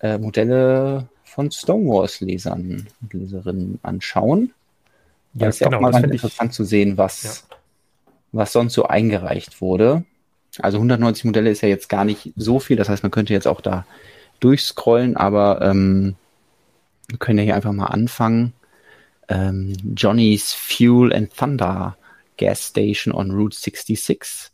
[0.00, 4.52] äh, Modelle von Stonewalls-Lesern und Leserinnen anschauen.
[5.34, 7.56] Ja, es ist ja genau, auch mal interessant zu sehen, was, ja.
[8.32, 10.04] was sonst so eingereicht wurde.
[10.58, 13.46] Also 190 Modelle ist ja jetzt gar nicht so viel, das heißt, man könnte jetzt
[13.48, 13.86] auch da
[14.40, 16.16] durchscrollen, aber ähm,
[17.08, 18.52] wir können ja hier einfach mal anfangen.
[19.28, 21.96] Ähm, Johnny's Fuel and Thunder
[22.36, 24.50] Gas Station on Route 66.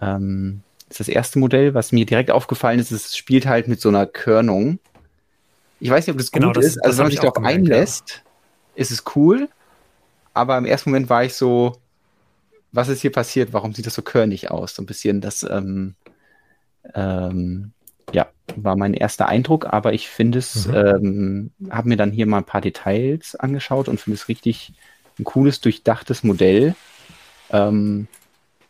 [0.00, 3.88] Ähm, ist das erste Modell, was mir direkt aufgefallen ist, es spielt halt mit so
[3.88, 4.78] einer Körnung.
[5.80, 6.84] Ich weiß nicht, ob das genau, gut das, ist.
[6.84, 8.82] Also wenn man sich darauf einlässt, ja.
[8.82, 9.48] ist es cool.
[10.32, 11.80] Aber im ersten Moment war ich so,
[12.72, 13.52] was ist hier passiert?
[13.52, 14.74] Warum sieht das so körnig aus?
[14.74, 15.94] So ein bisschen das, ähm,
[16.94, 17.72] ähm,
[18.12, 20.74] ja, war mein erster Eindruck, aber ich finde es, mhm.
[20.74, 24.72] ähm, habe mir dann hier mal ein paar Details angeschaut und finde es richtig
[25.18, 26.74] ein cooles, durchdachtes Modell.
[27.50, 28.06] Ähm,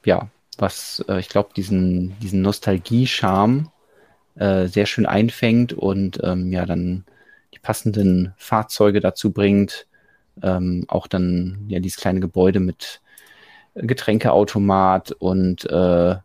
[0.05, 0.29] ja,
[0.59, 3.71] was äh, ich glaube, diesen, diesen Nostalgie-Charme
[4.37, 7.05] äh, sehr schön einfängt und ähm, ja, dann
[7.55, 9.87] die passenden Fahrzeuge dazu bringt.
[10.43, 13.01] Ähm, auch dann ja dieses kleine Gebäude mit
[13.75, 16.17] Getränkeautomat und äh,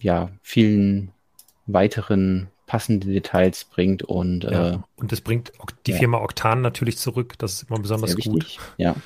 [0.00, 1.12] ja, vielen
[1.66, 5.52] weiteren passenden Details bringt und ja, äh, und es bringt
[5.86, 5.98] die ja.
[5.98, 8.58] Firma Octan natürlich zurück, das ist immer besonders gut.
[8.76, 8.96] Ja.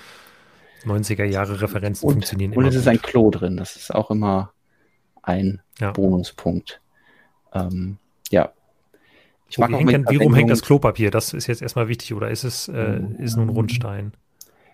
[0.85, 2.67] 90er Jahre Referenzen und, funktionieren und immer.
[2.67, 4.53] Und es ist ein Klo drin, das ist auch immer
[5.23, 5.93] ein ja.
[5.93, 6.81] Bonuspunkt.
[7.53, 7.99] Ähm,
[8.31, 8.53] ja.
[9.49, 11.11] Ich mag wie, hängt, wie rum hängt das Klopapier?
[11.11, 14.13] Das ist jetzt erstmal wichtig, oder ist es äh, ist nur ein Rundstein?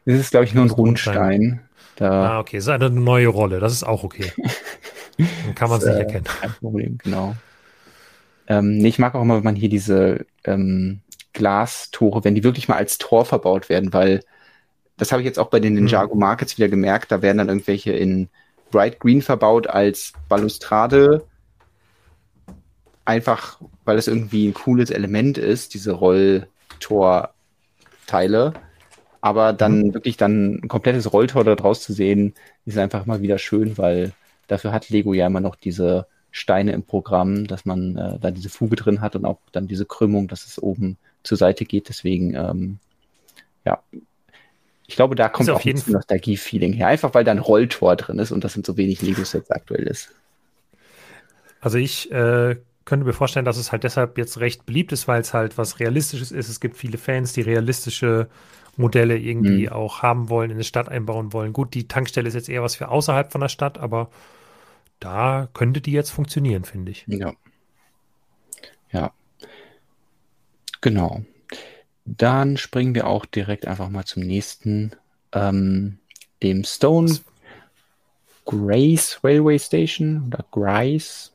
[0.04, 1.16] Es ist, glaube ich, nur ein Rundstein.
[1.16, 1.60] Rundstein.
[1.96, 4.30] Da ah, okay, es ist eine neue Rolle, das ist auch okay.
[5.18, 6.24] Dann kann man es nicht äh, erkennen.
[6.24, 7.34] Kein Problem, genau.
[8.48, 11.00] Ähm, nee, ich mag auch immer, wenn man hier diese ähm,
[11.32, 14.20] Glastore, wenn die wirklich mal als Tor verbaut werden, weil
[14.96, 15.80] das habe ich jetzt auch bei den mhm.
[15.80, 18.28] Ninjago Markets wieder gemerkt, da werden dann irgendwelche in
[18.70, 21.24] Bright Green verbaut als Balustrade,
[23.04, 28.54] einfach weil es irgendwie ein cooles Element ist, diese Rolltorteile.
[29.20, 29.94] Aber dann mhm.
[29.94, 34.12] wirklich dann ein komplettes Rolltor da draus zu sehen, ist einfach mal wieder schön, weil
[34.46, 36.06] dafür hat Lego ja immer noch diese
[36.36, 39.86] Steine im Programm, dass man äh, da diese Fuge drin hat und auch dann diese
[39.86, 41.88] Krümmung, dass es oben zur Seite geht.
[41.88, 42.78] Deswegen, ähm,
[43.64, 43.82] ja,
[44.86, 46.88] ich glaube, da kommt auch ein Nostalgie-Feeling her.
[46.88, 50.10] Einfach weil da ein Rolltor drin ist und das sind so wenig Lego-Sets aktuell ist.
[51.62, 55.22] Also ich äh, könnte mir vorstellen, dass es halt deshalb jetzt recht beliebt ist, weil
[55.22, 56.50] es halt was Realistisches ist.
[56.50, 58.28] Es gibt viele Fans, die realistische
[58.76, 59.72] Modelle irgendwie mhm.
[59.72, 61.54] auch haben wollen, in eine Stadt einbauen wollen.
[61.54, 64.10] Gut, die Tankstelle ist jetzt eher was für außerhalb von der Stadt, aber
[65.00, 67.04] da könnte die jetzt funktionieren, finde ich.
[67.06, 67.32] Ja.
[68.90, 69.12] Ja.
[70.80, 71.22] Genau.
[72.04, 74.92] Dann springen wir auch direkt einfach mal zum nächsten,
[75.32, 75.98] ähm,
[76.42, 77.18] dem Stone
[78.44, 81.32] Grace Railway Station oder Grace.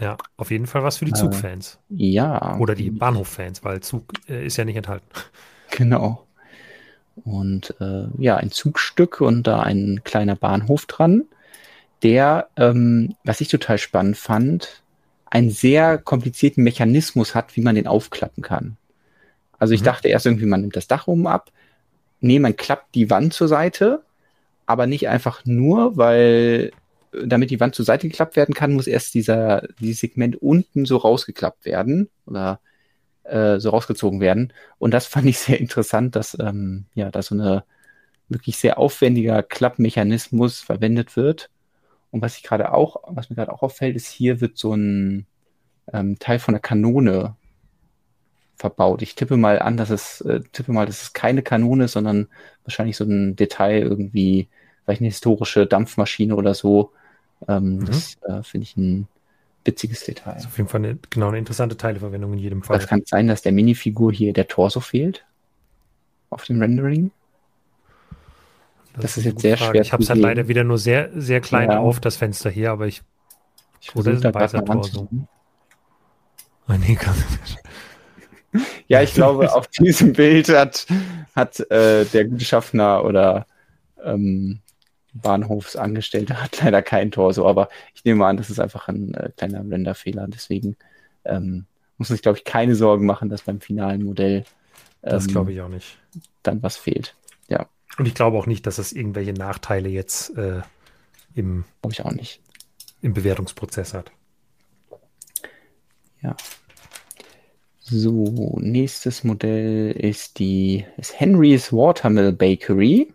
[0.00, 1.78] Ja, auf jeden Fall was für die äh, Zugfans.
[1.90, 2.56] ja.
[2.58, 5.06] Oder die Bahnhoffans, weil Zug äh, ist ja nicht enthalten.
[5.74, 6.26] Genau.
[7.24, 11.24] Und äh, ja, ein Zugstück und da ein kleiner Bahnhof dran
[12.02, 14.82] der, ähm, was ich total spannend fand,
[15.26, 18.76] einen sehr komplizierten Mechanismus hat, wie man den aufklappen kann.
[19.58, 19.86] Also ich mhm.
[19.86, 21.50] dachte erst irgendwie, man nimmt das Dach oben ab.
[22.20, 24.02] Nee, man klappt die Wand zur Seite,
[24.66, 26.72] aber nicht einfach nur, weil
[27.12, 30.96] damit die Wand zur Seite geklappt werden kann, muss erst dieser dieses Segment unten so
[30.96, 32.60] rausgeklappt werden oder
[33.24, 34.52] äh, so rausgezogen werden.
[34.78, 37.64] Und das fand ich sehr interessant, dass ähm, ja da so eine
[38.28, 41.50] wirklich sehr aufwendiger Klappmechanismus verwendet wird.
[42.12, 45.26] Und was ich gerade auch, was mir gerade auch auffällt, ist, hier wird so ein
[45.92, 47.34] ähm, Teil von der Kanone
[48.56, 49.02] verbaut.
[49.02, 52.28] Ich tippe mal an, dass es, äh, tippe mal, dass es keine Kanone ist, sondern
[52.64, 54.48] wahrscheinlich so ein Detail irgendwie,
[54.84, 56.92] vielleicht eine historische Dampfmaschine oder so.
[57.48, 57.86] Ähm, mhm.
[57.86, 59.08] Das äh, finde ich ein
[59.64, 60.34] witziges Detail.
[60.34, 62.78] Das ist auf jeden Fall eine, genau eine interessante Teileverwendung in jedem Fall.
[62.78, 65.24] Das kann sein, dass der Minifigur hier der Torso fehlt
[66.30, 67.10] auf dem Rendering.
[68.94, 69.70] Das, das ist, jetzt sehr Frage.
[69.70, 69.82] schwer.
[69.82, 71.78] Ich habe es halt leider wieder nur sehr, sehr klein ja.
[71.78, 73.02] auf, das Fenster hier, aber ich.
[73.80, 75.08] ich oder ist ein weißer Torso?
[76.68, 76.98] Oh, nee,
[78.88, 80.86] ja, ich glaube, auf diesem Bild hat,
[81.34, 83.46] hat äh, der gute Schaffner oder
[84.04, 84.60] ähm,
[85.14, 89.60] Bahnhofsangestellte hat leider kein Torso, aber ich nehme an, das ist einfach ein äh, kleiner
[89.60, 90.26] Renderfehler.
[90.28, 90.76] Deswegen
[91.24, 91.66] ähm,
[91.98, 94.44] muss man sich, glaube ich, keine Sorgen machen, dass beim finalen Modell
[95.02, 95.98] ähm, das glaube ich auch nicht.
[96.42, 97.14] Dann was fehlt.
[97.98, 100.62] Und ich glaube auch nicht, dass es irgendwelche Nachteile jetzt äh,
[101.34, 102.40] im, ich auch nicht.
[103.00, 104.10] im Bewertungsprozess hat.
[106.22, 106.36] Ja.
[107.80, 113.12] So, nächstes Modell ist die ist Henry's Watermill Bakery.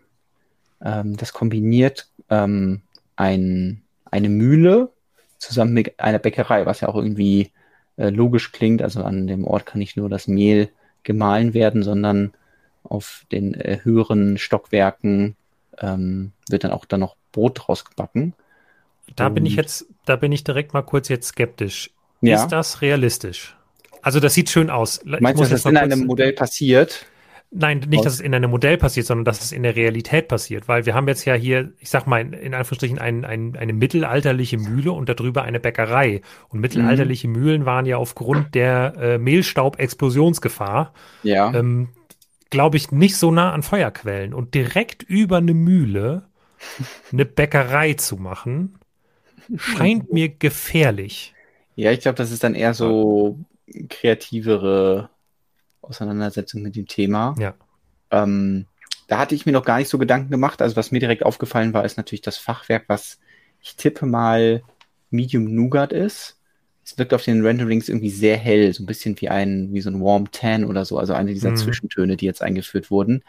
[0.83, 2.81] Ähm, das kombiniert ähm,
[3.15, 4.91] ein, eine Mühle
[5.39, 7.51] zusammen mit einer Bäckerei, was ja auch irgendwie
[7.95, 8.81] äh, logisch klingt.
[8.81, 10.69] Also an dem Ort kann nicht nur das Mehl
[11.03, 12.33] gemahlen werden, sondern
[12.87, 15.35] auf den äh, höheren Stockwerken
[15.79, 18.33] ähm, wird dann auch dann noch Brot draus gebacken.
[19.15, 21.91] Da Und, bin ich jetzt, da bin ich direkt mal kurz jetzt skeptisch.
[22.21, 22.41] Ja.
[22.41, 23.55] Ist das realistisch?
[24.01, 25.01] Also das sieht schön aus.
[25.03, 27.05] Ich Meinst du, dass das in einem Modell passiert?
[27.49, 30.67] Nein, nicht, dass es in einem Modell passiert, sondern dass es in der Realität passiert.
[30.67, 34.57] Weil wir haben jetzt ja hier, ich sag mal, in Anführungsstrichen ein, ein, eine mittelalterliche
[34.57, 36.21] Mühle und darüber eine Bäckerei.
[36.49, 37.33] Und mittelalterliche mhm.
[37.33, 40.93] Mühlen waren ja aufgrund der äh, Mehlstaub-Explosionsgefahr
[41.23, 41.53] ja.
[41.53, 41.89] ähm,
[42.49, 44.33] glaube ich, nicht so nah an Feuerquellen.
[44.33, 46.23] Und direkt über eine Mühle
[47.11, 48.79] eine Bäckerei zu machen,
[49.55, 51.33] scheint mir gefährlich.
[51.75, 53.39] Ja, ich glaube, das ist dann eher so
[53.89, 55.09] kreativere
[55.81, 57.35] Auseinandersetzung mit dem Thema.
[57.37, 57.53] Ja.
[58.09, 58.65] Ähm,
[59.07, 60.61] da hatte ich mir noch gar nicht so Gedanken gemacht.
[60.61, 63.19] Also was mir direkt aufgefallen war, ist natürlich das Fachwerk, was
[63.61, 64.63] ich tippe mal
[65.09, 66.36] Medium Nougat ist
[66.87, 69.89] es wirkt auf den Renderings irgendwie sehr hell, so ein bisschen wie ein, wie so
[69.89, 71.57] ein Warm Tan oder so, also eine dieser mhm.
[71.57, 73.23] Zwischentöne, die jetzt eingeführt wurden.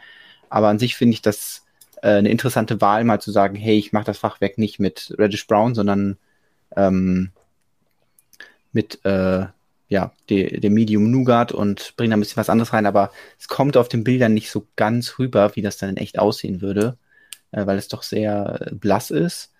[0.49, 1.65] Aber an sich finde ich das
[2.01, 5.45] äh, eine interessante Wahl, mal zu sagen, hey, ich mache das Fachwerk nicht mit Reddish
[5.45, 6.17] Brown, sondern
[6.77, 7.31] ähm,
[8.71, 9.47] mit äh,
[9.89, 13.75] ja, dem Medium Nougat und bringe da ein bisschen was anderes rein, aber es kommt
[13.75, 16.97] auf den Bildern nicht so ganz rüber, wie das dann in echt aussehen würde,
[17.51, 19.51] äh, weil es doch sehr blass ist.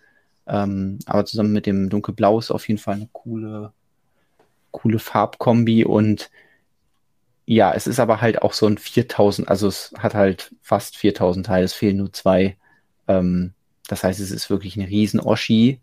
[0.47, 3.73] Ähm, aber zusammen mit dem dunkelblau ist auf jeden Fall eine coole,
[4.71, 6.29] coole Farbkombi und
[7.45, 11.47] ja, es ist aber halt auch so ein 4000, also es hat halt fast 4000
[11.47, 12.57] Teile, es fehlen nur zwei.
[13.07, 13.53] Ähm,
[13.87, 15.79] das heißt, es ist wirklich eine riesen Oschi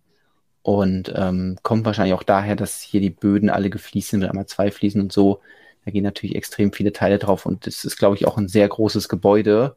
[0.62, 4.46] und ähm, kommt wahrscheinlich auch daher, dass hier die Böden alle gefliest sind mit einmal
[4.46, 5.40] zwei Fliesen und so.
[5.84, 8.68] Da gehen natürlich extrem viele Teile drauf und es ist, glaube ich, auch ein sehr
[8.68, 9.76] großes Gebäude.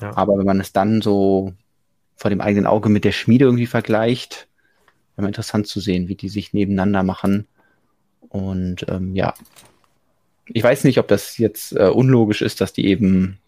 [0.00, 0.16] Ja.
[0.16, 1.52] Aber wenn man es dann so
[2.16, 4.48] vor dem eigenen Auge mit der Schmiede irgendwie vergleicht,
[5.16, 7.46] wäre mal interessant zu sehen, wie die sich nebeneinander machen.
[8.30, 9.34] Und ähm, ja,
[10.46, 13.38] ich weiß nicht, ob das jetzt äh, unlogisch ist, dass die eben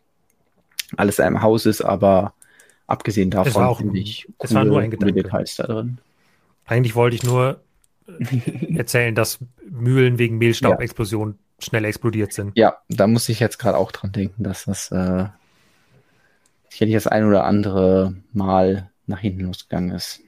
[0.96, 2.34] alles in einem Haus ist, aber
[2.86, 5.22] abgesehen davon finde ich es war nur ein Gedanke.
[5.22, 5.98] Details da drin.
[6.66, 7.60] Eigentlich wollte ich nur
[8.06, 9.38] äh, erzählen, dass
[9.68, 11.64] Mühlen wegen Mehlstaubexplosion ja.
[11.64, 12.56] schnell explodiert sind.
[12.56, 15.26] Ja, da muss ich jetzt gerade auch dran denken, dass das äh,
[16.68, 20.20] sicherlich das ein oder andere Mal nach hinten losgegangen ist.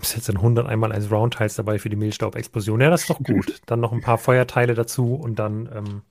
[0.00, 2.80] Bis jetzt sind 100 einmal eins Roundteils dabei für die Mehlstaubexplosion.
[2.80, 3.60] Ja, das ist doch gut.
[3.66, 6.02] Dann noch ein paar Feuerteile dazu und dann ähm,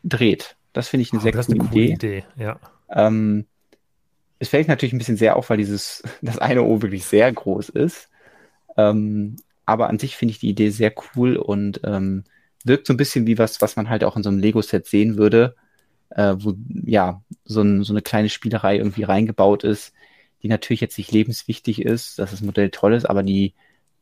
[0.02, 0.56] dreht.
[0.72, 1.92] Das finde ich eine oh, sehr coole, eine coole, Idee.
[1.92, 2.24] Idee.
[2.36, 2.58] Ja.
[2.90, 3.46] Ähm,
[4.38, 7.68] es fällt natürlich ein bisschen sehr auf, weil dieses, das eine O wirklich sehr groß
[7.68, 8.08] ist.
[8.76, 12.24] Ähm, aber an sich finde ich die Idee sehr cool und ähm,
[12.64, 15.16] wirkt so ein bisschen wie was, was man halt auch in so einem Lego-Set sehen
[15.16, 15.54] würde,
[16.10, 16.54] äh, wo
[16.84, 19.92] ja so, ein, so eine kleine Spielerei irgendwie reingebaut ist,
[20.42, 23.54] die natürlich jetzt nicht lebenswichtig ist, dass das Modell toll ist, aber die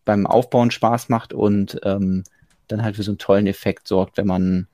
[0.04, 2.24] beim Aufbauen Spaß macht und ähm,
[2.68, 4.66] dann halt für so einen tollen Effekt sorgt, wenn man,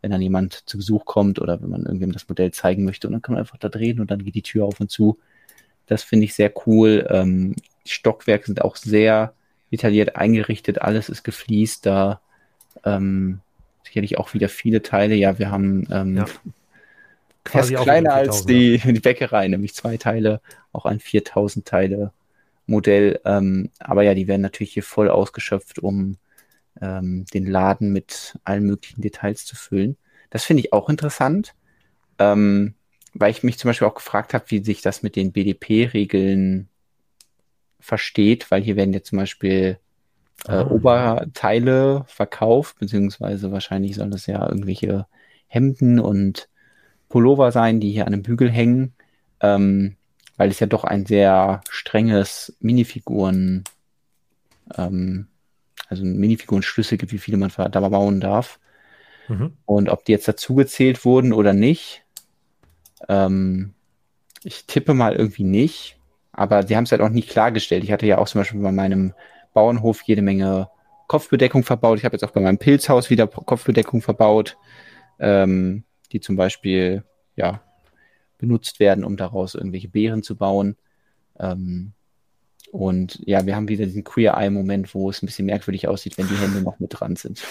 [0.00, 3.12] wenn dann jemand zu Besuch kommt oder wenn man irgendwem das Modell zeigen möchte und
[3.12, 5.18] dann kann man einfach da drehen und dann geht die Tür auf und zu.
[5.86, 7.06] Das finde ich sehr cool.
[7.10, 7.54] Ähm,
[7.86, 9.34] die Stockwerke sind auch sehr
[9.70, 12.20] detailliert eingerichtet, alles ist gefliest, da
[12.84, 13.40] ähm,
[13.84, 15.14] sicherlich auch wieder viele Teile.
[15.14, 16.26] Ja, wir haben ähm, ja.
[17.44, 20.40] Quasi kleiner als die, die Bäckerei, nämlich zwei Teile,
[20.72, 22.12] auch ein 4000 Teile
[22.66, 23.20] Modell.
[23.24, 26.16] Ähm, aber ja, die werden natürlich hier voll ausgeschöpft, um
[26.82, 29.96] ähm, den Laden mit allen möglichen Details zu füllen.
[30.30, 31.54] Das finde ich auch interessant,
[32.18, 32.74] ähm,
[33.14, 36.68] weil ich mich zum Beispiel auch gefragt habe, wie sich das mit den BDP-Regeln
[37.80, 39.78] versteht, weil hier werden jetzt zum Beispiel
[40.46, 40.74] äh, oh.
[40.74, 45.06] Oberteile verkauft, beziehungsweise wahrscheinlich soll das ja irgendwelche
[45.46, 46.48] Hemden und
[47.08, 48.94] Pullover sein, die hier an einem Bügel hängen,
[49.40, 49.96] ähm,
[50.36, 53.64] weil es ja doch ein sehr strenges Minifiguren
[54.76, 55.28] ähm,
[55.92, 58.58] also Minifiguren-Schlüssel gibt, wie viele man da bauen darf.
[59.28, 59.52] Mhm.
[59.66, 62.02] Und ob die jetzt dazugezählt wurden oder nicht,
[63.08, 63.74] ähm,
[64.42, 65.98] ich tippe mal irgendwie nicht.
[66.32, 67.84] Aber sie haben es halt auch nicht klargestellt.
[67.84, 69.12] Ich hatte ja auch zum Beispiel bei meinem
[69.52, 70.70] Bauernhof jede Menge
[71.08, 71.98] Kopfbedeckung verbaut.
[71.98, 74.56] Ich habe jetzt auch bei meinem Pilzhaus wieder Kopfbedeckung verbaut,
[75.18, 77.04] ähm, die zum Beispiel
[77.36, 77.60] ja
[78.38, 80.76] benutzt werden, um daraus irgendwelche Beeren zu bauen.
[81.38, 81.92] Ähm,
[82.72, 86.26] und ja, wir haben wieder diesen Queer Eye-Moment, wo es ein bisschen merkwürdig aussieht, wenn
[86.26, 87.44] die Hände noch mit dran sind.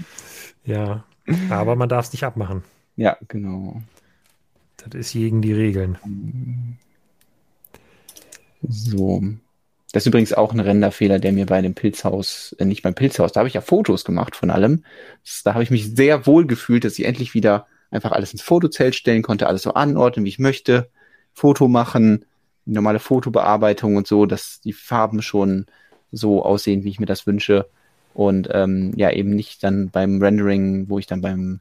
[0.64, 1.04] ja,
[1.50, 2.64] aber man darf es nicht abmachen.
[2.96, 3.82] Ja, genau.
[4.78, 5.98] Das ist gegen die Regeln.
[8.66, 9.22] So.
[9.92, 13.32] Das ist übrigens auch ein Renderfehler, der mir bei dem Pilzhaus, äh, nicht beim Pilzhaus,
[13.32, 14.82] da habe ich ja Fotos gemacht von allem.
[15.22, 18.42] Das, da habe ich mich sehr wohl gefühlt, dass ich endlich wieder einfach alles ins
[18.42, 20.88] Fotozelt stellen konnte, alles so anordnen, wie ich möchte,
[21.34, 22.24] Foto machen,
[22.66, 25.66] normale Fotobearbeitung und so, dass die Farben schon
[26.12, 27.68] so aussehen, wie ich mir das wünsche.
[28.14, 31.60] Und ähm, ja, eben nicht dann beim Rendering, wo ich dann beim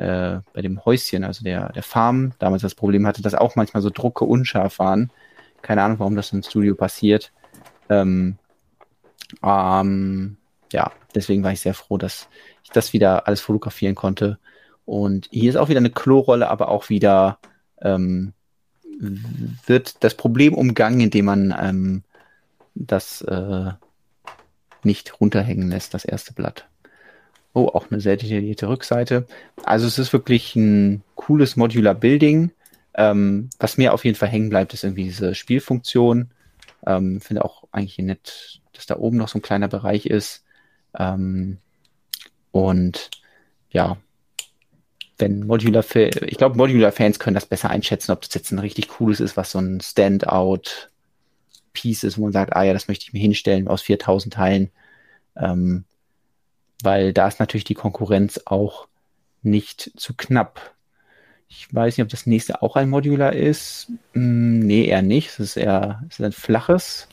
[0.00, 3.82] äh, bei dem Häuschen, also der, der Farm, damals das Problem hatte, dass auch manchmal
[3.82, 5.10] so Drucke unscharf waren.
[5.60, 7.32] Keine Ahnung, warum das im Studio passiert.
[7.90, 8.38] Ähm,
[9.42, 10.38] ähm,
[10.72, 12.28] ja, deswegen war ich sehr froh, dass
[12.64, 14.38] ich das wieder alles fotografieren konnte.
[14.86, 17.38] Und hier ist auch wieder eine Klorolle, aber auch wieder
[17.82, 18.32] ähm,
[19.00, 22.02] wird das Problem umgangen, indem man ähm,
[22.74, 23.70] das äh,
[24.82, 26.66] nicht runterhängen lässt, das erste Blatt.
[27.52, 29.26] Oh, auch eine sehr detaillierte Rückseite.
[29.64, 32.52] Also es ist wirklich ein cooles Modular Building.
[32.94, 36.30] Ähm, was mir auf jeden Fall hängen bleibt, ist irgendwie diese Spielfunktion.
[36.86, 40.44] Ähm, Finde auch eigentlich nett, dass da oben noch so ein kleiner Bereich ist.
[40.96, 41.58] Ähm,
[42.52, 43.10] und
[43.70, 43.96] ja,
[45.20, 49.20] wenn Modular, ich glaube, Modular-Fans können das besser einschätzen, ob das jetzt ein richtig cooles
[49.20, 53.20] ist, was so ein Standout-Piece ist, wo man sagt, ah ja, das möchte ich mir
[53.20, 54.70] hinstellen aus 4000 Teilen.
[55.36, 55.84] Ähm,
[56.82, 58.88] weil da ist natürlich die Konkurrenz auch
[59.42, 60.74] nicht zu knapp.
[61.48, 63.90] Ich weiß nicht, ob das nächste auch ein Modular ist.
[64.12, 65.30] Hm, nee, eher nicht.
[65.30, 67.08] Es ist eher es ist ein flaches.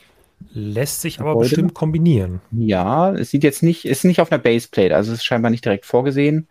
[0.52, 1.48] Lässt sich aber Gebäude.
[1.48, 2.40] bestimmt kombinieren.
[2.52, 5.64] Ja, es sieht jetzt nicht, ist nicht auf einer Baseplate, also es ist scheinbar nicht
[5.64, 6.46] direkt vorgesehen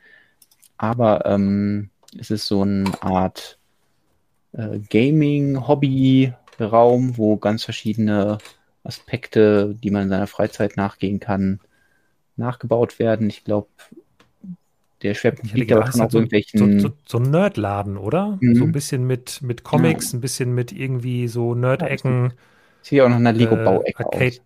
[0.78, 1.90] aber ähm,
[2.20, 3.58] es ist so eine Art
[4.54, 8.40] äh, Gaming-Hobby-Raum, wo ganz verschiedene
[8.84, 11.60] Aspekte, die man in seiner Freizeit nachgehen kann,
[12.38, 13.30] nachgebaut werden.
[13.30, 13.68] Ich glaube,
[15.04, 16.80] der Schwerpunkt liegt aber schon auf so, irgendwelchen.
[16.80, 18.38] So, so, so ein Nerdladen, oder?
[18.40, 18.56] Mhm.
[18.56, 20.18] So ein bisschen mit, mit Comics, ja.
[20.18, 22.34] ein bisschen mit irgendwie so Nerd-Ecken.
[22.82, 24.42] Sieht ja auch noch eine Lego-Bauecke äh, aus.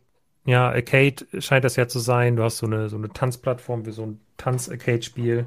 [0.46, 2.36] Ja, Arcade scheint das ja zu sein.
[2.36, 5.46] Du hast so eine, so eine Tanzplattform für so ein Tanz-Arcade-Spiel.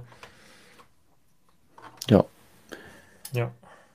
[2.10, 2.24] Ja.
[3.32, 3.50] Ja.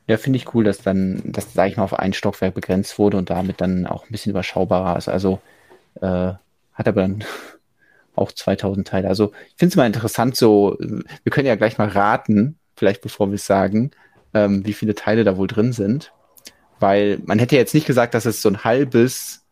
[0.08, 3.18] Ja, finde ich cool, dass dann, das sage ich mal, auf ein Stockwerk begrenzt wurde
[3.18, 5.08] und damit dann auch ein bisschen überschaubarer ist.
[5.08, 5.40] Also
[6.02, 6.34] äh,
[6.74, 7.24] hat aber dann
[8.16, 9.08] auch 2000 Teile.
[9.08, 13.28] Also ich finde es mal interessant, so, wir können ja gleich mal raten, vielleicht bevor
[13.28, 13.92] wir es sagen,
[14.34, 16.12] ähm, wie viele Teile da wohl drin sind.
[16.80, 19.44] Weil man hätte jetzt nicht gesagt, dass es so ein halbes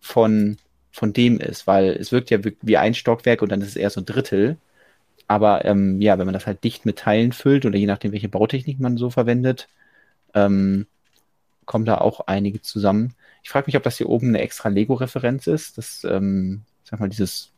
[0.00, 0.56] von,
[0.90, 3.90] von dem ist, weil es wirkt ja wie ein Stockwerk und dann ist es eher
[3.90, 4.56] so ein Drittel.
[5.30, 8.28] Aber ähm, ja, wenn man das halt dicht mit Teilen füllt oder je nachdem, welche
[8.28, 9.68] Bautechnik man so verwendet,
[10.34, 10.88] ähm,
[11.66, 13.14] kommen da auch einige zusammen.
[13.44, 15.78] Ich frage mich, ob das hier oben eine extra Lego-Referenz ist.
[15.78, 17.52] Das, ähm, sag mal, dieses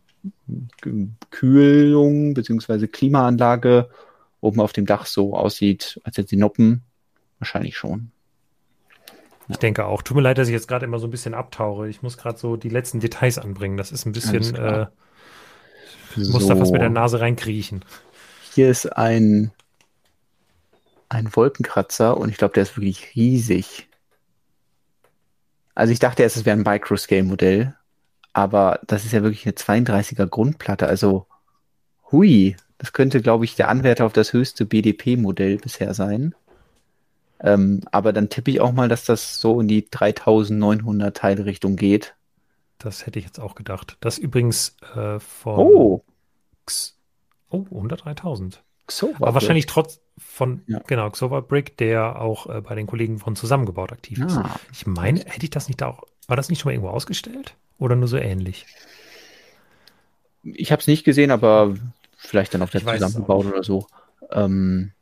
[1.30, 2.88] Kühlung bzw.
[2.88, 3.88] Klimaanlage
[4.42, 6.82] oben auf dem Dach so aussieht, als hätte sie Noppen.
[7.38, 8.10] Wahrscheinlich schon.
[9.48, 10.02] Ich denke auch.
[10.02, 11.88] Tut mir leid, dass ich jetzt gerade immer so ein bisschen abtauche.
[11.88, 13.78] Ich muss gerade so die letzten Details anbringen.
[13.78, 14.88] Das ist ein bisschen, äh,
[16.16, 16.48] ich muss so.
[16.48, 17.84] da fast mit der Nase reinkriechen.
[18.52, 19.50] Hier ist ein,
[21.08, 23.88] ein Wolkenkratzer und ich glaube, der ist wirklich riesig.
[25.74, 27.74] Also ich dachte erst, es wäre ein Microscale-Modell,
[28.32, 30.86] aber das ist ja wirklich eine 32er Grundplatte.
[30.86, 31.26] Also,
[32.10, 36.34] hui, das könnte, glaube ich, der Anwärter auf das höchste BDP-Modell bisher sein.
[37.40, 41.76] Ähm, aber dann tippe ich auch mal, dass das so in die 3900 Teile Richtung
[41.76, 42.14] geht.
[42.78, 43.96] Das hätte ich jetzt auch gedacht.
[44.00, 45.58] Das übrigens äh, von.
[45.58, 46.01] Oh!
[46.62, 46.98] X
[47.50, 48.62] oh, unter 3000.
[48.86, 50.80] Xova Aber wahrscheinlich trotz von, ja.
[50.86, 54.36] genau, Xova Brick, der auch äh, bei den Kollegen von Zusammengebaut aktiv ist.
[54.36, 54.58] Ah.
[54.72, 57.54] Ich meine, hätte ich das nicht da auch, war das nicht schon mal irgendwo ausgestellt?
[57.78, 58.66] Oder nur so ähnlich?
[60.42, 61.74] Ich habe es nicht gesehen, aber
[62.16, 63.86] vielleicht dann auf der Zusammengebaut oder so.
[64.30, 64.92] Ähm,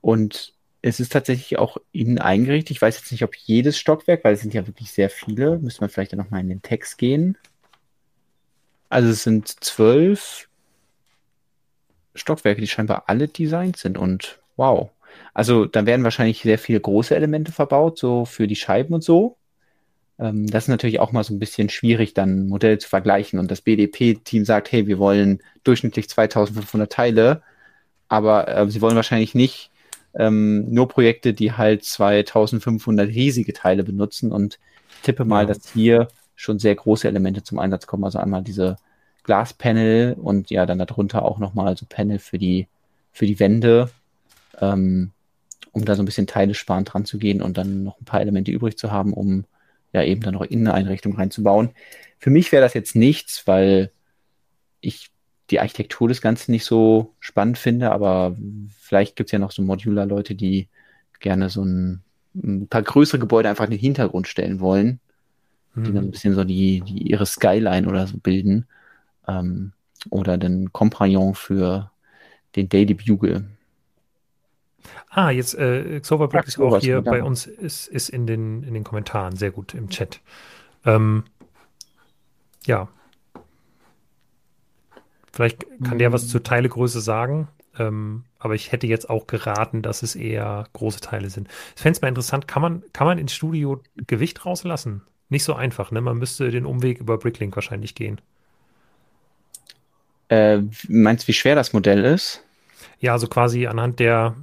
[0.00, 2.70] und es ist tatsächlich auch innen eingerichtet.
[2.70, 5.80] Ich weiß jetzt nicht, ob jedes Stockwerk, weil es sind ja wirklich sehr viele, müsste
[5.82, 7.36] man vielleicht dann nochmal in den Text gehen.
[8.88, 10.48] Also es sind zwölf
[12.16, 14.90] Stockwerke, die scheinbar alle designt sind und wow.
[15.34, 19.36] Also da werden wahrscheinlich sehr viele große Elemente verbaut, so für die Scheiben und so.
[20.18, 23.38] Ähm, das ist natürlich auch mal so ein bisschen schwierig, dann Modelle zu vergleichen.
[23.38, 27.42] Und das BDP-Team sagt, hey, wir wollen durchschnittlich 2500 Teile,
[28.08, 29.70] aber äh, sie wollen wahrscheinlich nicht
[30.14, 34.32] ähm, nur Projekte, die halt 2500 riesige Teile benutzen.
[34.32, 34.58] Und
[34.96, 35.46] ich tippe mal, ja.
[35.46, 38.04] dass hier schon sehr große Elemente zum Einsatz kommen.
[38.04, 38.76] Also einmal diese
[39.26, 42.68] Glaspanel und ja, dann darunter auch nochmal so Panel für die,
[43.12, 43.90] für die Wände,
[44.60, 45.10] ähm,
[45.72, 48.20] um da so ein bisschen Teile sparen dran zu gehen und dann noch ein paar
[48.20, 49.44] Elemente übrig zu haben, um
[49.92, 51.70] ja eben dann noch Inneneinrichtung reinzubauen.
[52.20, 53.90] Für mich wäre das jetzt nichts, weil
[54.80, 55.10] ich
[55.50, 58.36] die Architektur des Ganzen nicht so spannend finde, aber
[58.78, 60.68] vielleicht gibt es ja noch so Modular-Leute, die
[61.18, 62.02] gerne so ein,
[62.34, 65.00] ein, paar größere Gebäude einfach in den Hintergrund stellen wollen,
[65.74, 65.84] mhm.
[65.84, 68.66] die dann ein bisschen so die, die ihre Skyline oder so bilden.
[69.26, 69.72] Ähm,
[70.10, 71.90] oder den Kompagnon für
[72.54, 73.44] den Daily Bugle.
[75.10, 78.84] Ah, jetzt äh, Xoverblock ist auch hier bei uns, ist, ist in, den, in den
[78.84, 80.20] Kommentaren, sehr gut im Chat.
[80.84, 81.24] Ähm,
[82.66, 82.88] ja.
[85.32, 85.98] Vielleicht kann hm.
[85.98, 87.48] der was zur Teilegröße sagen,
[87.78, 91.48] ähm, aber ich hätte jetzt auch geraten, dass es eher große Teile sind.
[91.74, 95.02] Ich fände es mal interessant, kann man, kann man ins Studio Gewicht rauslassen?
[95.28, 96.00] Nicht so einfach, ne?
[96.00, 98.20] Man müsste den Umweg über Bricklink wahrscheinlich gehen.
[100.28, 102.42] Äh, meinst du, wie schwer das Modell ist?
[102.98, 104.34] Ja, also quasi anhand der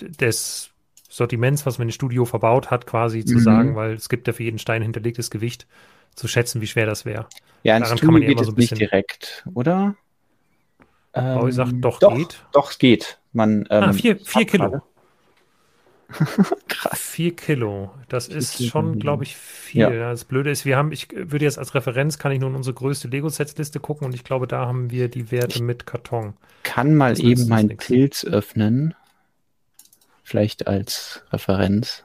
[0.00, 0.70] des
[1.08, 3.40] Sortiments, was man im Studio verbaut hat, quasi zu mhm.
[3.40, 5.66] sagen, weil es gibt ja für jeden Stein hinterlegtes Gewicht,
[6.14, 7.26] zu schätzen, wie schwer das wäre.
[7.62, 9.94] Ja, ins Daran Studio kann man ja immer so ein bisschen nicht direkt, oder?
[11.14, 12.44] Ähm, sagt, doch, doch, geht.
[12.52, 13.18] Doch, es geht.
[13.32, 14.82] Man, ähm, ah, vier, vier Kilo.
[16.68, 16.98] Krass.
[16.98, 17.90] Vier Kilo.
[18.08, 19.80] Das ist schon, glaube ich, viel.
[19.82, 19.90] Ja.
[19.90, 22.74] Das Blöde ist, wir haben, ich würde jetzt als Referenz, kann ich nur in unsere
[22.74, 26.34] größte Lego-Sets-Liste gucken und ich glaube, da haben wir die Werte ich mit Karton.
[26.62, 28.94] Kann mal das eben meinen Pilz öffnen
[30.28, 32.04] vielleicht als Referenz.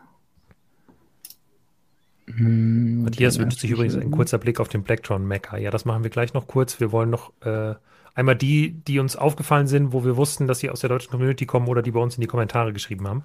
[2.27, 5.57] Hm, Matthias wünscht sich übrigens ein kurzer Blick auf den Blacktron Mecha.
[5.57, 6.79] Ja, das machen wir gleich noch kurz.
[6.79, 7.75] Wir wollen noch äh,
[8.15, 11.45] einmal die, die uns aufgefallen sind, wo wir wussten, dass sie aus der deutschen Community
[11.45, 13.23] kommen oder die bei uns in die Kommentare geschrieben haben.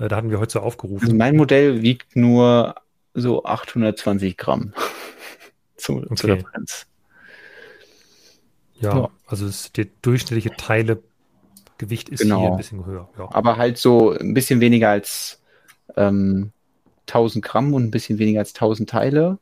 [0.00, 1.04] Äh, da hatten wir heute so aufgerufen.
[1.04, 2.74] Also mein Modell wiegt nur
[3.14, 4.72] so 820 Gramm
[5.76, 6.14] zu, okay.
[6.16, 6.86] zur Referenz.
[8.80, 11.02] Ja, ja, also es, der durchschnittliche Teile
[11.76, 12.40] Gewicht ist genau.
[12.40, 13.08] hier ein bisschen höher.
[13.18, 13.28] Ja.
[13.32, 15.42] Aber halt so ein bisschen weniger als
[15.96, 16.52] ähm,
[17.06, 19.38] 1000 Gramm und ein bisschen weniger als 1000 Teile.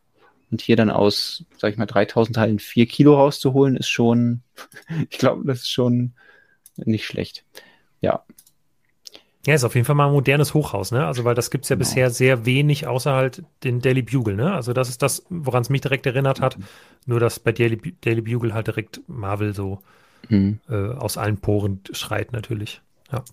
[0.50, 4.42] Und hier dann aus, sag ich mal, 3000 Teilen 4 Kilo rauszuholen, ist schon,
[5.10, 6.14] ich glaube, das ist schon
[6.76, 7.44] nicht schlecht.
[8.00, 8.24] Ja.
[9.48, 11.06] Ja, ist auf jeden Fall mal ein modernes Hochhaus, ne?
[11.06, 11.88] Also, weil das gibt's ja genau.
[11.88, 14.52] bisher sehr wenig außer halt den Daily Bugle, ne?
[14.52, 16.58] Also, das ist das, woran es mich direkt erinnert hat.
[16.58, 16.64] Mhm.
[17.06, 19.78] Nur, dass bei Daily, Daily Bugle halt direkt Marvel so
[20.28, 20.60] mhm.
[20.68, 22.82] äh, aus allen Poren schreit, natürlich.
[23.10, 23.24] Ja.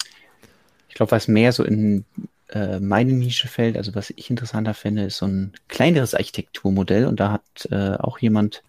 [0.88, 2.06] Ich glaube, was mehr so in
[2.48, 7.20] äh, meine Nische fällt, also was ich interessanter finde, ist so ein kleineres Architekturmodell und
[7.20, 8.64] da hat äh, auch jemand,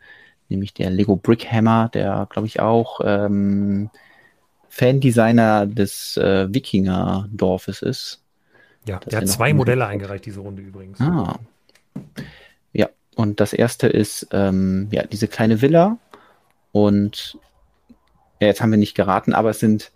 [0.48, 3.88] nämlich der Lego Brickhammer, der glaube ich auch ähm,
[4.76, 8.22] Fandesigner des äh, Wikinger-Dorfes ist.
[8.86, 11.00] Ja, der hat zwei Modelle eingereicht, diese Runde übrigens.
[11.00, 11.38] Ah.
[12.72, 15.98] Ja, und das erste ist ähm, ja diese kleine Villa
[16.72, 17.38] und
[18.40, 19.92] ja, jetzt haben wir nicht geraten, aber es sind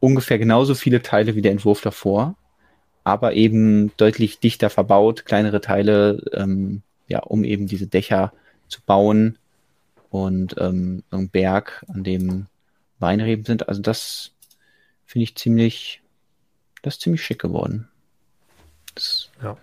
[0.00, 2.34] ungefähr genauso viele Teile wie der Entwurf davor
[3.08, 8.34] aber eben deutlich dichter verbaut, kleinere Teile, ähm, ja, um eben diese Dächer
[8.68, 9.38] zu bauen
[10.10, 12.46] und ähm, so ein Berg, an dem
[12.98, 13.68] Weinreben sind.
[13.68, 14.32] Also das
[15.06, 16.02] finde ich ziemlich,
[16.82, 17.88] das ist ziemlich schick geworden.
[18.94, 19.56] Das ja.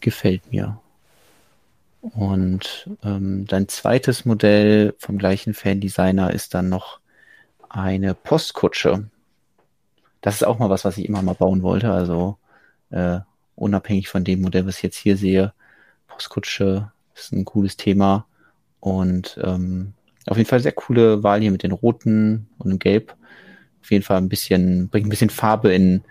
[0.00, 0.80] gefällt mir.
[2.00, 6.98] Und ähm, dein zweites Modell vom gleichen Fan-Designer ist dann noch
[7.68, 9.08] eine Postkutsche.
[10.20, 11.92] Das ist auch mal was, was ich immer mal bauen wollte.
[11.92, 12.38] Also
[12.90, 13.20] äh,
[13.54, 15.52] unabhängig von dem Modell, was ich jetzt hier sehe.
[16.08, 18.26] Postkutsche ist ein cooles Thema
[18.80, 19.94] und ähm,
[20.26, 23.16] auf jeden Fall sehr coole Wahl hier mit den roten und dem Gelb.
[23.80, 26.02] Auf jeden Fall ein bisschen, bringt ein bisschen Farbe in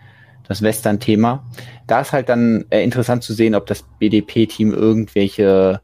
[0.47, 1.45] das Western-Thema.
[1.87, 5.81] Da ist halt dann äh, interessant zu sehen, ob das BDP-Team irgendwelche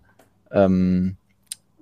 [0.51, 1.15] ähm,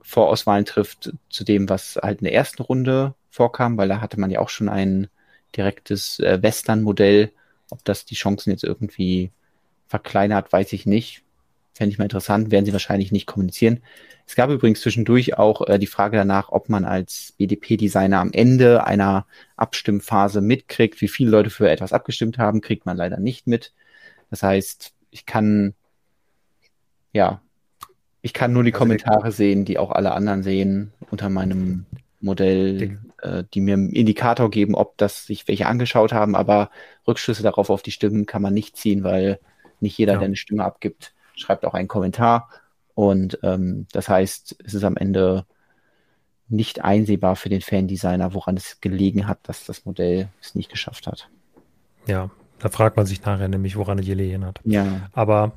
[0.02, 4.30] Vorauswahlen trifft zu dem, was halt in der ersten Runde vorkam, weil da hatte man
[4.30, 5.08] ja auch schon ein
[5.56, 7.32] direktes äh, Western-Modell
[7.70, 9.32] ob das die Chancen jetzt irgendwie
[9.88, 11.24] verkleinert, weiß ich nicht.
[11.76, 13.82] Fände ich mal interessant, werden sie wahrscheinlich nicht kommunizieren.
[14.26, 18.86] Es gab übrigens zwischendurch auch äh, die Frage danach, ob man als BDP-Designer am Ende
[18.86, 19.28] einer
[19.58, 23.74] Abstimmphase mitkriegt, wie viele Leute für etwas abgestimmt haben, kriegt man leider nicht mit.
[24.30, 25.74] Das heißt, ich kann,
[27.12, 27.42] ja,
[28.22, 31.86] ich kann nur die also Kommentare sehen, die auch alle anderen sehen unter meinem
[32.22, 36.72] Modell, äh, die mir einen Indikator geben, ob das sich welche angeschaut haben, aber
[37.06, 39.40] Rückschlüsse darauf auf die Stimmen kann man nicht ziehen, weil
[39.82, 40.20] nicht jeder, ja.
[40.20, 42.50] der eine Stimme abgibt, schreibt auch einen Kommentar.
[42.94, 45.46] Und ähm, das heißt, es ist am Ende
[46.48, 51.08] nicht einsehbar für den Fan-Designer, woran es gelegen hat, dass das Modell es nicht geschafft
[51.08, 51.30] hat.
[52.08, 52.30] Ja,
[52.60, 54.60] da fragt man sich nachher nämlich, woran es gelegen hat.
[54.64, 55.10] Ja.
[55.12, 55.54] Aber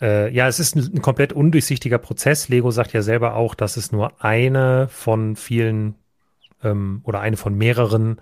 [0.00, 2.48] äh, ja, es ist ein, ein, komplett undurchsichtiger Prozess.
[2.48, 5.94] Lego sagt ja selber auch, dass es nur eine von vielen
[6.62, 8.20] ähm, oder eine von mehreren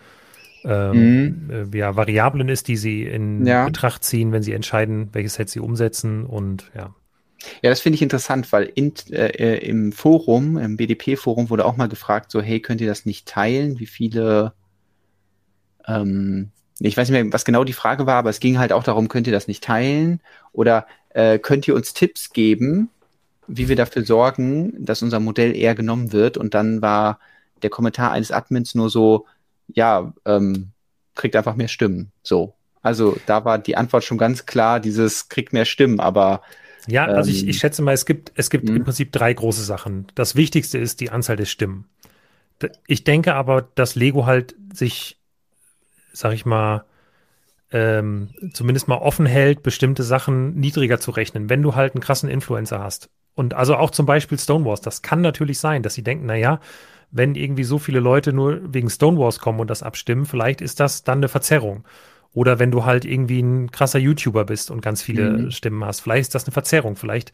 [0.64, 1.72] ähm, mhm.
[1.72, 3.64] äh, ja, Variablen ist, die sie in ja.
[3.64, 6.94] Betracht ziehen, wenn sie entscheiden, welches Set sie umsetzen und ja.
[7.62, 11.88] Ja, das finde ich interessant, weil in, äh, im Forum, im BDP-Forum wurde auch mal
[11.88, 13.78] gefragt, so, hey, könnt ihr das nicht teilen?
[13.78, 14.52] Wie viele,
[15.86, 16.50] ähm,
[16.80, 19.08] ich weiß nicht mehr, was genau die Frage war, aber es ging halt auch darum,
[19.08, 20.20] könnt ihr das nicht teilen?
[20.52, 22.90] Oder äh, könnt ihr uns Tipps geben,
[23.46, 26.36] wie wir dafür sorgen, dass unser Modell eher genommen wird?
[26.36, 27.20] Und dann war
[27.62, 29.26] der Kommentar eines Admins nur so,
[29.74, 30.70] ja, ähm,
[31.14, 32.12] kriegt einfach mehr Stimmen.
[32.22, 32.54] So.
[32.82, 36.42] Also da war die Antwort schon ganz klar, dieses kriegt mehr Stimmen, aber
[36.86, 38.84] ja, also ich, ähm, ich schätze mal, es gibt, es gibt im mhm.
[38.84, 40.06] Prinzip drei große Sachen.
[40.14, 41.86] Das Wichtigste ist die Anzahl der Stimmen.
[42.86, 45.18] Ich denke aber, dass Lego halt sich,
[46.12, 46.84] sag ich mal,
[47.72, 52.28] ähm, zumindest mal offen hält, bestimmte Sachen niedriger zu rechnen, wenn du halt einen krassen
[52.28, 53.10] Influencer hast.
[53.34, 56.60] Und also auch zum Beispiel Stonewalls, das kann natürlich sein, dass sie denken, na ja,
[57.10, 61.02] wenn irgendwie so viele Leute nur wegen Stonewalls kommen und das abstimmen, vielleicht ist das
[61.02, 61.84] dann eine Verzerrung.
[62.32, 65.50] Oder wenn du halt irgendwie ein krasser YouTuber bist und ganz viele mhm.
[65.50, 66.94] Stimmen hast, vielleicht ist das eine Verzerrung.
[66.94, 67.32] Vielleicht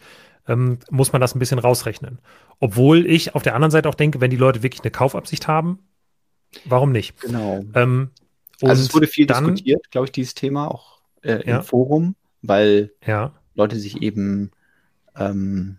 [0.49, 2.19] ähm, muss man das ein bisschen rausrechnen.
[2.61, 5.81] Obwohl ich auf der anderen Seite auch denke, wenn die Leute wirklich eine Kaufabsicht haben,
[6.65, 7.21] warum nicht?
[7.21, 7.63] Genau.
[7.75, 8.11] Ähm,
[8.63, 11.63] also es wurde viel dann, diskutiert, glaube ich, dieses Thema auch äh, im ja.
[11.63, 13.35] Forum, weil ja.
[13.55, 14.51] Leute sich eben
[15.15, 15.79] ähm,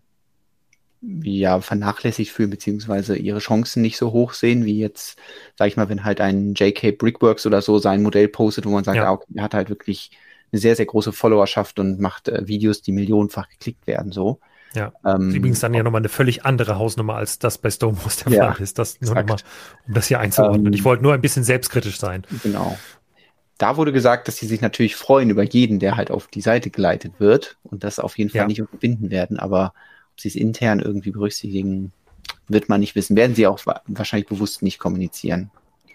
[1.01, 5.17] ja, vernachlässigt fühlen, beziehungsweise ihre Chancen nicht so hoch sehen, wie jetzt,
[5.55, 8.83] sag ich mal, wenn halt ein JK Brickworks oder so sein Modell postet, wo man
[8.83, 9.05] sagt, ja.
[9.05, 10.11] ah, okay, er hat halt wirklich
[10.51, 14.39] eine sehr, sehr große Followerschaft und macht äh, Videos, die millionenfach geklickt werden, so.
[14.73, 14.91] Ja.
[15.05, 18.51] Ähm, übrigens dann ja nochmal eine völlig andere Hausnummer, als das bei Stonewalls der ja,
[18.51, 18.77] Fall ist.
[18.77, 19.37] Das nur nochmal,
[19.87, 20.67] um das hier einzuordnen.
[20.67, 22.23] Ähm, ich wollte nur ein bisschen selbstkritisch sein.
[22.43, 22.77] Genau.
[23.57, 26.69] Da wurde gesagt, dass sie sich natürlich freuen über jeden, der halt auf die Seite
[26.69, 28.47] geleitet wird und das auf jeden Fall ja.
[28.47, 29.73] nicht unterbinden werden, aber
[30.17, 31.91] ob sie es intern irgendwie berücksichtigen,
[32.47, 33.15] wird man nicht wissen.
[33.15, 35.51] Werden sie auch wahrscheinlich bewusst nicht kommunizieren.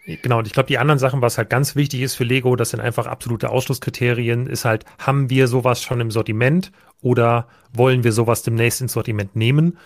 [0.07, 2.71] Genau, und ich glaube, die anderen Sachen, was halt ganz wichtig ist für Lego, das
[2.71, 6.71] sind einfach absolute Ausschlusskriterien, ist halt, haben wir sowas schon im Sortiment
[7.01, 9.77] oder wollen wir sowas demnächst ins Sortiment nehmen?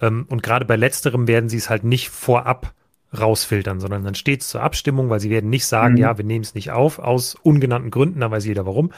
[0.00, 2.72] Ähm, und gerade bei letzterem werden sie es halt nicht vorab
[3.18, 6.00] rausfiltern, sondern dann steht es zur Abstimmung, weil sie werden nicht sagen, mhm.
[6.00, 8.92] ja, wir nehmen es nicht auf, aus ungenannten Gründen, da weiß jeder warum.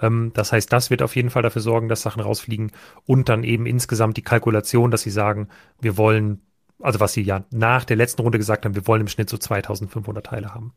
[0.00, 2.72] Ähm, das heißt, das wird auf jeden Fall dafür sorgen, dass Sachen rausfliegen
[3.06, 5.48] und dann eben insgesamt die Kalkulation, dass sie sagen,
[5.80, 6.42] wir wollen
[6.80, 9.36] also was sie ja nach der letzten Runde gesagt haben, wir wollen im Schnitt so
[9.36, 10.72] 2500 Teile haben.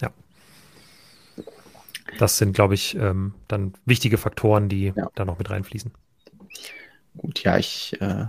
[0.00, 0.10] Ja.
[2.18, 5.10] Das sind, glaube ich, ähm, dann wichtige Faktoren, die ja.
[5.14, 5.92] da noch mit reinfließen.
[7.16, 8.26] Gut, ja, ich äh,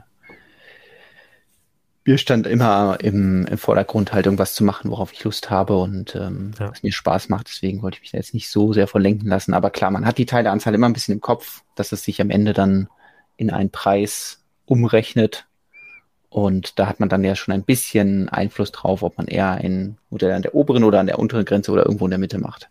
[2.06, 6.16] mir stand immer im, im Vordergrund halt irgendwas zu machen, worauf ich Lust habe und
[6.16, 6.70] ähm, ja.
[6.70, 7.48] was mir Spaß macht.
[7.48, 9.54] Deswegen wollte ich mich da jetzt nicht so sehr verlenken lassen.
[9.54, 12.30] Aber klar, man hat die Teileanzahl immer ein bisschen im Kopf, dass es sich am
[12.30, 12.90] Ende dann
[13.38, 15.46] in einen Preis umrechnet,
[16.34, 20.00] und da hat man dann ja schon ein bisschen Einfluss drauf, ob man eher ein
[20.10, 22.70] Modell an der oberen oder an der unteren Grenze oder irgendwo in der Mitte macht.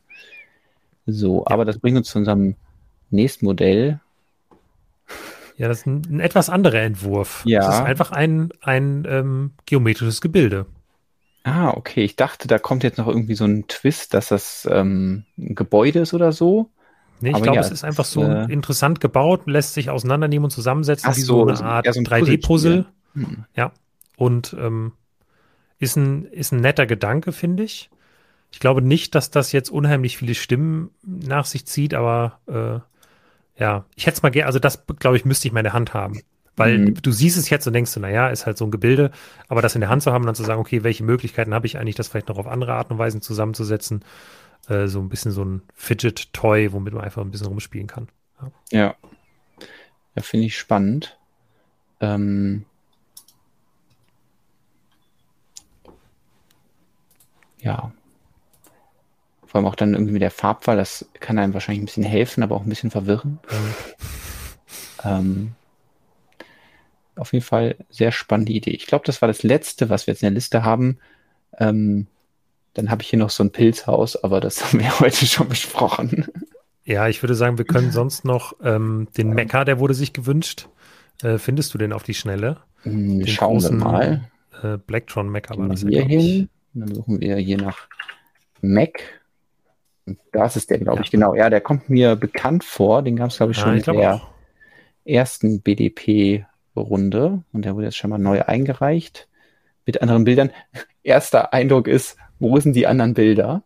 [1.07, 1.55] So, ja.
[1.55, 2.57] aber das bringt uns zu unserem
[3.11, 4.01] nächsten Modell.
[5.57, 7.43] Ja, das ist ein, ein etwas anderer Entwurf.
[7.45, 7.61] Ja.
[7.61, 10.67] Das ist einfach ein, ein ähm, geometrisches Gebilde.
[11.45, 12.05] Ah, okay.
[12.05, 16.01] Ich dachte, da kommt jetzt noch irgendwie so ein Twist, dass das ähm, ein Gebäude
[16.01, 16.71] ist oder so.
[17.21, 20.51] Nee, ich glaube, ja, es ist einfach so äh, interessant gebaut, lässt sich auseinandernehmen und
[20.51, 22.87] zusammensetzen, wie so, so eine Art so 3D-Puzzle.
[23.15, 23.45] Hm.
[23.55, 23.73] Ja.
[24.17, 24.93] Und ähm,
[25.79, 27.91] ist, ein, ist ein netter Gedanke, finde ich.
[28.51, 32.81] Ich glaube nicht, dass das jetzt unheimlich viele Stimmen nach sich zieht, aber äh,
[33.57, 36.23] ja, ich hätte es mal gerne, also das, glaube ich, müsste ich meine Hand haben.
[36.57, 36.95] Weil mhm.
[37.01, 39.11] du siehst es jetzt und denkst du, naja, ist halt so ein Gebilde,
[39.49, 41.67] aber das in der Hand zu haben und dann zu sagen, okay, welche Möglichkeiten habe
[41.67, 44.05] ich eigentlich, das vielleicht noch auf andere Art und Weise zusammenzusetzen,
[44.69, 48.09] äh, so ein bisschen so ein Fidget-Toy, womit man einfach ein bisschen rumspielen kann.
[48.41, 48.95] Ja, ja,
[50.15, 51.19] ja finde ich spannend.
[52.01, 52.67] Ähm,
[57.61, 57.93] ja,
[59.53, 62.43] vor allem auch dann irgendwie mit der Farbwahl, das kann einem wahrscheinlich ein bisschen helfen,
[62.43, 63.39] aber auch ein bisschen verwirren.
[65.05, 65.53] ähm,
[67.17, 68.71] auf jeden Fall sehr spannende Idee.
[68.71, 71.01] Ich glaube, das war das letzte, was wir jetzt in der Liste haben.
[71.59, 72.07] Ähm,
[72.73, 76.29] dann habe ich hier noch so ein Pilzhaus, aber das haben wir heute schon besprochen.
[76.87, 80.71] Ja, ich würde sagen, wir können sonst noch ähm, den Mecha, der wurde sich gewünscht.
[81.23, 82.57] Äh, findest du den auf die Schnelle?
[82.85, 84.31] Hm, den Schauen großen, wir mal.
[84.63, 85.83] Äh, Blacktron Mecha war das.
[85.83, 86.49] Hier hin.
[86.73, 87.87] Und dann suchen wir hier nach
[88.63, 89.22] Mac.
[90.33, 91.03] Das ist der, glaube ja.
[91.05, 91.35] ich, genau.
[91.35, 93.03] Ja, der kommt mir bekannt vor.
[93.03, 94.31] Den gab es, glaube ich, schon ja, ich in der auch.
[95.05, 97.43] ersten BDP-Runde.
[97.53, 99.29] Und der wurde jetzt schon mal neu eingereicht
[99.87, 100.51] mit anderen Bildern.
[101.03, 103.63] Erster Eindruck ist, wo sind die anderen Bilder?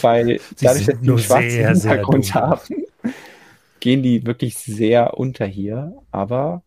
[0.00, 2.84] Weil Sie dadurch, dass die einen schwarzen sehr, Hintergrund sehr haben,
[3.80, 5.94] gehen die wirklich sehr unter hier.
[6.10, 6.62] Aber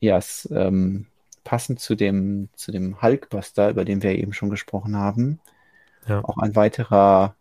[0.00, 1.06] ja, es ähm,
[1.44, 5.40] passend zu dem, zu dem Hulkbuster, über den wir eben schon gesprochen haben,
[6.06, 6.24] ja.
[6.24, 7.34] auch ein weiterer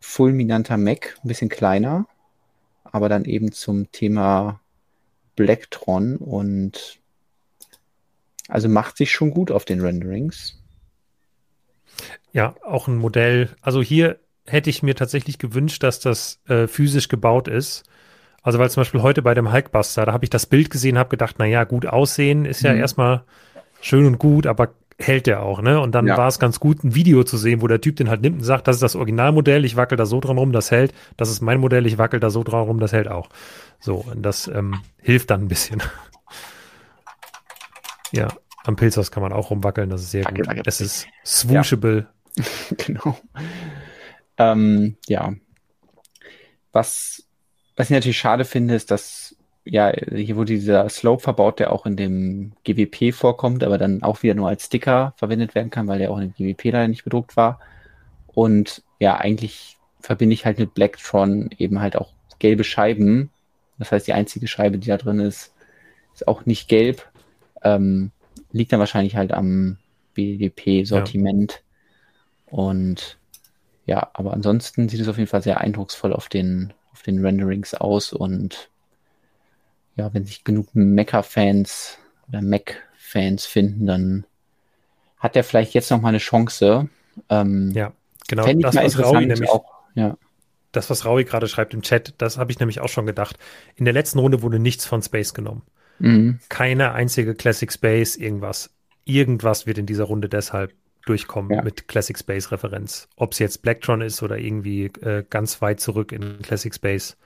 [0.00, 2.06] fulminanter Mac, ein bisschen kleiner,
[2.84, 4.60] aber dann eben zum Thema
[5.36, 6.98] Blacktron und
[8.48, 10.58] also macht sich schon gut auf den Renderings.
[12.32, 13.50] Ja, auch ein Modell.
[13.60, 17.84] Also hier hätte ich mir tatsächlich gewünscht, dass das äh, physisch gebaut ist
[18.42, 21.08] also weil zum Beispiel heute bei dem Hulkbuster, da habe ich das Bild gesehen, habe
[21.08, 22.80] gedacht, na ja, gut aussehen ist ja mhm.
[22.80, 23.22] erstmal
[23.80, 25.80] schön und gut, aber hält der auch, ne?
[25.80, 26.16] Und dann ja.
[26.16, 28.44] war es ganz gut, ein Video zu sehen, wo der Typ den halt nimmt und
[28.44, 30.92] sagt, das ist das Originalmodell, ich wackel da so dran rum, das hält.
[31.16, 33.28] Das ist mein Modell, ich wackel da so dran rum, das hält auch.
[33.80, 35.82] So, und das ähm, hilft dann ein bisschen.
[38.12, 38.28] ja,
[38.64, 40.46] am Pilzhaus kann man auch rumwackeln, das ist sehr wackel, gut.
[40.48, 40.62] Wackel.
[40.62, 42.06] Das ist swooshable.
[42.36, 42.44] Ja.
[42.78, 43.18] genau.
[44.38, 45.34] Ähm, ja.
[46.72, 47.22] Was
[47.76, 49.21] was ich natürlich schade finde, ist, dass
[49.64, 54.22] ja, hier wurde dieser Slope verbaut, der auch in dem GWP vorkommt, aber dann auch
[54.22, 57.04] wieder nur als Sticker verwendet werden kann, weil der auch in dem GWP leider nicht
[57.04, 57.60] bedruckt war.
[58.26, 63.30] Und ja, eigentlich verbinde ich halt mit Blacktron eben halt auch gelbe Scheiben.
[63.78, 65.54] Das heißt, die einzige Scheibe, die da drin ist,
[66.12, 67.08] ist auch nicht gelb.
[67.62, 68.10] Ähm,
[68.50, 69.78] liegt dann wahrscheinlich halt am
[70.14, 71.62] BDP-Sortiment.
[72.50, 72.58] Ja.
[72.58, 73.18] Und
[73.86, 77.74] ja, aber ansonsten sieht es auf jeden Fall sehr eindrucksvoll auf den auf den Renderings
[77.74, 78.68] aus und
[79.96, 81.98] ja, wenn sich genug Mecha-Fans
[82.28, 84.26] oder Mac-Fans finden, dann
[85.18, 86.88] hat er vielleicht jetzt noch mal eine Chance.
[87.28, 87.92] Ähm, ja,
[88.28, 88.50] genau.
[88.54, 89.64] Das, was Raui nämlich auch,
[89.94, 90.16] ja.
[90.72, 93.38] Das, was Raui gerade schreibt im Chat, das habe ich nämlich auch schon gedacht.
[93.76, 95.62] In der letzten Runde wurde nichts von Space genommen.
[95.98, 96.40] Mhm.
[96.48, 98.70] Keine einzige Classic Space, irgendwas.
[99.04, 100.72] Irgendwas wird in dieser Runde deshalb
[101.04, 101.62] durchkommen ja.
[101.62, 103.08] mit Classic Space Referenz.
[103.16, 107.16] Ob es jetzt Blacktron ist oder irgendwie äh, ganz weit zurück in Classic Space.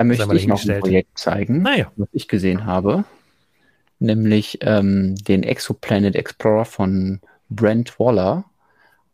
[0.00, 1.92] Da möchte ich noch ein Projekt zeigen, naja.
[1.96, 3.04] was ich gesehen habe.
[3.98, 7.20] Nämlich ähm, den Exoplanet Explorer von
[7.50, 8.46] Brent Waller.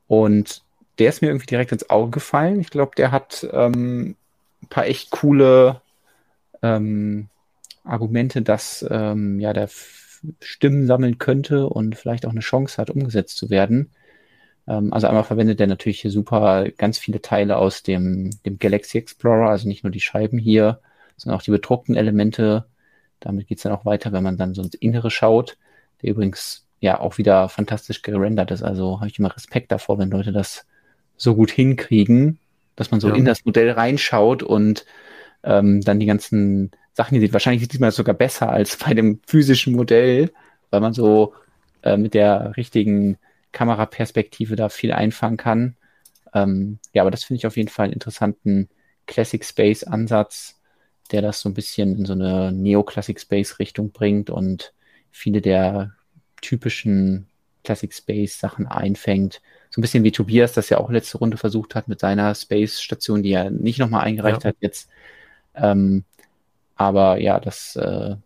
[0.06, 0.62] Und
[1.00, 2.60] der ist mir irgendwie direkt ins Auge gefallen.
[2.60, 4.14] Ich glaube, der hat ähm,
[4.62, 5.80] ein paar echt coole
[6.62, 7.30] ähm,
[7.82, 9.68] Argumente, dass ähm, ja der
[10.40, 13.90] Stimmen sammeln könnte und vielleicht auch eine Chance hat, umgesetzt zu werden.
[14.68, 18.98] Ähm, also einmal verwendet er natürlich hier super ganz viele Teile aus dem, dem Galaxy
[18.98, 20.80] Explorer, also nicht nur die Scheiben hier,
[21.16, 22.66] sondern auch die bedruckten Elemente.
[23.20, 25.56] Damit geht's dann auch weiter, wenn man dann so ins Innere schaut,
[26.02, 28.62] der übrigens ja auch wieder fantastisch gerendert ist.
[28.62, 30.66] Also habe ich immer Respekt davor, wenn Leute das
[31.16, 32.38] so gut hinkriegen,
[32.76, 33.14] dass man so ja.
[33.14, 34.84] in das Modell reinschaut und
[35.42, 37.32] ähm, dann die ganzen Sachen hier sieht.
[37.32, 40.30] Wahrscheinlich sieht man das sogar besser als bei dem physischen Modell,
[40.70, 41.32] weil man so
[41.82, 43.16] äh, mit der richtigen
[43.56, 45.76] Kameraperspektive da viel einfangen kann.
[46.34, 48.68] Ähm, ja, aber das finde ich auf jeden Fall einen interessanten
[49.06, 50.60] Classic Space Ansatz,
[51.10, 54.74] der das so ein bisschen in so eine Neo-Classic Space Richtung bringt und
[55.10, 55.92] viele der
[56.42, 57.28] typischen
[57.64, 59.40] Classic Space Sachen einfängt.
[59.70, 62.82] So ein bisschen wie Tobias das ja auch letzte Runde versucht hat mit seiner Space
[62.82, 64.50] Station, die er nicht nochmal eingereicht ja.
[64.50, 64.90] hat jetzt.
[65.54, 66.04] Ähm,
[66.74, 68.16] aber ja, das äh,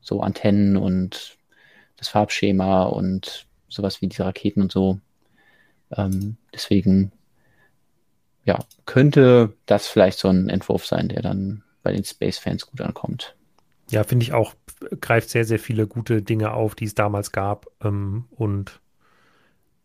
[0.00, 1.38] so Antennen und
[1.96, 5.00] das Farbschema und sowas wie diese Raketen und so.
[5.96, 7.12] Ähm, deswegen,
[8.44, 13.34] ja, könnte das vielleicht so ein Entwurf sein, der dann bei den Space-Fans gut ankommt.
[13.90, 14.54] Ja, finde ich auch,
[15.00, 18.80] greift sehr, sehr viele gute Dinge auf, die es damals gab ähm, und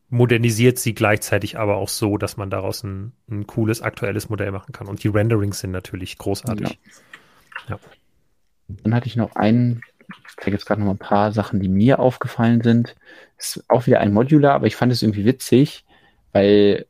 [0.10, 4.72] modernisiert sie gleichzeitig aber auch so, dass man daraus ein, ein cooles, aktuelles Modell machen
[4.72, 4.88] kann.
[4.88, 6.80] Und die Renderings sind natürlich großartig.
[7.68, 7.76] Ja.
[7.76, 7.80] ja.
[8.84, 11.70] Dann hatte ich noch einen, ich zeige jetzt gerade noch mal ein paar Sachen, die
[11.70, 12.96] mir aufgefallen sind.
[13.38, 15.86] Ist auch wieder ein Modular, aber ich fand es irgendwie witzig,
[16.32, 16.86] weil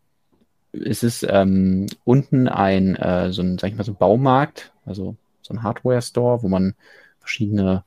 [0.71, 5.15] es ist ähm, unten ein, äh, so ein, sag ich mal, so ein Baumarkt, also
[5.41, 6.75] so ein Hardware-Store, wo man
[7.19, 7.83] verschiedene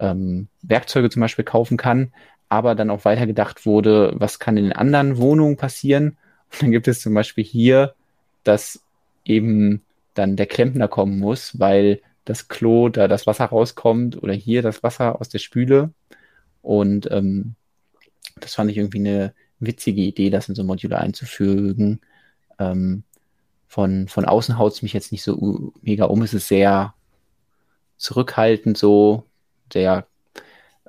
[0.00, 2.12] ähm, Werkzeuge zum Beispiel kaufen kann,
[2.48, 6.16] aber dann auch weitergedacht wurde, was kann in den anderen Wohnungen passieren.
[6.52, 7.94] Und dann gibt es zum Beispiel hier,
[8.42, 8.82] dass
[9.24, 9.82] eben
[10.14, 14.82] dann der Klempner kommen muss, weil das Klo, da das Wasser rauskommt oder hier das
[14.82, 15.90] Wasser aus der Spüle.
[16.62, 17.54] Und ähm,
[18.44, 22.00] das fand ich irgendwie eine witzige Idee, das in so ein Modular einzufügen.
[22.58, 23.04] Ähm,
[23.66, 26.22] von, von außen haut es mich jetzt nicht so mega um.
[26.22, 26.94] Es ist sehr
[27.96, 29.24] zurückhaltend, so
[29.72, 30.06] sehr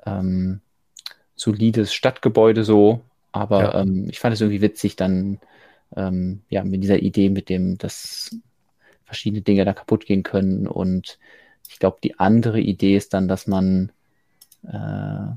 [0.04, 0.60] ähm,
[1.34, 3.00] solides Stadtgebäude so.
[3.32, 3.80] Aber ja.
[3.80, 5.38] ähm, ich fand es irgendwie witzig, dann
[5.96, 8.36] ähm, ja mit dieser Idee, mit dem, dass
[9.04, 10.66] verschiedene Dinge da kaputt gehen können.
[10.66, 11.18] Und
[11.68, 13.92] ich glaube, die andere Idee ist dann, dass man
[14.62, 15.34] äh,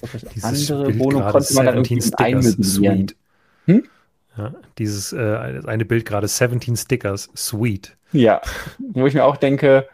[0.00, 3.12] das andere Bild Wohnung konnte man dann irgendwie einmöblieren.
[3.66, 3.84] Hm?
[4.36, 7.96] Ja, dieses äh, eine Bild gerade 17 Stickers, sweet.
[8.12, 8.40] Ja,
[8.78, 9.86] wo ich mir auch denke,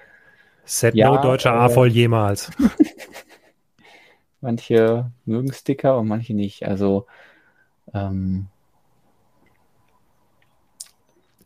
[0.64, 2.50] Set ja, no deutscher äh, A voll jemals.
[4.40, 6.64] manche mögen Sticker und manche nicht.
[6.64, 7.06] Also
[7.94, 8.46] ähm,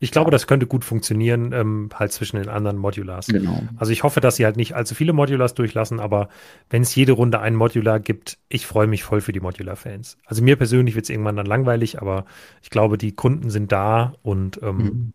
[0.03, 3.27] ich glaube, das könnte gut funktionieren, ähm, halt zwischen den anderen Modulars.
[3.27, 3.63] Genau.
[3.77, 6.27] Also ich hoffe, dass sie halt nicht allzu viele Modulars durchlassen, aber
[6.69, 10.17] wenn es jede Runde ein Modular gibt, ich freue mich voll für die Modular-Fans.
[10.25, 12.25] Also mir persönlich wird es irgendwann dann langweilig, aber
[12.61, 15.13] ich glaube, die Kunden sind da und ähm, mhm.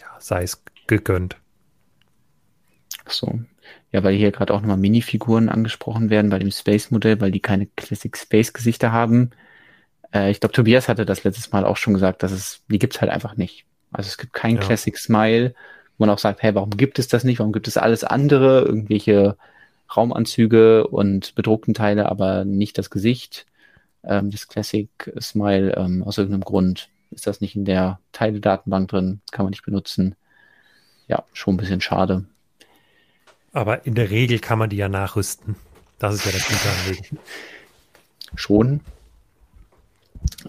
[0.00, 1.36] ja, sei es gegönnt.
[3.04, 3.38] Ach so.
[3.92, 7.66] Ja, weil hier gerade auch nochmal Minifiguren angesprochen werden bei dem Space-Modell, weil die keine
[7.76, 9.30] Classic Space-Gesichter haben.
[10.12, 13.00] Äh, ich glaube, Tobias hatte das letztes Mal auch schon gesagt, dass es, die gibt's
[13.00, 13.66] halt einfach nicht.
[13.94, 14.60] Also es gibt kein ja.
[14.60, 15.54] Classic Smile,
[15.96, 17.38] wo man auch sagt, hey, warum gibt es das nicht?
[17.38, 18.62] Warum gibt es alles andere?
[18.62, 19.36] Irgendwelche
[19.96, 23.46] Raumanzüge und bedruckten Teile, aber nicht das Gesicht.
[24.02, 24.88] Ähm, das Classic
[25.20, 29.64] Smile, ähm, aus irgendeinem Grund ist das nicht in der Teile-Datenbank drin, kann man nicht
[29.64, 30.16] benutzen.
[31.06, 32.24] Ja, schon ein bisschen schade.
[33.52, 35.54] Aber in der Regel kann man die ja nachrüsten.
[36.00, 37.18] Das ist ja das Gute an
[38.34, 38.80] Schon.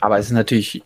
[0.01, 0.83] Aber es ist natürlich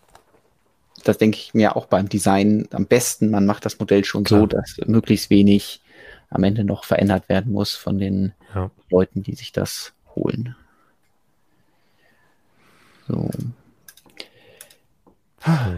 [1.04, 3.30] das denke ich mir auch beim Design am besten.
[3.30, 4.40] Man macht das Modell schon Klar.
[4.40, 5.80] so, dass möglichst wenig
[6.28, 8.70] am Ende noch verändert werden muss von den ja.
[8.90, 10.54] Leuten, die sich das holen.
[13.08, 13.30] So.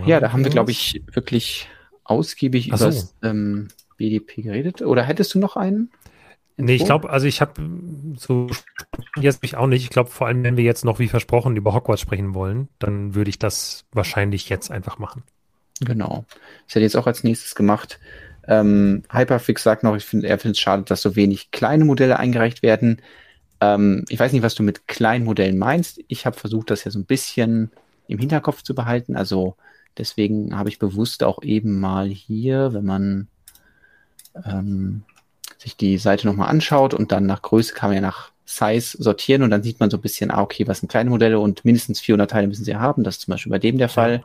[0.07, 1.69] Ja, da haben wir, glaube ich, wirklich
[2.05, 4.83] ausgiebig über das ähm, BDP geredet.
[4.83, 5.91] Oder hättest du noch einen?
[6.57, 7.55] Nee, ich glaube, also ich habe
[8.17, 8.49] so
[9.17, 9.83] jetzt mich auch nicht.
[9.83, 13.15] Ich glaube, vor allem, wenn wir jetzt noch wie versprochen über Hogwarts sprechen wollen, dann
[13.15, 15.23] würde ich das wahrscheinlich jetzt einfach machen.
[15.81, 16.25] Genau.
[16.67, 17.99] Das hätte jetzt auch als nächstes gemacht.
[18.47, 22.19] Ähm, Hyperfix sagt noch, ich finde, er findet es schade, dass so wenig kleine Modelle
[22.19, 23.01] eingereicht werden.
[23.61, 26.01] Ähm, ich weiß nicht, was du mit kleinen Modellen meinst.
[26.09, 27.71] Ich habe versucht, das ja so ein bisschen
[28.09, 29.17] im Hinterkopf zu behalten.
[29.17, 29.57] Also
[29.97, 33.29] deswegen habe ich bewusst auch eben mal hier, wenn man
[34.45, 35.03] ähm,
[35.63, 39.43] sich die Seite nochmal anschaut und dann nach Größe kann man ja nach Size sortieren
[39.43, 42.01] und dann sieht man so ein bisschen, ah, okay, was sind kleine Modelle und mindestens
[42.01, 43.05] 400 Teile müssen sie haben.
[43.05, 44.25] Das ist zum Beispiel bei dem der Fall.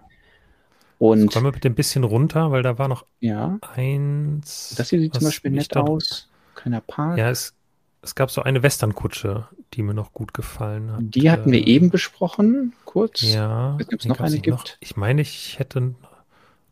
[0.99, 4.73] Und kommen wir bitte ein bisschen runter, weil da war noch ja, eins.
[4.77, 6.27] das hier sieht zum Beispiel nett aus.
[6.55, 7.18] Keiner Park.
[7.19, 7.53] Ja, es,
[8.01, 11.03] es gab so eine Westernkutsche, die mir noch gut gefallen hat.
[11.03, 13.22] Die hatten wir Äh, eben besprochen, kurz.
[13.22, 13.77] Ja.
[13.80, 14.65] Ich weiß noch eine noch.
[14.80, 15.93] Ich meine, ich hätte.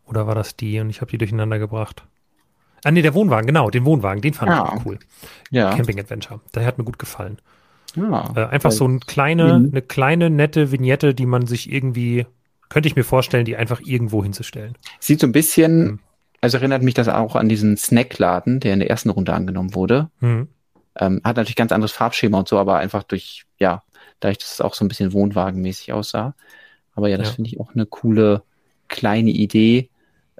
[0.06, 2.04] Oder war das die und ich habe die durcheinander gebracht?
[2.86, 4.64] Ah, nee, der Wohnwagen, genau, den Wohnwagen, den fand Ah.
[4.72, 4.98] ich auch cool.
[5.50, 5.74] Ja.
[5.74, 6.40] Camping Adventure.
[6.54, 7.38] Der hat mir gut gefallen.
[7.96, 8.30] ja.
[8.36, 9.70] Äh, einfach so eine kleine, Mhm.
[9.72, 12.26] eine kleine, nette Vignette, die man sich irgendwie,
[12.68, 14.76] könnte ich mir vorstellen, die einfach irgendwo hinzustellen.
[15.00, 15.98] Sieht so ein bisschen, Hm.
[16.42, 20.10] also erinnert mich das auch an diesen Snackladen, der in der ersten Runde angenommen wurde.
[20.20, 20.48] Mhm.
[20.98, 23.82] Ähm, hat natürlich ganz anderes Farbschema und so, aber einfach durch, ja,
[24.20, 26.34] dadurch, dass es auch so ein bisschen wohnwagenmäßig aussah.
[26.94, 27.34] Aber ja, das Ja.
[27.34, 28.42] finde ich auch eine coole
[28.88, 29.88] kleine Idee.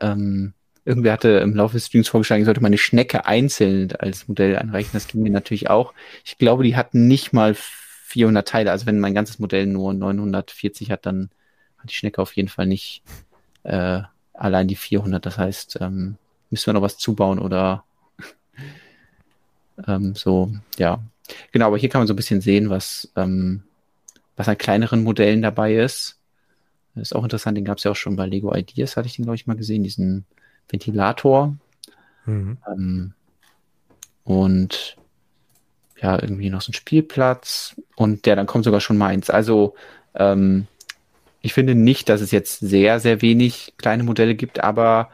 [0.01, 0.53] Ähm,
[0.87, 4.93] irgendwer hatte im Laufe des Streams vorgeschlagen, sollte man eine Schnecke einzeln als Modell einreichen.
[4.93, 5.93] Das ging mir natürlich auch.
[6.25, 8.71] Ich glaube, die hatten nicht mal 400 Teile.
[8.71, 11.29] Also wenn mein ganzes Modell nur 940 hat, dann
[11.79, 13.03] hat die Schnecke auf jeden Fall nicht
[13.65, 14.01] äh,
[14.33, 15.27] allein die 400.
[15.27, 16.17] Das heißt, ähm,
[16.51, 17.83] müssen wir noch was zubauen oder
[19.89, 21.03] ähm, so, ja.
[21.51, 23.65] Genau, aber hier kann man so ein bisschen sehen, was, ähm,
[24.37, 26.21] was an kleineren Modellen dabei ist.
[26.95, 29.17] Das ist auch interessant, den gab es ja auch schon bei Lego Ideas, hatte ich
[29.17, 30.25] den, glaube ich, mal gesehen, diesen
[30.69, 31.57] Ventilator.
[32.25, 32.59] Mhm.
[32.67, 33.13] Ähm,
[34.25, 34.97] und
[36.01, 39.31] ja, irgendwie noch so ein Spielplatz und der dann kommt sogar schon meins.
[39.31, 39.75] Also
[40.15, 40.67] ähm,
[41.41, 45.11] ich finde nicht, dass es jetzt sehr, sehr wenig kleine Modelle gibt, aber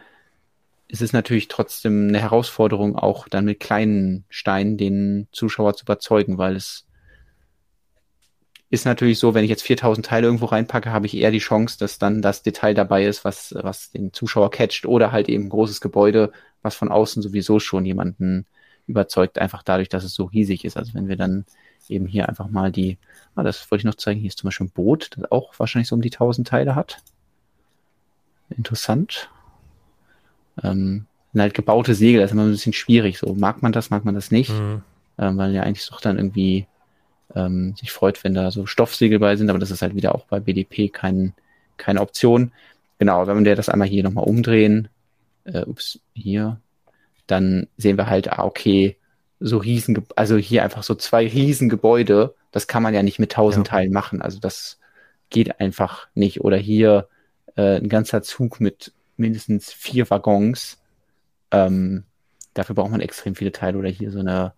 [0.89, 6.39] es ist natürlich trotzdem eine Herausforderung, auch dann mit kleinen Steinen den Zuschauer zu überzeugen,
[6.39, 6.87] weil es
[8.73, 11.78] ist natürlich so, wenn ich jetzt 4000 Teile irgendwo reinpacke, habe ich eher die Chance,
[11.78, 15.49] dass dann das Detail dabei ist, was, was den Zuschauer catcht oder halt eben ein
[15.51, 16.32] großes Gebäude,
[16.62, 18.47] was von außen sowieso schon jemanden
[18.86, 20.78] überzeugt, einfach dadurch, dass es so riesig ist.
[20.78, 21.44] Also wenn wir dann
[21.90, 22.97] eben hier einfach mal die,
[23.35, 25.89] ah, das wollte ich noch zeigen, hier ist zum Beispiel ein Boot, das auch wahrscheinlich
[25.89, 27.03] so um die 1000 Teile hat.
[28.49, 29.28] Interessant.
[30.62, 31.05] Ähm,
[31.36, 33.19] halt gebaute Segel, das ist immer ein bisschen schwierig.
[33.19, 34.82] So mag man das, mag man das nicht, Mhm.
[35.19, 36.66] ähm, weil ja eigentlich doch dann irgendwie
[37.34, 40.24] ähm, sich freut, wenn da so Stoffsegel bei sind, aber das ist halt wieder auch
[40.26, 41.34] bei BDP kein,
[41.76, 42.52] keine Option.
[42.98, 44.88] Genau, wenn wir das einmal hier nochmal umdrehen,
[45.44, 46.60] äh, ups, hier,
[47.26, 48.96] dann sehen wir halt, ah, okay,
[49.40, 53.66] so riesen, also hier einfach so zwei Riesengebäude, das kann man ja nicht mit tausend
[53.66, 53.72] Ja.
[53.72, 54.78] Teilen machen, also das
[55.30, 56.42] geht einfach nicht.
[56.42, 57.09] Oder hier
[57.56, 60.78] äh, ein ganzer Zug mit mindestens vier Waggons,
[61.50, 62.04] ähm,
[62.54, 64.52] dafür braucht man extrem viele Teile oder hier so eine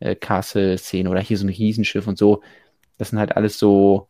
[0.00, 2.42] äh, Castle-Szene oder hier so ein Riesenschiff und so.
[2.98, 4.08] Das sind halt alles so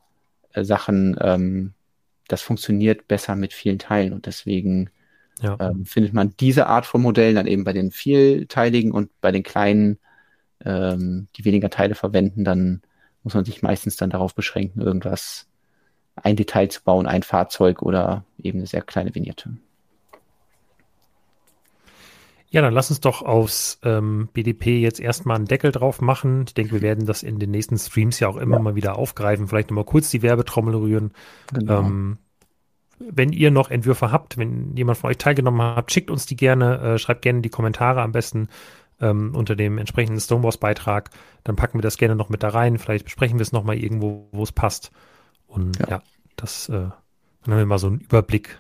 [0.53, 1.75] äh, Sachen, ähm,
[2.29, 4.91] das funktioniert besser mit vielen Teilen und deswegen
[5.43, 5.57] Ja.
[5.61, 9.43] ähm, findet man diese Art von Modellen dann eben bei den vielteiligen und bei den
[9.43, 9.99] kleinen,
[10.65, 12.83] ähm, die weniger Teile verwenden, dann
[13.23, 15.49] muss man sich meistens dann darauf beschränken, irgendwas,
[16.17, 19.51] ein Detail zu bauen, ein Fahrzeug oder eben eine sehr kleine Vignette.
[22.53, 26.45] Ja, dann lass uns doch aufs ähm, BDP jetzt erstmal einen Deckel drauf machen.
[26.49, 28.63] Ich denke, wir werden das in den nächsten Streams ja auch immer Ja.
[28.63, 29.47] mal wieder aufgreifen.
[29.47, 31.13] Vielleicht nochmal kurz die Werbetrommel rühren.
[31.53, 31.79] Genau.
[31.81, 32.19] Ähm,
[32.99, 36.79] wenn ihr noch Entwürfe habt, wenn jemand von euch teilgenommen hat, schickt uns die gerne,
[36.81, 38.49] äh, schreibt gerne die Kommentare am besten
[39.01, 41.11] ähm, unter dem entsprechenden Stonewalls-Beitrag.
[41.45, 42.79] Dann packen wir das gerne noch mit da rein.
[42.79, 44.91] Vielleicht besprechen wir es nochmal irgendwo, wo es passt.
[45.47, 46.03] Und ja, Ja.
[46.37, 46.93] das, äh, dann
[47.47, 48.59] haben wir mal so einen Überblick,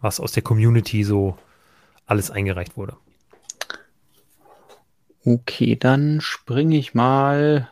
[0.00, 1.36] was aus der Community so
[2.06, 2.96] alles eingereicht wurde.
[5.26, 7.70] Okay, dann springe ich mal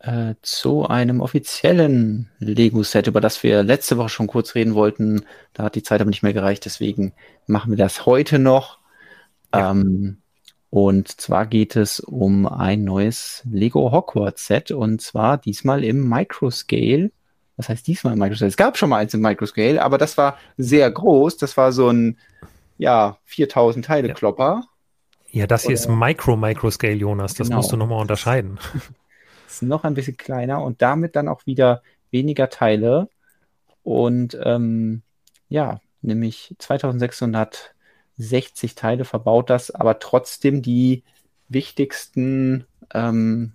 [0.00, 5.24] äh, zu einem offiziellen Lego-Set, über das wir letzte Woche schon kurz reden wollten.
[5.52, 7.12] Da hat die Zeit aber nicht mehr gereicht, deswegen
[7.46, 8.78] machen wir das heute noch.
[9.54, 9.70] Ja.
[9.70, 10.18] Ähm,
[10.70, 17.12] und zwar geht es um ein neues Lego Hogwarts-Set und zwar diesmal im Microscale.
[17.56, 18.48] Was heißt diesmal im Microscale?
[18.50, 21.36] Es gab schon mal eins im Microscale, aber das war sehr groß.
[21.38, 22.18] Das war so ein,
[22.78, 24.14] ja, 4000 Teile Ja.
[25.30, 27.34] Ja, das hier ist Micro-Microscale, Jonas.
[27.34, 27.58] Das Genau.
[27.58, 28.58] musst du nochmal unterscheiden.
[29.48, 33.08] ist noch ein bisschen kleiner und damit dann auch wieder weniger Teile.
[33.82, 35.02] Und ähm,
[35.48, 41.04] ja, nämlich 2660 Teile verbaut das, aber trotzdem die
[41.48, 43.52] wichtigsten ähm,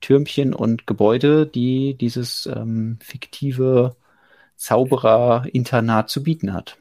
[0.00, 3.96] Türmchen und Gebäude, die dieses ähm, fiktive
[4.56, 6.76] Zauberer-Internat zu bieten hat.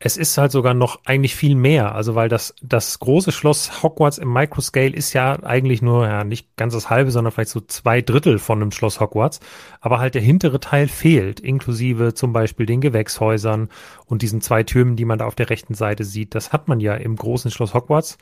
[0.00, 1.94] Es ist halt sogar noch eigentlich viel mehr.
[1.94, 6.56] Also, weil das, das große Schloss Hogwarts im Microscale ist ja eigentlich nur, ja, nicht
[6.56, 9.40] ganz das halbe, sondern vielleicht so zwei Drittel von dem Schloss Hogwarts.
[9.80, 13.68] Aber halt der hintere Teil fehlt, inklusive zum Beispiel den Gewächshäusern
[14.06, 16.34] und diesen zwei Türmen, die man da auf der rechten Seite sieht.
[16.34, 18.18] Das hat man ja im großen Schloss Hogwarts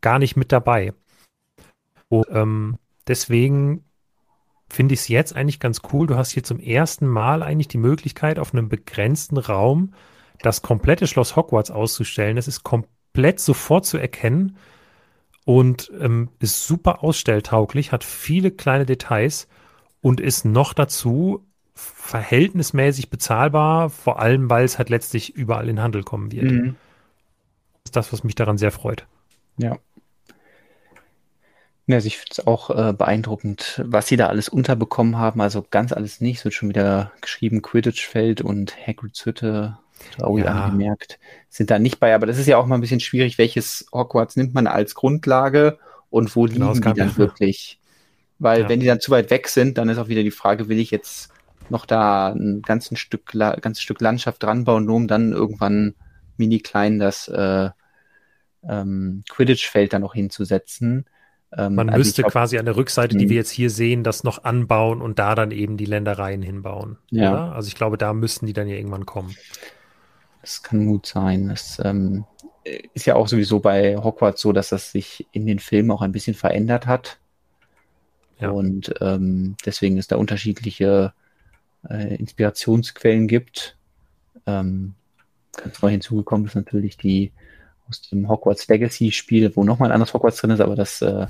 [0.00, 0.92] gar nicht mit dabei.
[2.08, 3.84] Und, ähm, deswegen
[4.68, 6.06] finde ich es jetzt eigentlich ganz cool.
[6.06, 9.94] Du hast hier zum ersten Mal eigentlich die Möglichkeit, auf einem begrenzten Raum
[10.42, 12.36] das komplette Schloss Hogwarts auszustellen.
[12.36, 14.56] Das ist komplett sofort zu erkennen
[15.44, 19.48] und ähm, ist super ausstelltauglich, hat viele kleine Details
[20.00, 26.02] und ist noch dazu verhältnismäßig bezahlbar, vor allem weil es halt letztlich überall in Handel
[26.02, 26.50] kommen wird.
[26.50, 26.76] Mhm.
[27.82, 29.06] Das ist das, was mich daran sehr freut.
[29.56, 29.78] Ja.
[31.86, 35.40] Ja, also ich finde es auch äh, beeindruckend, was sie da alles unterbekommen haben.
[35.40, 36.38] Also ganz alles nicht.
[36.38, 39.78] Es wird schon wieder geschrieben, Quidditch-Feld und Hagrids Hütte,
[40.20, 40.46] auch ja.
[40.46, 41.18] angemerkt,
[41.48, 42.14] sind da nicht bei.
[42.14, 45.78] Aber das ist ja auch mal ein bisschen schwierig, welches Hogwarts nimmt man als Grundlage
[46.10, 47.80] und wo genau, liegen die dann wirklich?
[48.38, 48.68] Weil ja.
[48.68, 50.90] wenn die dann zu weit weg sind, dann ist auch wieder die Frage, will ich
[50.90, 51.30] jetzt
[51.68, 55.94] noch da ein ganzes Stück, ganzes Stück Landschaft dran bauen, nur um dann irgendwann
[56.36, 57.70] mini klein das äh,
[58.68, 61.06] ähm, Quidditch-Feld dann noch hinzusetzen.
[61.56, 64.24] Ähm, Man also müsste glaub, quasi an der Rückseite, die wir jetzt hier sehen, das
[64.24, 66.98] noch anbauen und da dann eben die Ländereien hinbauen.
[67.10, 67.32] Ja.
[67.32, 67.54] Oder?
[67.54, 69.34] Also ich glaube, da müssten die dann ja irgendwann kommen.
[70.42, 71.48] Das kann gut sein.
[71.48, 72.24] Das ähm,
[72.94, 76.12] ist ja auch sowieso bei Hogwarts so, dass das sich in den Filmen auch ein
[76.12, 77.18] bisschen verändert hat.
[78.38, 78.50] Ja.
[78.50, 81.14] Und ähm, deswegen es da unterschiedliche
[81.88, 83.76] äh, Inspirationsquellen gibt.
[84.46, 84.94] Ähm,
[85.56, 87.32] ganz neu hinzugekommen ist natürlich die
[87.88, 91.26] aus dem Hogwarts Legacy Spiel, wo nochmal ein anderes Hogwarts drin ist, aber das, äh,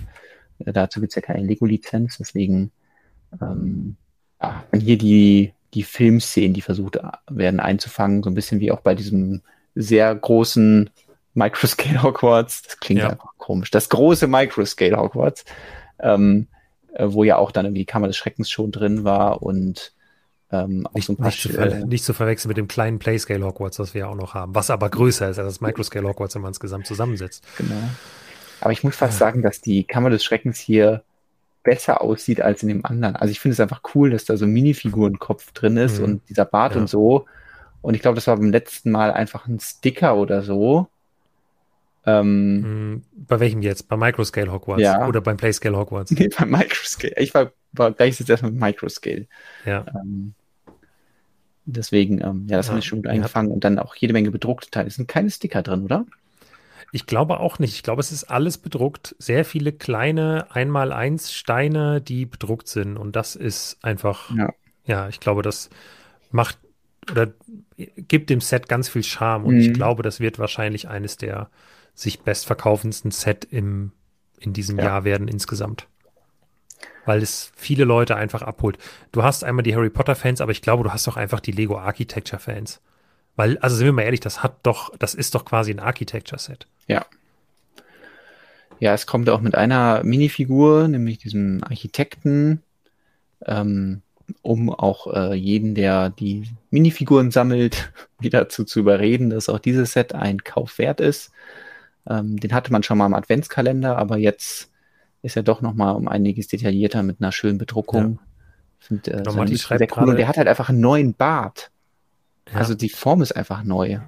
[0.58, 2.70] dazu gibt es ja keine Lego-Lizenz, deswegen
[3.40, 3.96] ähm,
[4.40, 6.98] ja, hier die, die Filmszenen, die versucht
[7.30, 9.42] werden einzufangen, so ein bisschen wie auch bei diesem
[9.74, 10.90] sehr großen
[11.34, 13.10] Microscale Hogwarts, das klingt ja.
[13.10, 15.44] einfach komisch, das große Microscale Hogwarts,
[16.00, 16.46] ähm,
[16.94, 19.92] äh, wo ja auch dann irgendwie die Kammer des Schreckens schon drin war und
[20.50, 23.94] ähm, nicht, so nicht, zu äh, nicht, zu verwechseln mit dem kleinen Playscale Hogwarts, das
[23.94, 26.52] wir ja auch noch haben, was aber größer ist als das Microscale Hogwarts, wenn man
[26.52, 27.42] es zusammensetzt.
[27.56, 27.74] Genau.
[28.60, 29.18] Aber ich muss fast ja.
[29.18, 31.02] sagen, dass die Kammer des Schreckens hier
[31.62, 33.16] besser aussieht als in dem anderen.
[33.16, 36.04] Also ich finde es einfach cool, dass da so ein Minifigurenkopf drin ist mhm.
[36.04, 36.80] und dieser Bart ja.
[36.80, 37.26] und so.
[37.80, 40.88] Und ich glaube, das war beim letzten Mal einfach ein Sticker oder so.
[42.04, 42.54] Ähm,
[42.94, 43.02] mhm.
[43.12, 43.88] bei welchem jetzt?
[43.88, 45.06] Bei Microscale Hogwarts ja.
[45.06, 46.10] oder beim Playscale Hogwarts?
[46.18, 47.14] Nee, bei Microscale.
[47.16, 49.26] Ich war, war gleich jetzt erstmal mit Microscale.
[49.64, 49.84] Ja.
[49.94, 50.34] Ähm,
[51.64, 54.30] Deswegen, ähm, ja, das ja, haben wir schon gut eingefangen und dann auch jede Menge
[54.30, 54.88] bedruckte Teile.
[54.88, 56.06] Es sind keine Sticker drin, oder?
[56.90, 57.74] Ich glaube auch nicht.
[57.74, 59.14] Ich glaube, es ist alles bedruckt.
[59.18, 62.96] Sehr viele kleine Einmal-Eins Steine, die bedruckt sind.
[62.96, 64.52] Und das ist einfach, ja,
[64.84, 65.70] ja ich glaube, das
[66.30, 66.58] macht
[67.10, 67.28] oder
[67.76, 69.44] gibt dem Set ganz viel Charme.
[69.44, 69.60] Und mhm.
[69.60, 71.50] ich glaube, das wird wahrscheinlich eines der
[71.94, 73.92] sich bestverkaufendsten Set im,
[74.38, 74.84] in diesem ja.
[74.84, 75.86] Jahr werden insgesamt
[77.04, 78.78] weil es viele Leute einfach abholt.
[79.10, 81.52] Du hast einmal die Harry Potter Fans, aber ich glaube, du hast auch einfach die
[81.52, 82.80] Lego Architecture Fans.
[83.34, 86.38] Weil, also sind wir mal ehrlich, das hat doch, das ist doch quasi ein Architecture
[86.38, 86.66] Set.
[86.86, 87.06] Ja.
[88.80, 92.62] Ja, es kommt auch mit einer Minifigur, nämlich diesem Architekten,
[93.46, 94.02] ähm,
[94.42, 99.92] um auch äh, jeden, der die Minifiguren sammelt, wieder dazu zu überreden, dass auch dieses
[99.92, 101.30] Set ein Kauf wert ist.
[102.08, 104.70] Ähm, den hatte man schon mal im Adventskalender, aber jetzt
[105.22, 108.18] ist ja doch nochmal um einiges detaillierter mit einer schönen Bedruckung.
[108.20, 108.26] Ja.
[108.80, 110.08] Find, äh, genau, die sehr cool.
[110.08, 111.70] Und der hat halt einfach einen neuen Bart.
[112.52, 112.58] Ja.
[112.58, 114.00] Also die Form ist einfach neu.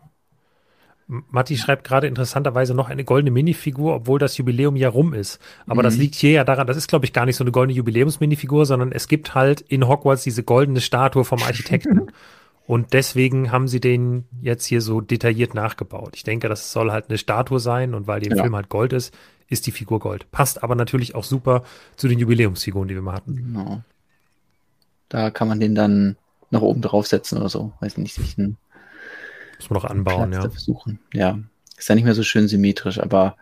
[1.07, 5.39] Matti schreibt gerade interessanterweise noch eine goldene Minifigur, obwohl das Jubiläum ja rum ist.
[5.67, 5.85] Aber mhm.
[5.85, 8.65] das liegt hier ja daran, das ist, glaube ich, gar nicht so eine goldene Jubiläumsminifigur,
[8.65, 12.11] sondern es gibt halt in Hogwarts diese goldene Statue vom Architekten.
[12.67, 16.13] Und deswegen haben sie den jetzt hier so detailliert nachgebaut.
[16.15, 18.43] Ich denke, das soll halt eine Statue sein und weil die im ja.
[18.43, 19.15] Film halt Gold ist,
[19.49, 20.31] ist die Figur Gold.
[20.31, 21.65] Passt aber natürlich auch super
[21.97, 23.37] zu den Jubiläumsfiguren, die wir mal hatten.
[23.37, 23.83] Genau.
[25.11, 26.17] Da kann man den dann
[26.51, 27.73] nach oben draufsetzen oder so.
[27.81, 28.57] Weiß nicht, sich einen
[29.59, 30.51] Muss man noch anbauen, Platz ja.
[30.51, 30.99] Versuchen.
[31.13, 31.39] Ja.
[31.77, 33.37] Ist ja nicht mehr so schön symmetrisch, aber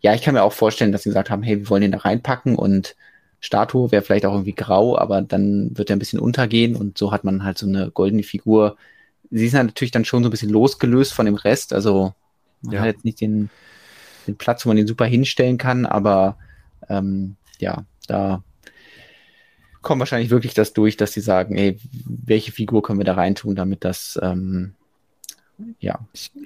[0.00, 1.98] ja, ich kann mir auch vorstellen, dass sie gesagt haben, hey, wir wollen den da
[1.98, 2.96] reinpacken und
[3.40, 7.12] Statue wäre vielleicht auch irgendwie grau, aber dann wird er ein bisschen untergehen und so
[7.12, 8.76] hat man halt so eine goldene Figur.
[9.30, 12.14] Sie ist natürlich dann schon so ein bisschen losgelöst von dem Rest, also
[12.62, 12.80] man ja.
[12.80, 13.50] hat jetzt nicht den,
[14.26, 16.36] den Platz, wo man den super hinstellen kann, aber
[16.88, 18.42] ähm, ja, da
[19.82, 23.54] kommt wahrscheinlich wirklich das durch, dass sie sagen, ey, welche Figur können wir da reintun,
[23.54, 24.74] damit das ähm,
[25.80, 25.98] ja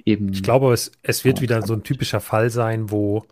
[0.05, 0.31] eben.
[0.31, 3.23] Ich glaube, es, es wird wieder so ein typischer Fall sein, wo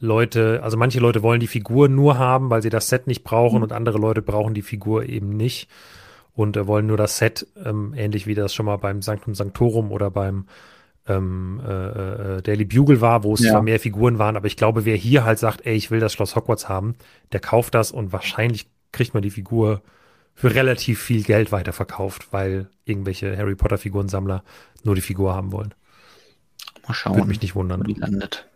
[0.00, 3.58] Leute, also manche Leute wollen die Figur nur haben, weil sie das Set nicht brauchen
[3.58, 3.64] mhm.
[3.64, 5.68] und andere Leute brauchen die Figur eben nicht
[6.34, 9.92] und äh, wollen nur das Set, ähm, ähnlich wie das schon mal beim Sanctum Sanctorum
[9.92, 10.46] oder beim
[11.06, 13.52] ähm, äh, äh, Daily Bugle war, wo es ja.
[13.52, 16.12] zwar mehr Figuren waren, aber ich glaube, wer hier halt sagt, ey, ich will das
[16.12, 16.94] Schloss Hogwarts haben,
[17.32, 19.82] der kauft das und wahrscheinlich kriegt man die Figur
[20.34, 24.42] für relativ viel Geld weiterverkauft, weil irgendwelche Harry Potter Figurensammler
[24.82, 25.74] nur die Figur haben wollen.
[26.86, 27.80] Mal schauen, Würde mich nicht wundern.
[27.80, 28.46] Wo die landet.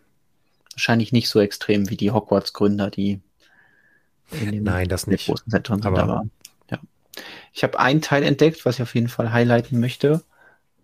[0.75, 3.21] Wahrscheinlich nicht so extrem wie die Hogwarts-Gründer, die
[4.31, 5.27] in den Nein, das nicht.
[5.27, 6.27] großen Zentren sind, aber, aber
[7.53, 10.23] Ich habe ein Teil entdeckt, was ich auf jeden Fall highlighten möchte.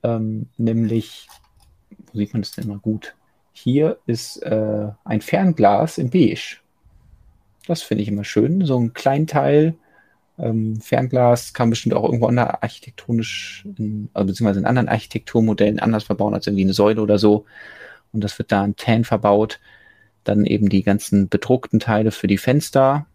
[0.02, 1.28] Ähm, nämlich,
[2.12, 3.14] wo sieht man das denn immer gut?
[3.52, 6.56] Hier ist äh, ein Fernglas in Beige.
[7.66, 8.64] Das finde ich immer schön.
[8.66, 9.74] So ein Kleinteil.
[10.38, 16.04] Ähm, Fernglas kann bestimmt auch irgendwo anders architektonisch, in, also beziehungsweise in anderen Architekturmodellen anders
[16.04, 17.44] verbauen als irgendwie eine Säule oder so.
[18.12, 19.60] Und das wird da in Tan verbaut.
[20.24, 23.06] Dann eben die ganzen bedruckten Teile für die Fenster.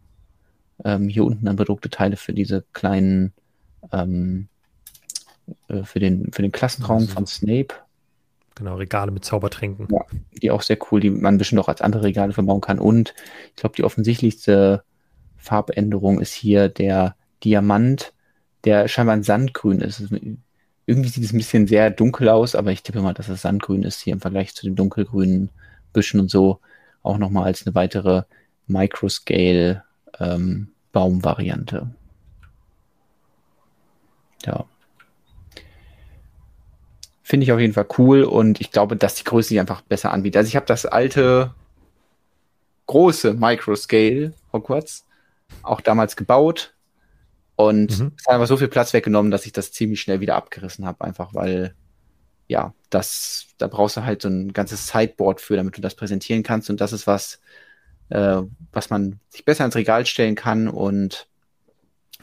[0.83, 3.33] Ähm, hier unten dann bedruckte Teile für diese kleinen,
[3.91, 4.47] ähm,
[5.67, 7.75] äh, für, den, für den Klassenraum also, von Snape.
[8.55, 9.87] Genau, Regale mit Zaubertränken.
[9.89, 10.05] Ja,
[10.41, 12.79] die auch sehr cool, die man bestimmt auch als andere Regale verbauen kann.
[12.79, 13.13] Und
[13.49, 14.83] ich glaube, die offensichtlichste
[15.39, 18.13] Farbänderung ist hier der Diamant,
[18.65, 20.03] der scheinbar ein Sandgrün ist.
[20.85, 23.83] Irgendwie sieht es ein bisschen sehr dunkel aus, aber ich tippe mal, dass es Sandgrün
[23.83, 25.49] ist hier im Vergleich zu den dunkelgrünen
[25.93, 26.59] Büschen und so.
[27.01, 28.23] Auch nochmal als eine weitere
[28.67, 29.83] Microscale
[30.19, 31.89] ähm, Baumvariante.
[34.45, 34.65] Ja.
[37.23, 40.11] Finde ich auf jeden Fall cool und ich glaube, dass die Größe sich einfach besser
[40.11, 40.37] anbietet.
[40.37, 41.53] Also ich habe das alte
[42.87, 45.05] große Microscale Hogwarts
[45.63, 46.75] auch damals gebaut
[47.55, 48.11] und mhm.
[48.17, 51.03] es hat aber so viel Platz weggenommen, dass ich das ziemlich schnell wieder abgerissen habe,
[51.03, 51.75] einfach weil
[52.47, 56.41] ja, das, da brauchst du halt so ein ganzes Sideboard für, damit du das präsentieren
[56.41, 57.39] kannst und das ist was,
[58.09, 61.27] äh, was man sich besser ins Regal stellen kann und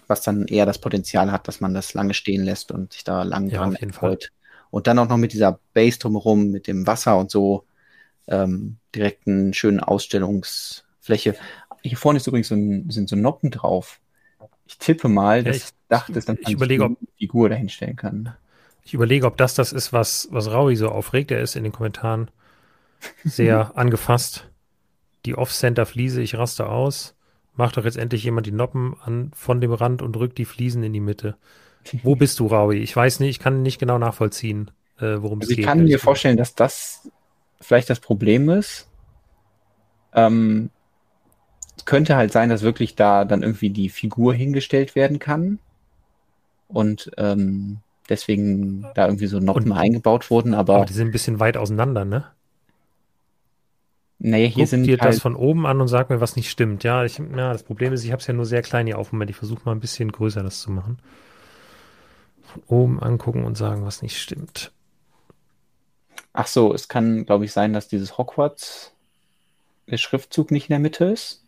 [0.09, 3.23] was dann eher das Potenzial hat, dass man das lange stehen lässt und sich da
[3.23, 4.33] lang ja, dran freut.
[4.71, 7.65] Und dann auch noch mit dieser Base drumherum, mit dem Wasser und so,
[8.29, 11.37] ähm, direkt einen schönen Ausstellungsfläche.
[11.87, 14.01] Hier vorne ist übrigens so ein, sind so Noppen drauf.
[14.67, 18.35] Ich tippe mal, dass ja, ich, Dach ist, dann ich überlege, ob Figur dahinstellen kann.
[18.83, 21.31] Ich überlege, ob das das ist, was, was Raui so aufregt.
[21.31, 22.31] Er ist in den Kommentaren
[23.25, 24.49] sehr angefasst.
[25.25, 27.15] Die Off-Center-Fliese, ich raste aus.
[27.55, 30.83] Macht doch jetzt endlich jemand die Noppen an, von dem Rand und rückt die Fliesen
[30.83, 31.37] in die Mitte.
[32.03, 32.79] Wo bist du, Raui?
[32.79, 35.61] Ich weiß nicht, ich kann nicht genau nachvollziehen, äh, worum also es geht.
[35.61, 37.11] Ich kann mir vorstellen, dass das
[37.61, 38.89] vielleicht das Problem ist.
[40.13, 40.71] Ähm,
[41.85, 45.59] könnte halt sein, dass wirklich da dann irgendwie die Figur hingestellt werden kann.
[46.69, 47.79] Und ähm,
[48.09, 50.85] deswegen da irgendwie so Noppen und, eingebaut wurden, aber, aber.
[50.87, 52.25] die sind ein bisschen weit auseinander, ne?
[54.19, 56.51] Nee, hier Guck sind dir halt das von oben an und sag mir, was nicht
[56.51, 56.83] stimmt.
[56.85, 59.13] Ja, ich, ja das Problem ist, ich habe es ja nur sehr klein hier auf.
[59.13, 60.99] Moment, ich versuche mal ein bisschen größer das zu machen
[62.47, 64.73] von oben angucken und sagen, was nicht stimmt.
[66.33, 68.93] Ach so, es kann, glaube ich, sein, dass dieses Hogwarts
[69.89, 71.46] der Schriftzug nicht in der Mitte ist.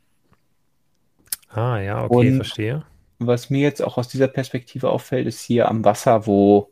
[1.50, 2.84] Ah, ja, okay, und verstehe.
[3.18, 6.70] Was mir jetzt auch aus dieser Perspektive auffällt, ist hier am Wasser, wo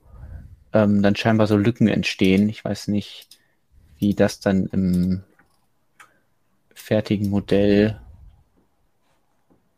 [0.73, 2.49] ähm, dann scheinbar so Lücken entstehen.
[2.49, 3.39] Ich weiß nicht,
[3.99, 5.25] wie das dann im
[6.75, 8.01] fertigen Modell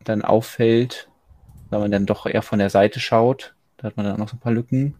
[0.03, 1.09] dann auffällt,
[1.69, 3.55] weil man dann doch eher von der Seite schaut.
[3.77, 4.95] Da hat man dann auch noch so ein paar Lücken.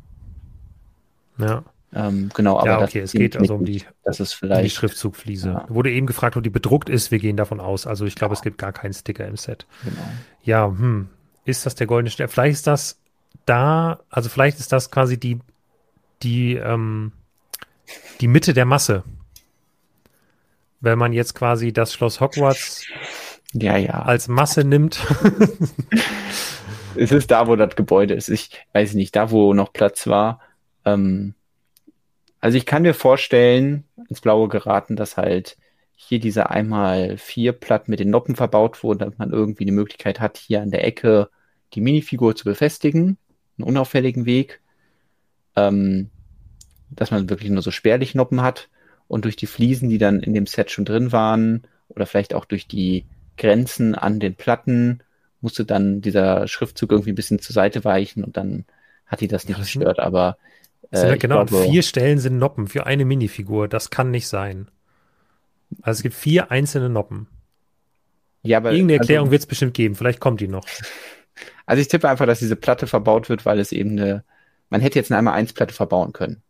[1.37, 1.63] Ja.
[1.93, 5.49] Ähm, genau, aber ja, okay, es geht also um die, das ist vielleicht, die Schriftzugfliese.
[5.49, 5.65] Ja.
[5.69, 7.09] Wurde eben gefragt, ob die bedruckt ist.
[7.09, 7.87] Wir gehen davon aus.
[7.87, 8.37] Also ich glaube, ja.
[8.37, 9.65] es gibt gar keinen Sticker im Set.
[9.83, 10.01] Genau.
[10.43, 11.09] Ja, hm.
[11.45, 12.29] Ist das der goldene Stern?
[12.29, 12.99] Vielleicht ist das
[13.45, 15.39] da, also vielleicht ist das quasi die,
[16.21, 17.11] die, ähm,
[18.21, 19.03] die Mitte der Masse.
[20.81, 22.85] Wenn man jetzt quasi das Schloss Hogwarts
[23.53, 24.03] ja, ja.
[24.03, 24.99] als Masse nimmt.
[26.95, 28.29] es ist da, wo das Gebäude ist.
[28.29, 30.39] Ich weiß nicht, da, wo noch Platz war.
[30.85, 31.33] Ähm,
[32.39, 35.57] also ich kann mir vorstellen, ins Blaue geraten, dass halt
[35.95, 40.19] hier diese einmal vier Platten mit den Noppen verbaut wurden, damit man irgendwie eine Möglichkeit
[40.19, 41.29] hat, hier an der Ecke
[41.73, 43.17] die Minifigur zu befestigen,
[43.57, 44.61] einen unauffälligen Weg,
[45.55, 46.09] ähm,
[46.89, 48.69] dass man wirklich nur so spärlich Noppen hat
[49.07, 52.45] und durch die Fliesen, die dann in dem Set schon drin waren, oder vielleicht auch
[52.45, 53.05] durch die
[53.37, 55.01] Grenzen an den Platten,
[55.41, 58.65] musste dann dieser Schriftzug irgendwie ein bisschen zur Seite weichen und dann
[59.05, 60.37] hat die das nicht das gestört, aber
[60.91, 63.67] äh, genau, glaube, vier Stellen sind Noppen für eine Minifigur.
[63.67, 64.69] Das kann nicht sein.
[65.81, 67.27] Also es gibt vier einzelne Noppen.
[68.41, 69.95] Ja, aber irgendeine also Erklärung also, wird es bestimmt geben.
[69.95, 70.65] Vielleicht kommt die noch.
[71.65, 74.23] Also ich tippe einfach, dass diese Platte verbaut wird, weil es eben eine.
[74.69, 76.41] Man hätte jetzt eine einmal eins Platte verbauen können.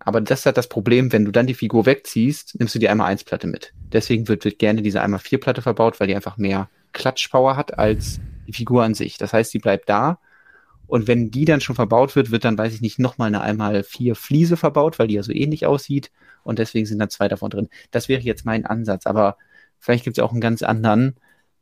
[0.00, 3.06] Aber das hat das Problem, wenn du dann die Figur wegziehst, nimmst du die einmal
[3.06, 3.72] eins Platte mit.
[3.92, 7.78] Deswegen wird, wird gerne diese einmal vier Platte verbaut, weil die einfach mehr Klatschpower hat
[7.78, 8.18] als
[8.48, 9.18] die Figur an sich.
[9.18, 10.18] Das heißt, die bleibt da.
[10.90, 13.84] Und wenn die dann schon verbaut wird, wird dann, weiß ich nicht, nochmal eine einmal
[13.84, 16.10] vier Fliese verbaut, weil die ja so ähnlich aussieht.
[16.42, 17.68] Und deswegen sind dann zwei davon drin.
[17.92, 19.06] Das wäre jetzt mein Ansatz.
[19.06, 19.36] Aber
[19.78, 21.14] vielleicht gibt es auch einen ganz anderen.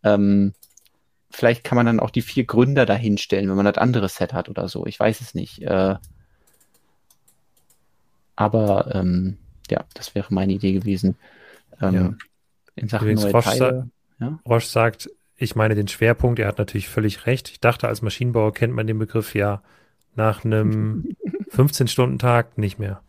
[0.03, 0.55] Ähm,
[1.31, 4.49] vielleicht kann man dann auch die vier Gründer dahinstellen, wenn man das andere Set hat
[4.49, 4.87] oder so.
[4.87, 5.61] Ich weiß es nicht.
[5.61, 5.97] Äh,
[8.35, 9.37] aber ähm,
[9.71, 11.17] ja, das wäre meine Idee gewesen.
[11.83, 12.15] Ähm, ja.
[12.77, 13.91] In Sachen Übrigens, neue Roche, Teile.
[14.19, 14.39] Sa ja?
[14.47, 17.49] Roche sagt, ich meine den Schwerpunkt, er hat natürlich völlig recht.
[17.49, 19.63] Ich dachte, als Maschinenbauer kennt man den Begriff ja
[20.17, 21.17] nach einem
[21.55, 23.01] 15-Stunden-Tag nicht mehr.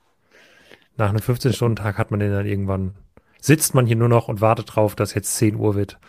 [0.95, 2.93] Nach einem 15-Stunden-Tag hat man den dann irgendwann,
[3.41, 5.97] sitzt man hier nur noch und wartet drauf, dass jetzt 10 Uhr wird.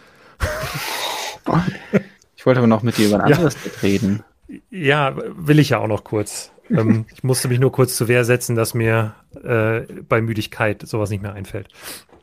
[2.37, 3.71] Ich wollte aber noch mit dir über ein anderes ja.
[3.83, 4.23] reden.
[4.71, 6.53] Ja, will ich ja auch noch kurz.
[6.71, 11.11] ähm, ich musste mich nur kurz zur Wehr setzen, dass mir äh, bei Müdigkeit sowas
[11.11, 11.69] nicht mehr einfällt.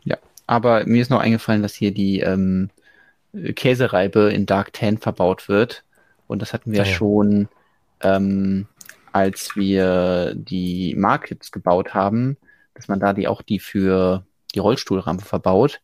[0.04, 0.18] Ja,
[0.48, 2.72] aber mir ist noch eingefallen, dass hier die ähm,
[3.34, 5.84] Käsereibe in Dark Tan verbaut wird.
[6.28, 7.48] Und das hatten wir ja, schon,
[8.02, 8.68] ähm,
[9.12, 12.38] als wir die Markets gebaut haben,
[12.74, 15.82] dass man da die auch die für die Rollstuhlrampe verbaut.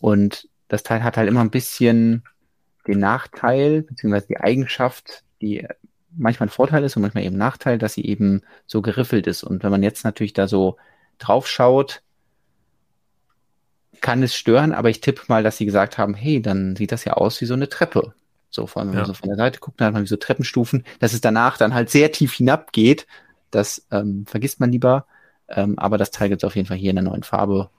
[0.00, 2.24] Und das Teil hat halt immer ein bisschen
[2.86, 5.66] den Nachteil, beziehungsweise die Eigenschaft, die
[6.16, 9.42] manchmal ein Vorteil ist und manchmal eben ein Nachteil, dass sie eben so geriffelt ist.
[9.44, 10.76] Und wenn man jetzt natürlich da so
[11.18, 12.02] drauf schaut,
[14.00, 17.04] kann es stören, aber ich tippe mal, dass sie gesagt haben, hey, dann sieht das
[17.04, 18.14] ja aus wie so eine Treppe.
[18.50, 19.02] So, vor allem, wenn ja.
[19.02, 21.56] man so von der Seite guckt, dann hat man wie so Treppenstufen, dass es danach
[21.56, 23.06] dann halt sehr tief hinabgeht.
[23.50, 25.06] Das ähm, vergisst man lieber.
[25.48, 27.70] Ähm, aber das Teil gibt es auf jeden Fall hier in der neuen Farbe.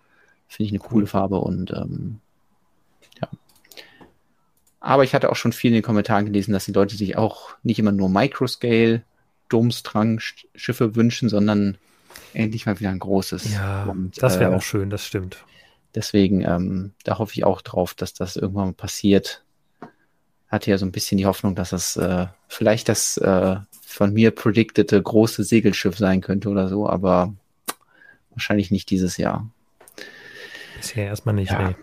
[0.47, 2.19] Finde ich eine coole Farbe und ähm,
[3.21, 3.27] ja.
[4.79, 7.51] Aber ich hatte auch schon viel in den Kommentaren gelesen, dass die Leute sich auch
[7.63, 9.03] nicht immer nur Microscale
[9.49, 11.77] Domstrang-Schiffe wünschen, sondern
[12.33, 13.53] endlich mal wieder ein großes.
[13.53, 15.43] Ja, und, das wäre äh, auch schön, das stimmt.
[15.95, 19.43] Deswegen, ähm, da hoffe ich auch drauf, dass das irgendwann mal passiert.
[20.47, 24.31] Hatte ja so ein bisschen die Hoffnung, dass es äh, vielleicht das äh, von mir
[24.31, 27.33] predictete große Segelschiff sein könnte oder so, aber
[28.31, 29.49] wahrscheinlich nicht dieses Jahr.
[30.77, 31.69] Bisher erstmal nicht, ja.
[31.69, 31.75] nee.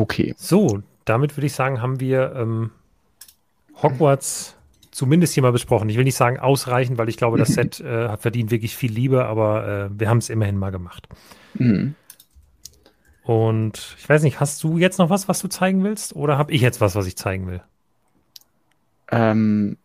[0.00, 0.34] Okay.
[0.36, 2.70] So, damit würde ich sagen, haben wir ähm,
[3.82, 4.56] Hogwarts
[4.90, 5.88] zumindest hier mal besprochen.
[5.90, 8.90] Ich will nicht sagen ausreichend, weil ich glaube, das Set äh, hat verdient wirklich viel
[8.90, 11.06] Liebe, aber äh, wir haben es immerhin mal gemacht.
[11.54, 11.94] Mhm.
[13.26, 16.14] Und ich weiß nicht, hast du jetzt noch was, was du zeigen willst?
[16.14, 17.60] Oder habe ich jetzt was, was ich zeigen will?
[19.10, 19.78] Ähm,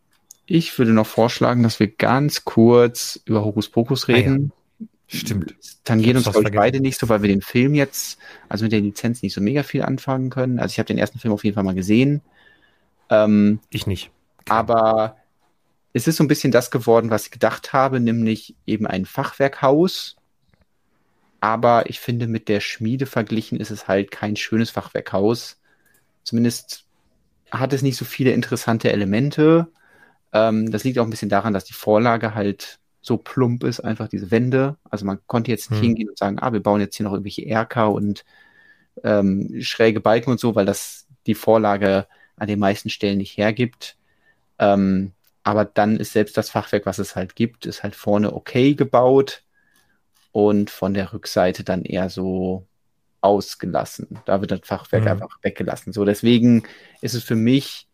[0.46, 4.52] ich würde noch vorschlagen, dass wir ganz kurz über Hokus Pokus reden.
[4.54, 4.88] Ah, ja.
[5.08, 5.56] Stimmt.
[5.84, 8.74] Dann gehen uns, glaube ich, beide nicht so, weil wir den Film jetzt, also mit
[8.74, 10.60] der Lizenz nicht so mega viel anfangen können.
[10.60, 12.22] Also ich habe den ersten Film auf jeden Fall mal gesehen.
[13.10, 14.12] Ähm, ich nicht.
[14.42, 14.52] Okay.
[14.52, 15.18] Aber
[15.94, 20.16] es ist so ein bisschen das geworden, was ich gedacht habe, nämlich eben ein Fachwerkhaus
[21.42, 25.60] aber ich finde, mit der Schmiede verglichen ist es halt kein schönes Fachwerkhaus.
[26.24, 26.86] Zumindest
[27.50, 29.68] hat es nicht so viele interessante Elemente.
[30.34, 34.08] Ähm, das liegt auch ein bisschen daran, dass die Vorlage halt so plump ist, einfach
[34.08, 34.78] diese Wände.
[34.90, 35.88] Also man konnte jetzt nicht hm.
[35.88, 38.24] hingehen und sagen, ah, wir bauen jetzt hier noch irgendwelche Erker und
[39.04, 42.06] ähm, schräge Balken und so, weil das die Vorlage
[42.36, 43.98] an den meisten Stellen nicht hergibt.
[44.60, 48.76] Ähm, aber dann ist selbst das Fachwerk, was es halt gibt, ist halt vorne okay
[48.76, 49.44] gebaut
[50.32, 52.66] und von der Rückseite dann eher so
[53.22, 54.20] ausgelassen.
[54.26, 55.10] Da wird das Fachwerk mhm.
[55.10, 55.94] einfach weggelassen.
[55.94, 56.64] So, deswegen
[57.02, 57.88] ist es für mich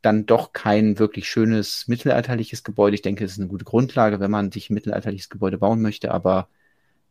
[0.00, 2.94] dann doch kein wirklich schönes mittelalterliches Gebäude.
[2.94, 6.12] Ich denke, es ist eine gute Grundlage, wenn man sich ein mittelalterliches Gebäude bauen möchte,
[6.12, 6.48] aber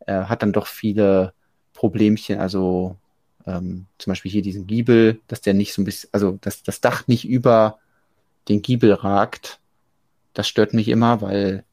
[0.06, 1.34] äh, hat dann doch viele
[1.74, 2.38] Problemchen.
[2.38, 2.96] Also
[3.46, 6.80] ähm, zum Beispiel hier diesen Giebel, dass der nicht so ein bisschen, also dass das
[6.80, 7.78] Dach nicht über
[8.48, 9.60] den Giebel ragt.
[10.32, 11.64] Das stört mich immer, weil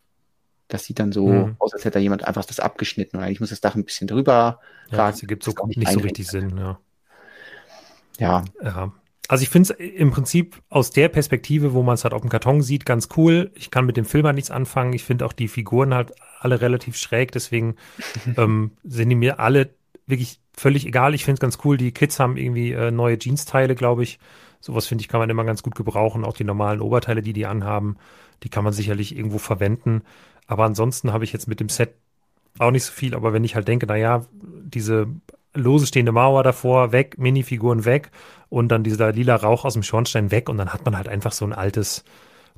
[0.67, 1.55] das sieht dann so mhm.
[1.59, 3.17] aus, als hätte da jemand einfach das abgeschnitten.
[3.17, 4.59] Und eigentlich muss das Dach ein bisschen drüber
[4.89, 5.11] ja, ragen.
[5.11, 6.79] Das ergibt so nicht, nicht so richtig Sinn, ja.
[8.17, 8.43] Ja.
[8.63, 8.91] ja.
[9.27, 12.29] Also ich finde es im Prinzip aus der Perspektive, wo man es halt auf dem
[12.29, 13.51] Karton sieht, ganz cool.
[13.55, 14.93] Ich kann mit dem Film halt nichts anfangen.
[14.93, 17.75] Ich finde auch die Figuren halt alle relativ schräg, deswegen
[18.37, 19.71] ähm, sind die mir alle
[20.07, 21.15] wirklich völlig egal.
[21.15, 21.77] Ich finde es ganz cool.
[21.77, 24.19] Die Kids haben irgendwie äh, neue Jeans-Teile, glaube ich.
[24.61, 26.23] Sowas finde ich, kann man immer ganz gut gebrauchen.
[26.23, 27.97] Auch die normalen Oberteile, die die anhaben,
[28.43, 30.03] die kann man sicherlich irgendwo verwenden.
[30.47, 31.95] Aber ansonsten habe ich jetzt mit dem Set
[32.59, 33.15] auch nicht so viel.
[33.15, 35.07] Aber wenn ich halt denke, naja, diese
[35.53, 38.11] lose stehende Mauer davor weg, Minifiguren weg
[38.49, 41.31] und dann dieser lila Rauch aus dem Schornstein weg und dann hat man halt einfach
[41.31, 42.03] so ein altes,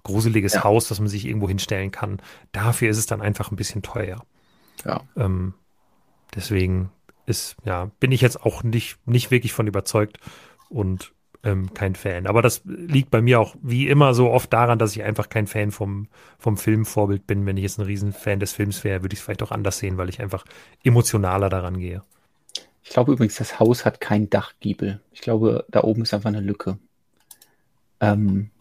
[0.03, 0.63] gruseliges ja.
[0.63, 2.19] Haus, das man sich irgendwo hinstellen kann.
[2.51, 4.23] Dafür ist es dann einfach ein bisschen teuer.
[4.83, 5.01] Ja.
[5.15, 5.53] Ähm,
[6.35, 6.91] deswegen
[7.25, 10.19] ist, ja, bin ich jetzt auch nicht, nicht wirklich von überzeugt
[10.69, 11.13] und
[11.47, 12.27] ähm, kein Fan.
[12.27, 15.47] Aber das liegt bei mir auch wie immer so oft daran, dass ich einfach kein
[15.47, 16.07] Fan vom,
[16.37, 17.45] vom Filmvorbild bin.
[17.45, 19.97] Wenn ich jetzt ein Riesenfan des Films wäre, würde ich es vielleicht auch anders sehen,
[19.97, 20.45] weil ich einfach
[20.83, 22.03] emotionaler daran gehe.
[22.83, 25.01] Ich glaube übrigens, das Haus hat kein Dachgiebel.
[25.11, 26.77] Ich glaube, da oben ist einfach eine Lücke.
[27.99, 28.51] Ähm,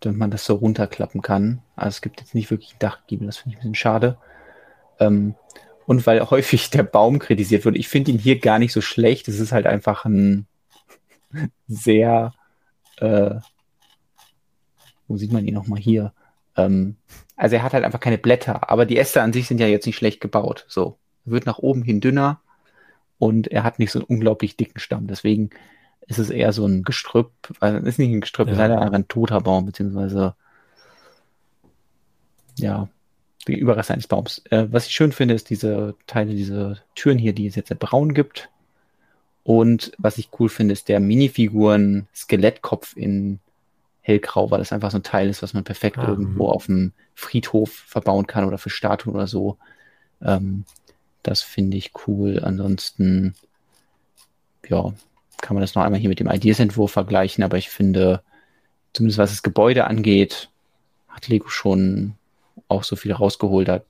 [0.00, 1.62] damit man das so runterklappen kann.
[1.74, 4.18] Also es gibt jetzt nicht wirklich ein Dachgiebel, das finde ich ein bisschen schade.
[4.98, 5.34] Ähm,
[5.86, 9.28] und weil häufig der Baum kritisiert wird, ich finde ihn hier gar nicht so schlecht.
[9.28, 10.46] Es ist halt einfach ein,
[11.68, 12.32] sehr,
[12.98, 13.36] äh,
[15.08, 16.12] wo sieht man ihn nochmal hier?
[16.56, 16.96] Ähm,
[17.36, 19.86] also er hat halt einfach keine Blätter, aber die Äste an sich sind ja jetzt
[19.86, 20.64] nicht schlecht gebaut.
[20.68, 22.40] So, er wird nach oben hin dünner
[23.18, 25.06] und er hat nicht so einen unglaublich dicken Stamm.
[25.06, 25.50] Deswegen
[26.06, 28.52] ist es eher so ein Gestrüpp, also ist nicht ein Gestrüpp, ja.
[28.52, 30.34] ist leider ein toter Baum, beziehungsweise
[32.58, 32.88] ja,
[33.46, 34.42] die Überreste eines Baums.
[34.50, 38.14] Äh, was ich schön finde, ist diese Teile, diese Türen hier, die es jetzt braun
[38.14, 38.48] gibt.
[39.46, 43.38] Und was ich cool finde, ist der Minifiguren Skelettkopf in
[44.00, 46.90] hellgrau, weil das einfach so ein Teil ist, was man perfekt ah, irgendwo auf dem
[47.14, 49.56] Friedhof verbauen kann oder für Statuen oder so.
[50.20, 50.64] Ähm,
[51.22, 52.40] das finde ich cool.
[52.42, 53.36] Ansonsten,
[54.68, 54.92] ja,
[55.40, 58.22] kann man das noch einmal hier mit dem Ideas-Entwurf vergleichen, aber ich finde,
[58.94, 60.48] zumindest was das Gebäude angeht,
[61.06, 62.14] hat Lego schon
[62.66, 63.84] auch so viel rausgeholt hat,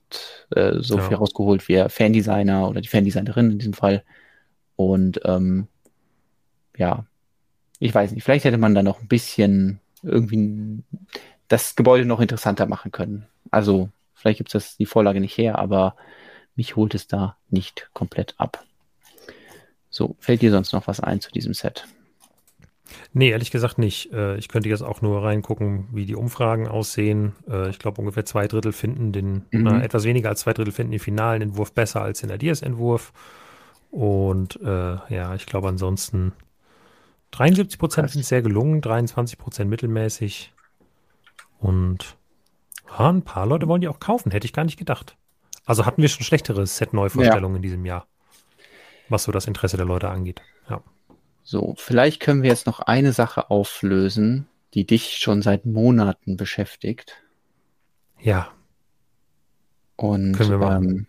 [0.51, 1.07] äh, so ja.
[1.07, 4.03] viel rausgeholt wie der Fandesigner oder die Fandesignerin in diesem Fall.
[4.77, 5.67] Und ähm,
[6.77, 7.05] ja,
[7.79, 10.83] ich weiß nicht, vielleicht hätte man da noch ein bisschen irgendwie
[11.49, 13.25] das Gebäude noch interessanter machen können.
[13.51, 15.95] Also vielleicht gibt es die Vorlage nicht her, aber
[16.55, 18.63] mich holt es da nicht komplett ab.
[19.89, 21.87] So, fällt dir sonst noch was ein zu diesem Set?
[23.13, 24.11] Nee, ehrlich gesagt nicht.
[24.13, 27.35] Äh, ich könnte jetzt auch nur reingucken, wie die Umfragen aussehen.
[27.49, 29.63] Äh, ich glaube, ungefähr zwei Drittel finden den, mhm.
[29.63, 33.11] na, etwas weniger als zwei Drittel finden den finalen Entwurf besser als den Adias-Entwurf.
[33.91, 36.33] Und äh, ja, ich glaube ansonsten
[37.31, 40.53] 73 Prozent sind sehr gelungen, 23 Prozent mittelmäßig.
[41.59, 42.17] Und
[42.89, 45.17] ja, ein paar Leute wollen die auch kaufen, hätte ich gar nicht gedacht.
[45.65, 47.57] Also hatten wir schon schlechtere Set-Neuvorstellungen ja.
[47.57, 48.07] in diesem Jahr,
[49.09, 50.41] was so das Interesse der Leute angeht.
[50.69, 50.81] Ja.
[51.43, 57.21] So, vielleicht können wir jetzt noch eine Sache auflösen, die dich schon seit Monaten beschäftigt.
[58.19, 58.51] Ja.
[59.95, 60.89] Und können wir machen.
[60.89, 61.07] Ähm,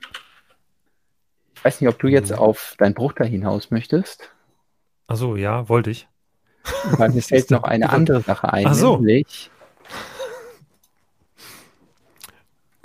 [1.59, 4.31] ich weiß nicht, ob du jetzt auf dein Bruch da hinaus möchtest.
[5.09, 6.07] Ach so, ja, wollte ich.
[6.93, 8.67] Weil mir fällt noch eine andere Sache ein.
[8.67, 9.05] Ach so.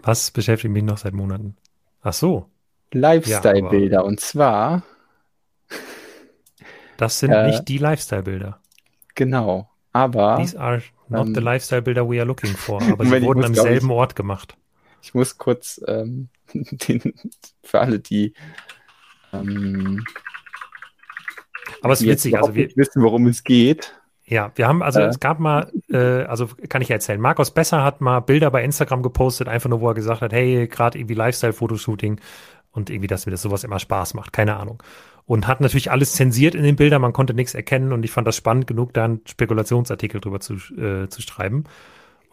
[0.01, 1.55] Was beschäftigt mich noch seit Monaten?
[2.01, 2.49] Ach so.
[2.91, 3.99] Lifestyle-Bilder.
[3.99, 4.81] Ja, und zwar.
[6.97, 8.59] Das sind äh, nicht die Lifestyle-Bilder.
[9.13, 9.69] Genau.
[9.91, 10.37] Aber.
[10.37, 12.81] These are not ähm, the Lifestyle-Bilder we are looking for.
[12.91, 14.57] Aber sie wurden am selben ich, Ort gemacht.
[15.03, 16.29] Ich muss kurz ähm,
[16.87, 17.13] den,
[17.63, 18.33] für alle, die.
[19.31, 20.03] Ähm,
[21.81, 23.93] aber es ist witzig, also wir wissen, worum es geht.
[24.25, 25.07] Ja, wir haben, also äh.
[25.07, 29.03] es gab mal, äh, also kann ich erzählen, Markus Besser hat mal Bilder bei Instagram
[29.03, 32.21] gepostet, einfach nur, wo er gesagt hat, hey, gerade irgendwie Lifestyle-Fotoshooting
[32.71, 34.81] und irgendwie, dass mir das sowas immer Spaß macht, keine Ahnung.
[35.25, 38.27] Und hat natürlich alles zensiert in den Bildern, man konnte nichts erkennen und ich fand
[38.27, 41.65] das spannend genug, da einen Spekulationsartikel drüber zu, äh, zu schreiben.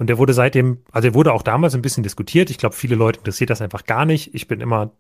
[0.01, 2.49] Und der wurde seitdem, also er wurde auch damals ein bisschen diskutiert.
[2.49, 4.35] Ich glaube, viele Leute interessiert das einfach gar nicht.
[4.35, 4.93] Ich bin immer,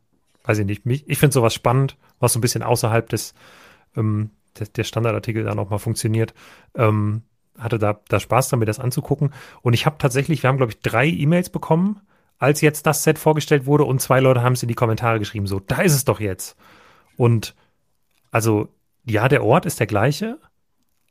[0.44, 3.32] weiß ich nicht, mich, ich finde sowas spannend, was so ein bisschen außerhalb des
[3.96, 4.28] ähm,
[4.58, 6.34] der, der Standardartikel da nochmal funktioniert.
[6.74, 7.22] Ähm,
[7.58, 9.32] hatte da, da Spaß damit, das anzugucken.
[9.62, 12.02] Und ich habe tatsächlich, wir haben, glaube ich, drei E-Mails bekommen,
[12.38, 15.46] als jetzt das Set vorgestellt wurde und zwei Leute haben es in die Kommentare geschrieben,
[15.46, 16.58] so, da ist es doch jetzt.
[17.16, 17.54] Und
[18.30, 18.68] also,
[19.06, 20.38] ja, der Ort ist der gleiche,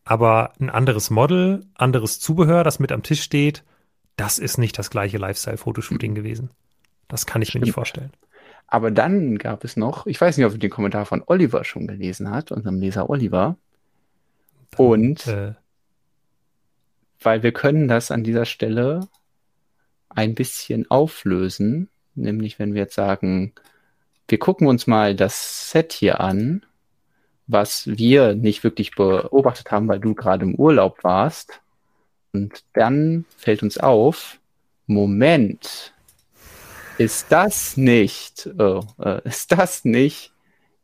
[0.06, 3.64] aber ein anderes Model, anderes Zubehör, das mit am Tisch steht,
[4.20, 6.50] das ist nicht das gleiche Lifestyle-Fotoshooting gewesen.
[7.08, 7.62] Das kann ich Stimmt.
[7.62, 8.12] mir nicht vorstellen.
[8.68, 11.88] Aber dann gab es noch, ich weiß nicht, ob du den Kommentar von Oliver schon
[11.88, 13.58] gelesen hat, unserem Leser Oliver.
[14.72, 15.54] Dann, Und äh,
[17.22, 19.08] weil wir können das an dieser Stelle
[20.10, 23.54] ein bisschen auflösen, nämlich wenn wir jetzt sagen,
[24.28, 26.64] wir gucken uns mal das Set hier an,
[27.48, 31.62] was wir nicht wirklich beobachtet haben, weil du gerade im Urlaub warst.
[32.32, 34.40] Und dann fällt uns auf,
[34.86, 35.94] Moment,
[36.98, 40.34] ist das nicht, oh, äh, ist das nicht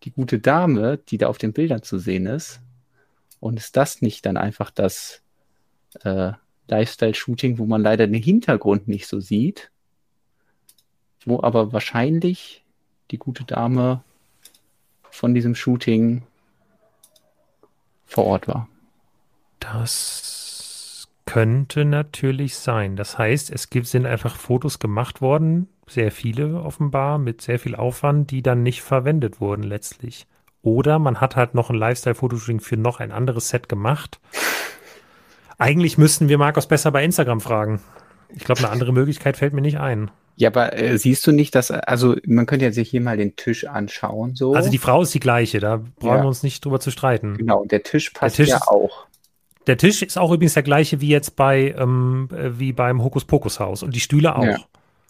[0.03, 2.61] die gute Dame, die da auf den Bildern zu sehen ist?
[3.39, 5.21] Und ist das nicht dann einfach das
[6.03, 6.31] äh,
[6.67, 9.71] Lifestyle-Shooting, wo man leider den Hintergrund nicht so sieht,
[11.25, 12.63] wo aber wahrscheinlich
[13.11, 14.03] die gute Dame
[15.11, 16.23] von diesem Shooting
[18.05, 18.67] vor Ort war?
[19.59, 20.34] Das
[21.25, 22.95] könnte natürlich sein.
[22.95, 27.75] Das heißt, es gibt, sind einfach Fotos gemacht worden, sehr viele offenbar, mit sehr viel
[27.75, 30.27] Aufwand, die dann nicht verwendet wurden letztlich.
[30.61, 34.19] Oder man hat halt noch ein Lifestyle-Fotoshooting für noch ein anderes Set gemacht.
[35.57, 37.81] Eigentlich müssten wir Markus besser bei Instagram fragen.
[38.29, 40.11] Ich glaube, eine andere Möglichkeit fällt mir nicht ein.
[40.37, 43.35] Ja, aber äh, siehst du nicht, dass, also man könnte ja sich hier mal den
[43.37, 44.53] Tisch anschauen, so.
[44.53, 46.23] Also die Frau ist die gleiche, da brauchen ja.
[46.23, 47.37] wir uns nicht drüber zu streiten.
[47.37, 49.07] Genau, der Tisch passt der Tisch ja auch.
[49.67, 53.83] Der Tisch ist auch übrigens der gleiche wie jetzt bei, ähm, äh, wie beim Hokuspokus-Haus
[53.83, 54.43] und die Stühle auch.
[54.43, 54.57] Ja.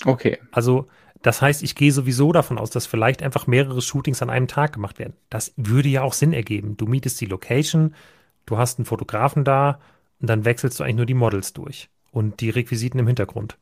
[0.05, 0.39] Okay.
[0.51, 0.87] Also,
[1.21, 4.73] das heißt, ich gehe sowieso davon aus, dass vielleicht einfach mehrere Shootings an einem Tag
[4.73, 5.13] gemacht werden.
[5.29, 6.77] Das würde ja auch Sinn ergeben.
[6.77, 7.95] Du mietest die Location,
[8.45, 9.79] du hast einen Fotografen da
[10.21, 13.57] und dann wechselst du eigentlich nur die Models durch und die Requisiten im Hintergrund.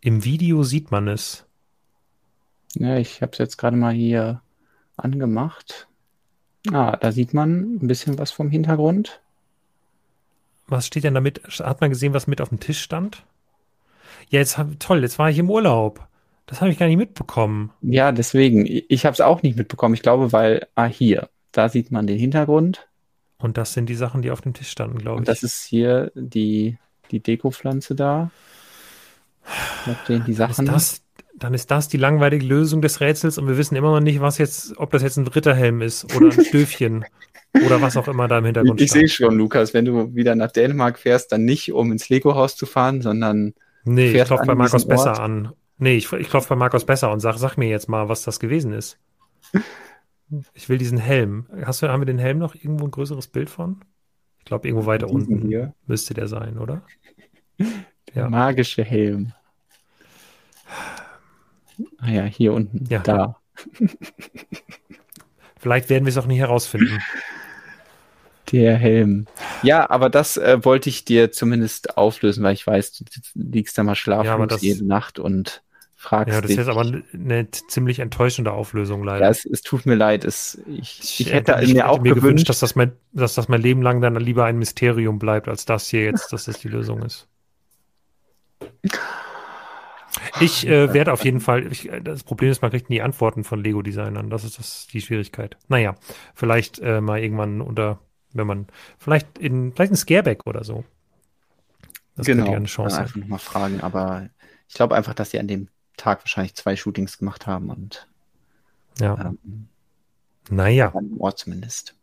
[0.00, 1.44] Im Video sieht man es.
[2.74, 4.40] Ja, ich habe es jetzt gerade mal hier
[4.96, 5.88] angemacht.
[6.72, 9.20] Ah, da sieht man ein bisschen was vom Hintergrund.
[10.66, 11.42] Was steht denn damit?
[11.60, 13.24] Hat man gesehen, was mit auf dem Tisch stand?
[14.28, 16.06] Ja, jetzt toll, jetzt war ich im Urlaub.
[16.46, 17.70] Das habe ich gar nicht mitbekommen.
[17.80, 18.66] Ja, deswegen.
[18.66, 19.94] Ich habe es auch nicht mitbekommen.
[19.94, 22.88] Ich glaube, weil, ah, hier, da sieht man den Hintergrund.
[23.38, 25.20] Und das sind die Sachen, die auf dem Tisch standen, glaube ich.
[25.20, 26.76] Und das ist hier die,
[27.10, 28.30] die Dekopflanze da.
[30.08, 30.66] Den, die Sachen.
[30.66, 31.02] Ist das,
[31.40, 34.38] dann ist das die langweilige Lösung des Rätsels und wir wissen immer noch nicht, was
[34.38, 37.04] jetzt, ob das jetzt ein Ritterhelm ist oder ein Stöfchen
[37.64, 40.34] oder was auch immer da im Hintergrund ich, ich sehe schon, Lukas, wenn du wieder
[40.34, 43.54] nach Dänemark fährst, dann nicht, um ins Lego-Haus zu fahren, sondern.
[43.84, 45.52] Nee, ich klopfe bei Markus besser an.
[45.78, 48.38] Nee, ich, ich klopfe bei Markus besser und sag, sag mir jetzt mal, was das
[48.38, 48.98] gewesen ist.
[50.54, 51.48] Ich will diesen Helm.
[51.64, 53.80] Hast du, haben wir den Helm noch irgendwo ein größeres Bild von?
[54.38, 55.74] Ich glaube, irgendwo weiter unten hier.
[55.88, 56.82] müsste der sein, oder?
[57.58, 57.66] Der
[58.14, 58.30] ja.
[58.30, 59.32] magische Helm.
[61.98, 62.86] Ah ja, hier unten.
[62.88, 63.00] Ja.
[63.00, 63.36] Da.
[65.58, 67.00] Vielleicht werden wir es auch nie herausfinden.
[68.50, 69.26] Der Helm.
[69.62, 73.04] Ja, aber das äh, wollte ich dir zumindest auflösen, weil ich weiß, du
[73.34, 75.62] liegst da mal schlaflos ja, jede Nacht und
[75.94, 79.26] fragst Ja, das ist jetzt aber eine ziemlich enttäuschende Auflösung leider.
[79.26, 80.24] Ja, es, es tut mir leid.
[80.24, 83.48] Es, ich, ich, ich hätte ich, mir auch mir gewünscht, dass das, mein, dass das
[83.48, 86.68] mein Leben lang dann lieber ein Mysterium bleibt, als das hier jetzt, dass das die
[86.68, 87.28] Lösung ist.
[90.40, 93.62] Ich äh, werde auf jeden Fall, ich, das Problem ist, man kriegt nie Antworten von
[93.62, 94.30] Lego-Designern.
[94.30, 95.56] Das ist das, die Schwierigkeit.
[95.68, 95.94] Naja,
[96.34, 98.00] vielleicht äh, mal irgendwann unter,
[98.32, 98.66] wenn man,
[98.98, 100.84] vielleicht in, vielleicht ein Scareback oder so.
[102.16, 102.98] Das genau, eine Chance.
[102.98, 104.28] Einfach nochmal fragen, aber
[104.68, 108.08] ich glaube einfach, dass sie an dem Tag wahrscheinlich zwei Shootings gemacht haben und
[108.98, 109.16] ja.
[109.18, 109.68] Ähm,
[110.50, 110.92] naja.
[110.94, 111.94] An Ort zumindest.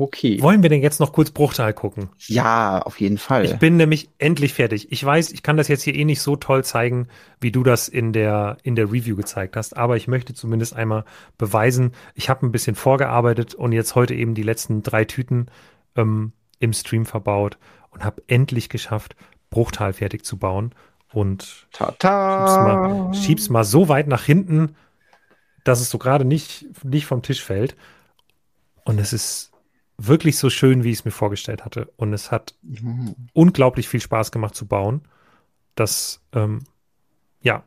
[0.00, 0.40] Okay.
[0.40, 2.08] Wollen wir denn jetzt noch kurz Bruchteil gucken?
[2.26, 3.44] Ja, auf jeden Fall.
[3.44, 4.90] Ich bin nämlich endlich fertig.
[4.90, 7.08] Ich weiß, ich kann das jetzt hier eh nicht so toll zeigen,
[7.38, 11.04] wie du das in der, in der Review gezeigt hast, aber ich möchte zumindest einmal
[11.36, 15.48] beweisen, ich habe ein bisschen vorgearbeitet und jetzt heute eben die letzten drei Tüten
[15.96, 17.58] ähm, im Stream verbaut
[17.90, 19.16] und habe endlich geschafft,
[19.50, 20.74] Bruchteil fertig zu bauen
[21.12, 22.46] und Tata.
[22.46, 24.76] Schieb's, mal, schieb's mal so weit nach hinten,
[25.62, 27.76] dass es so gerade nicht, nicht vom Tisch fällt.
[28.84, 29.49] Und es ist
[30.06, 31.92] wirklich so schön, wie ich es mir vorgestellt hatte.
[31.96, 33.14] Und es hat mhm.
[33.32, 35.02] unglaublich viel Spaß gemacht zu bauen.
[35.74, 36.60] Das, ähm,
[37.42, 37.64] ja.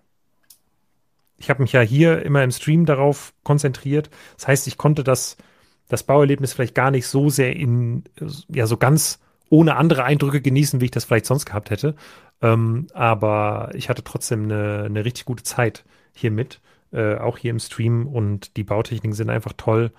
[1.37, 4.09] Ich habe mich ja hier immer im Stream darauf konzentriert.
[4.37, 5.37] Das heißt, ich konnte das,
[5.89, 8.03] das Bauerlebnis vielleicht gar nicht so sehr in,
[8.47, 9.19] ja, so ganz
[9.49, 11.95] ohne andere Eindrücke genießen, wie ich das vielleicht sonst gehabt hätte.
[12.41, 16.61] Ähm, aber ich hatte trotzdem eine, eine richtig gute Zeit hiermit,
[16.91, 19.91] äh, auch hier im Stream und die Bautechniken sind einfach toll.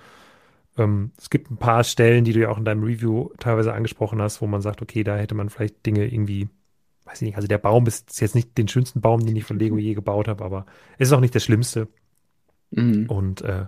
[0.76, 4.20] Ähm, es gibt ein paar Stellen, die du ja auch in deinem Review teilweise angesprochen
[4.20, 6.48] hast, wo man sagt, okay, da hätte man vielleicht Dinge irgendwie,
[7.04, 9.58] weiß ich nicht, also der Baum ist jetzt nicht den schönsten Baum, den ich von
[9.58, 10.66] Lego je gebaut habe, aber
[10.98, 11.88] es ist auch nicht das Schlimmste.
[12.70, 13.06] Mhm.
[13.08, 13.66] Und äh,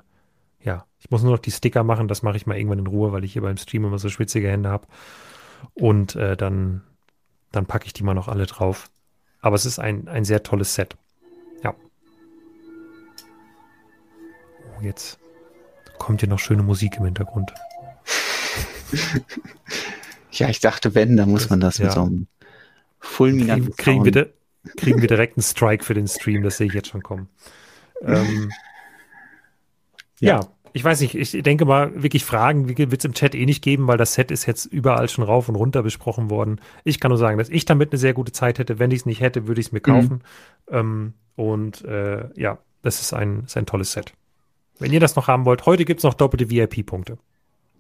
[0.61, 3.13] ja, ich muss nur noch die Sticker machen, das mache ich mal irgendwann in Ruhe,
[3.13, 4.89] weil ich hier beim Stream immer so schwitzige Hände habe.
[5.75, 6.83] Und äh, dann,
[7.53, 8.91] dann packe ich die mal noch alle drauf.
[9.41, 10.97] Aber es ist ein, ein sehr tolles Set.
[11.63, 11.75] Ja.
[14.77, 15.21] Oh, jetzt
[15.99, 17.53] kommt hier noch schöne Musik im Hintergrund.
[20.33, 21.87] ja, ich dachte, wenn, dann muss man das ja.
[21.87, 22.27] mit so einem
[23.01, 24.33] fulminanten kriegen, kriegen wir,
[24.77, 27.29] kriegen wir direkt einen Strike für den Stream, das sehe ich jetzt schon kommen.
[28.03, 28.51] Ähm,
[30.21, 30.41] ja.
[30.41, 30.49] ja.
[30.73, 33.87] ich weiß nicht, ich denke mal, wirklich Fragen wird es im Chat eh nicht geben,
[33.87, 36.61] weil das Set ist jetzt überall schon rauf und runter besprochen worden.
[36.85, 38.79] Ich kann nur sagen, dass ich damit eine sehr gute Zeit hätte.
[38.79, 40.23] Wenn ich es nicht hätte, würde ich es mir kaufen.
[40.71, 40.77] Mhm.
[40.77, 44.13] Ähm, und äh, ja, das ist ein, ist ein tolles Set.
[44.79, 47.19] Wenn ihr das noch haben wollt, heute gibt es noch doppelte VIP-Punkte.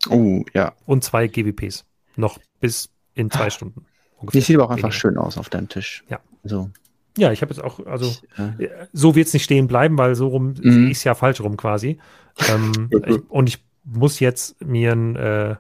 [0.09, 0.73] Oh, ja.
[0.87, 1.85] Und zwei GWPs.
[2.17, 3.85] Noch bis in zwei Stunden.
[4.19, 4.41] Ungefähr.
[4.41, 6.05] Die sieht aber auch einfach schön aus auf deinem Tisch.
[6.09, 6.21] Ja.
[6.45, 6.71] So.
[7.19, 10.15] Ja, ich habe jetzt auch, also ich, äh, so wird es nicht stehen bleiben, weil
[10.15, 10.91] so rum mhm.
[10.91, 11.99] es ja falsch rum quasi.
[12.49, 15.57] ähm, ich, und ich muss jetzt mir ein, äh,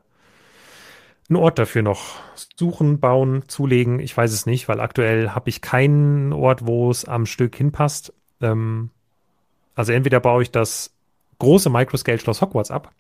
[1.28, 2.16] einen Ort dafür noch
[2.56, 4.00] suchen, bauen, zulegen.
[4.00, 8.12] Ich weiß es nicht, weil aktuell habe ich keinen Ort, wo es am Stück hinpasst.
[8.40, 8.90] Ähm,
[9.74, 10.95] also entweder baue ich das
[11.38, 12.92] große Microscale-Schloss Hogwarts ab.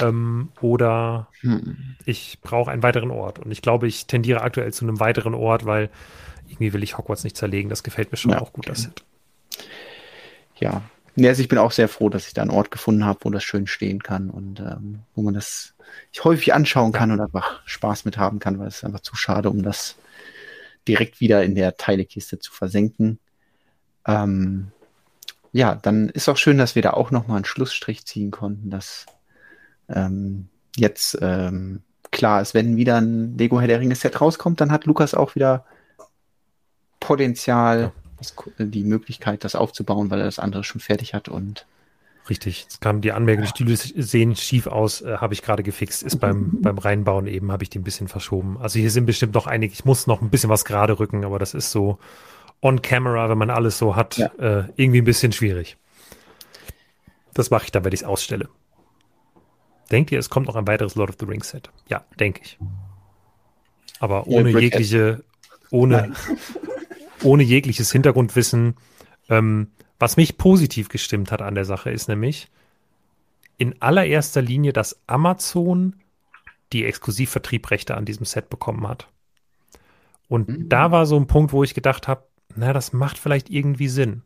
[0.00, 1.96] Ähm, oder hm.
[2.04, 3.38] ich brauche einen weiteren Ort.
[3.38, 5.90] Und ich glaube, ich tendiere aktuell zu einem weiteren Ort, weil
[6.46, 7.70] irgendwie will ich Hogwarts nicht zerlegen.
[7.70, 9.04] Das gefällt mir schon ja, auch gut, das Set.
[10.58, 10.82] Ja.
[11.16, 13.44] Also ich bin auch sehr froh, dass ich da einen Ort gefunden habe, wo das
[13.44, 15.74] schön stehen kann und ähm, wo man das
[16.22, 17.14] häufig anschauen kann ja.
[17.14, 19.96] und einfach Spaß mit haben kann, weil es ist einfach zu schade, um das
[20.88, 23.20] direkt wieder in der Teilekiste zu versenken.
[24.06, 24.72] Ähm,
[25.54, 29.06] ja, dann ist auch schön, dass wir da auch nochmal einen Schlussstrich ziehen konnten, dass
[29.88, 34.72] ähm, jetzt ähm, klar ist, wenn wieder ein Lego Herr der Ringe Set rauskommt, dann
[34.72, 35.64] hat Lukas auch wieder
[36.98, 37.92] Potenzial,
[38.58, 38.64] ja.
[38.66, 41.66] die Möglichkeit, das aufzubauen, weil er das andere schon fertig hat und
[42.28, 46.02] Richtig, es kam die Anmerkung, die Stühle sehen schief aus, äh, habe ich gerade gefixt,
[46.02, 48.58] ist beim, beim Reinbauen eben, habe ich die ein bisschen verschoben.
[48.58, 51.38] Also hier sind bestimmt noch einige, ich muss noch ein bisschen was gerade rücken, aber
[51.38, 51.98] das ist so
[52.64, 54.26] on camera, wenn man alles so hat, ja.
[54.38, 55.76] äh, irgendwie ein bisschen schwierig.
[57.34, 58.48] Das mache ich dann, wenn ich es ausstelle.
[59.90, 61.70] Denkt ihr, es kommt noch ein weiteres Lord of the Rings Set?
[61.88, 62.58] Ja, denke ich.
[64.00, 65.22] Aber ohne ja, jegliche,
[65.70, 66.14] ohne,
[67.22, 68.76] ohne jegliches Hintergrundwissen.
[69.28, 72.48] Ähm, was mich positiv gestimmt hat an der Sache ist nämlich
[73.58, 75.96] in allererster Linie, dass Amazon
[76.72, 79.06] die Exklusivvertriebrechte an diesem Set bekommen hat.
[80.28, 80.68] Und mhm.
[80.68, 82.24] da war so ein Punkt, wo ich gedacht habe,
[82.56, 84.22] na, das macht vielleicht irgendwie Sinn.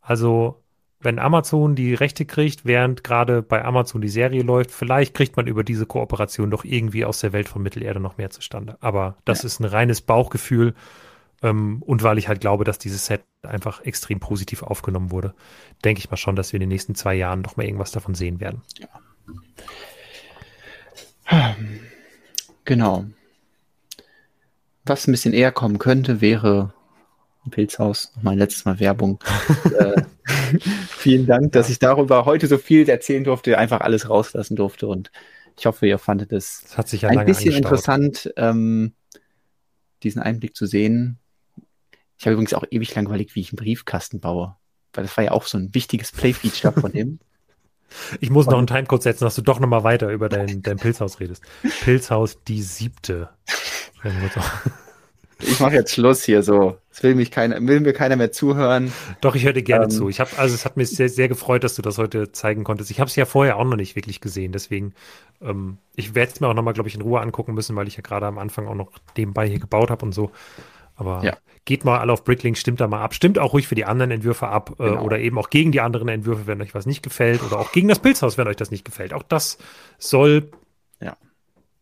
[0.00, 0.62] Also,
[1.00, 5.46] wenn Amazon die Rechte kriegt, während gerade bei Amazon die Serie läuft, vielleicht kriegt man
[5.46, 8.76] über diese Kooperation doch irgendwie aus der Welt von Mittelerde noch mehr zustande.
[8.80, 9.46] Aber das ja.
[9.46, 10.74] ist ein reines Bauchgefühl.
[11.42, 15.34] Ähm, und weil ich halt glaube, dass dieses Set einfach extrem positiv aufgenommen wurde,
[15.84, 18.14] denke ich mal schon, dass wir in den nächsten zwei Jahren noch mal irgendwas davon
[18.14, 18.60] sehen werden.
[18.78, 18.88] Ja.
[22.64, 23.06] Genau.
[24.84, 26.74] Was ein bisschen eher kommen könnte, wäre
[27.48, 28.12] Pilzhaus.
[28.22, 29.18] Mein letztes Mal Werbung.
[29.78, 30.02] äh,
[30.88, 35.10] vielen Dank, dass ich darüber heute so viel erzählen durfte, einfach alles rauslassen durfte und
[35.58, 37.56] ich hoffe, ihr fandet es ja ein bisschen angestaut.
[37.56, 38.94] interessant, ähm,
[40.02, 41.18] diesen Einblick zu sehen.
[42.18, 44.56] Ich habe übrigens auch ewig lang überlegt, wie ich einen Briefkasten baue,
[44.92, 47.18] weil das war ja auch so ein wichtiges Play-Feature von dem.
[48.20, 51.18] Ich muss noch einen Timecode setzen, dass du doch nochmal weiter über dein, dein Pilzhaus
[51.18, 51.42] redest.
[51.82, 53.30] Pilzhaus die siebte.
[55.42, 56.76] Ich mache jetzt Schluss hier so.
[56.90, 58.92] Es will mich keiner, will mir keiner mehr zuhören.
[59.20, 60.08] Doch, ich höre dir gerne ähm, zu.
[60.08, 62.90] Ich habe, also es hat mich sehr, sehr gefreut, dass du das heute zeigen konntest.
[62.90, 64.94] Ich habe es ja vorher auch noch nicht wirklich gesehen, deswegen
[65.40, 67.96] ähm, ich werde es mir auch nochmal, glaube ich, in Ruhe angucken müssen, weil ich
[67.96, 70.30] ja gerade am Anfang auch noch nebenbei hier gebaut habe und so.
[70.94, 71.36] Aber ja.
[71.64, 73.14] geht mal alle auf Bricklink, stimmt da mal ab.
[73.14, 75.02] Stimmt auch ruhig für die anderen Entwürfe ab äh, genau.
[75.02, 77.88] oder eben auch gegen die anderen Entwürfe, wenn euch was nicht gefällt oder auch gegen
[77.88, 79.14] das Pilzhaus, wenn euch das nicht gefällt.
[79.14, 79.56] Auch das
[79.98, 80.50] soll
[81.00, 81.16] ja.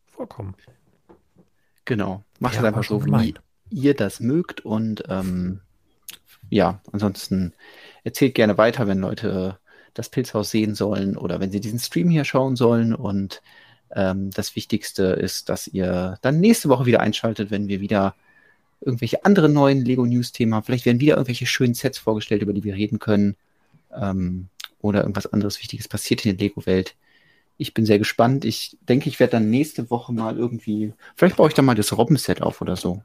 [0.06, 0.54] vorkommen.
[1.84, 2.22] Genau.
[2.38, 3.34] Macht ja, es einfach so, wie
[3.70, 5.60] ihr das mögt und ähm,
[6.50, 7.52] ja, ansonsten
[8.04, 9.58] erzählt gerne weiter, wenn Leute
[9.94, 13.42] das Pilzhaus sehen sollen oder wenn sie diesen Stream hier schauen sollen und
[13.94, 18.14] ähm, das Wichtigste ist, dass ihr dann nächste Woche wieder einschaltet, wenn wir wieder
[18.80, 22.64] irgendwelche anderen neuen Lego News Themen Vielleicht werden wieder irgendwelche schönen Sets vorgestellt, über die
[22.64, 23.36] wir reden können.
[23.92, 24.48] Ähm,
[24.80, 26.94] oder irgendwas anderes Wichtiges passiert in der Lego-Welt.
[27.56, 28.44] Ich bin sehr gespannt.
[28.44, 31.96] Ich denke, ich werde dann nächste Woche mal irgendwie, vielleicht baue ich dann mal das
[31.96, 33.02] Robben-Set auf oder so.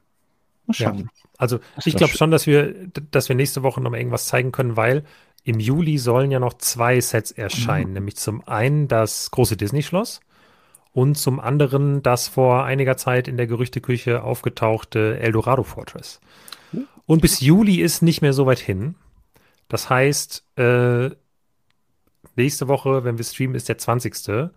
[0.66, 1.00] Mal schauen.
[1.00, 1.06] Ja,
[1.38, 2.74] also ich glaube schon, dass wir,
[3.12, 5.04] dass wir nächste Woche noch mal irgendwas zeigen können, weil
[5.44, 7.90] im Juli sollen ja noch zwei Sets erscheinen.
[7.90, 7.94] Mhm.
[7.94, 10.22] Nämlich zum einen das große Disney-Schloss
[10.94, 16.22] und zum anderen das vor einiger Zeit in der Gerüchteküche aufgetauchte Eldorado Fortress.
[17.06, 18.96] Und bis Juli ist nicht mehr so weit hin.
[19.68, 21.10] Das heißt, äh,
[22.36, 24.52] nächste Woche, wenn wir streamen, ist der 20.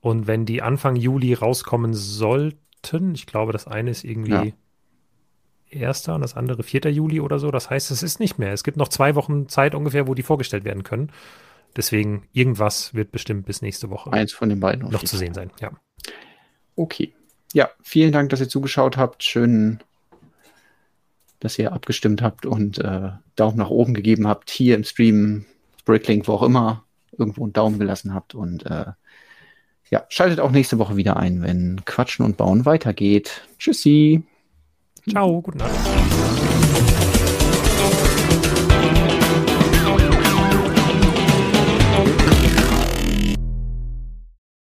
[0.00, 4.46] Und wenn die Anfang Juli rauskommen sollten, ich glaube, das eine ist irgendwie ja.
[5.72, 6.08] 1.
[6.08, 6.90] und das andere 4.
[6.90, 7.50] Juli oder so.
[7.50, 8.52] Das heißt, es ist nicht mehr.
[8.52, 11.12] Es gibt noch zwei Wochen Zeit ungefähr, wo die vorgestellt werden können.
[11.76, 15.50] Deswegen, irgendwas wird bestimmt bis nächste Woche Eins von den beiden noch zu sehen sein.
[15.60, 15.70] Ja.
[16.76, 17.12] Okay.
[17.52, 19.22] Ja, vielen Dank, dass ihr zugeschaut habt.
[19.22, 19.80] Schön,
[21.38, 24.50] dass ihr abgestimmt habt und äh, Daumen nach oben gegeben habt.
[24.50, 25.46] Hier im Stream,
[25.84, 26.84] Bricklink, wo auch immer,
[27.16, 28.34] irgendwo einen Daumen gelassen habt.
[28.34, 28.86] Und äh,
[29.90, 33.42] ja, schaltet auch nächste Woche wieder ein, wenn Quatschen und Bauen weitergeht.
[33.58, 34.22] Tschüssi.
[35.10, 36.49] Ciao, guten Abend.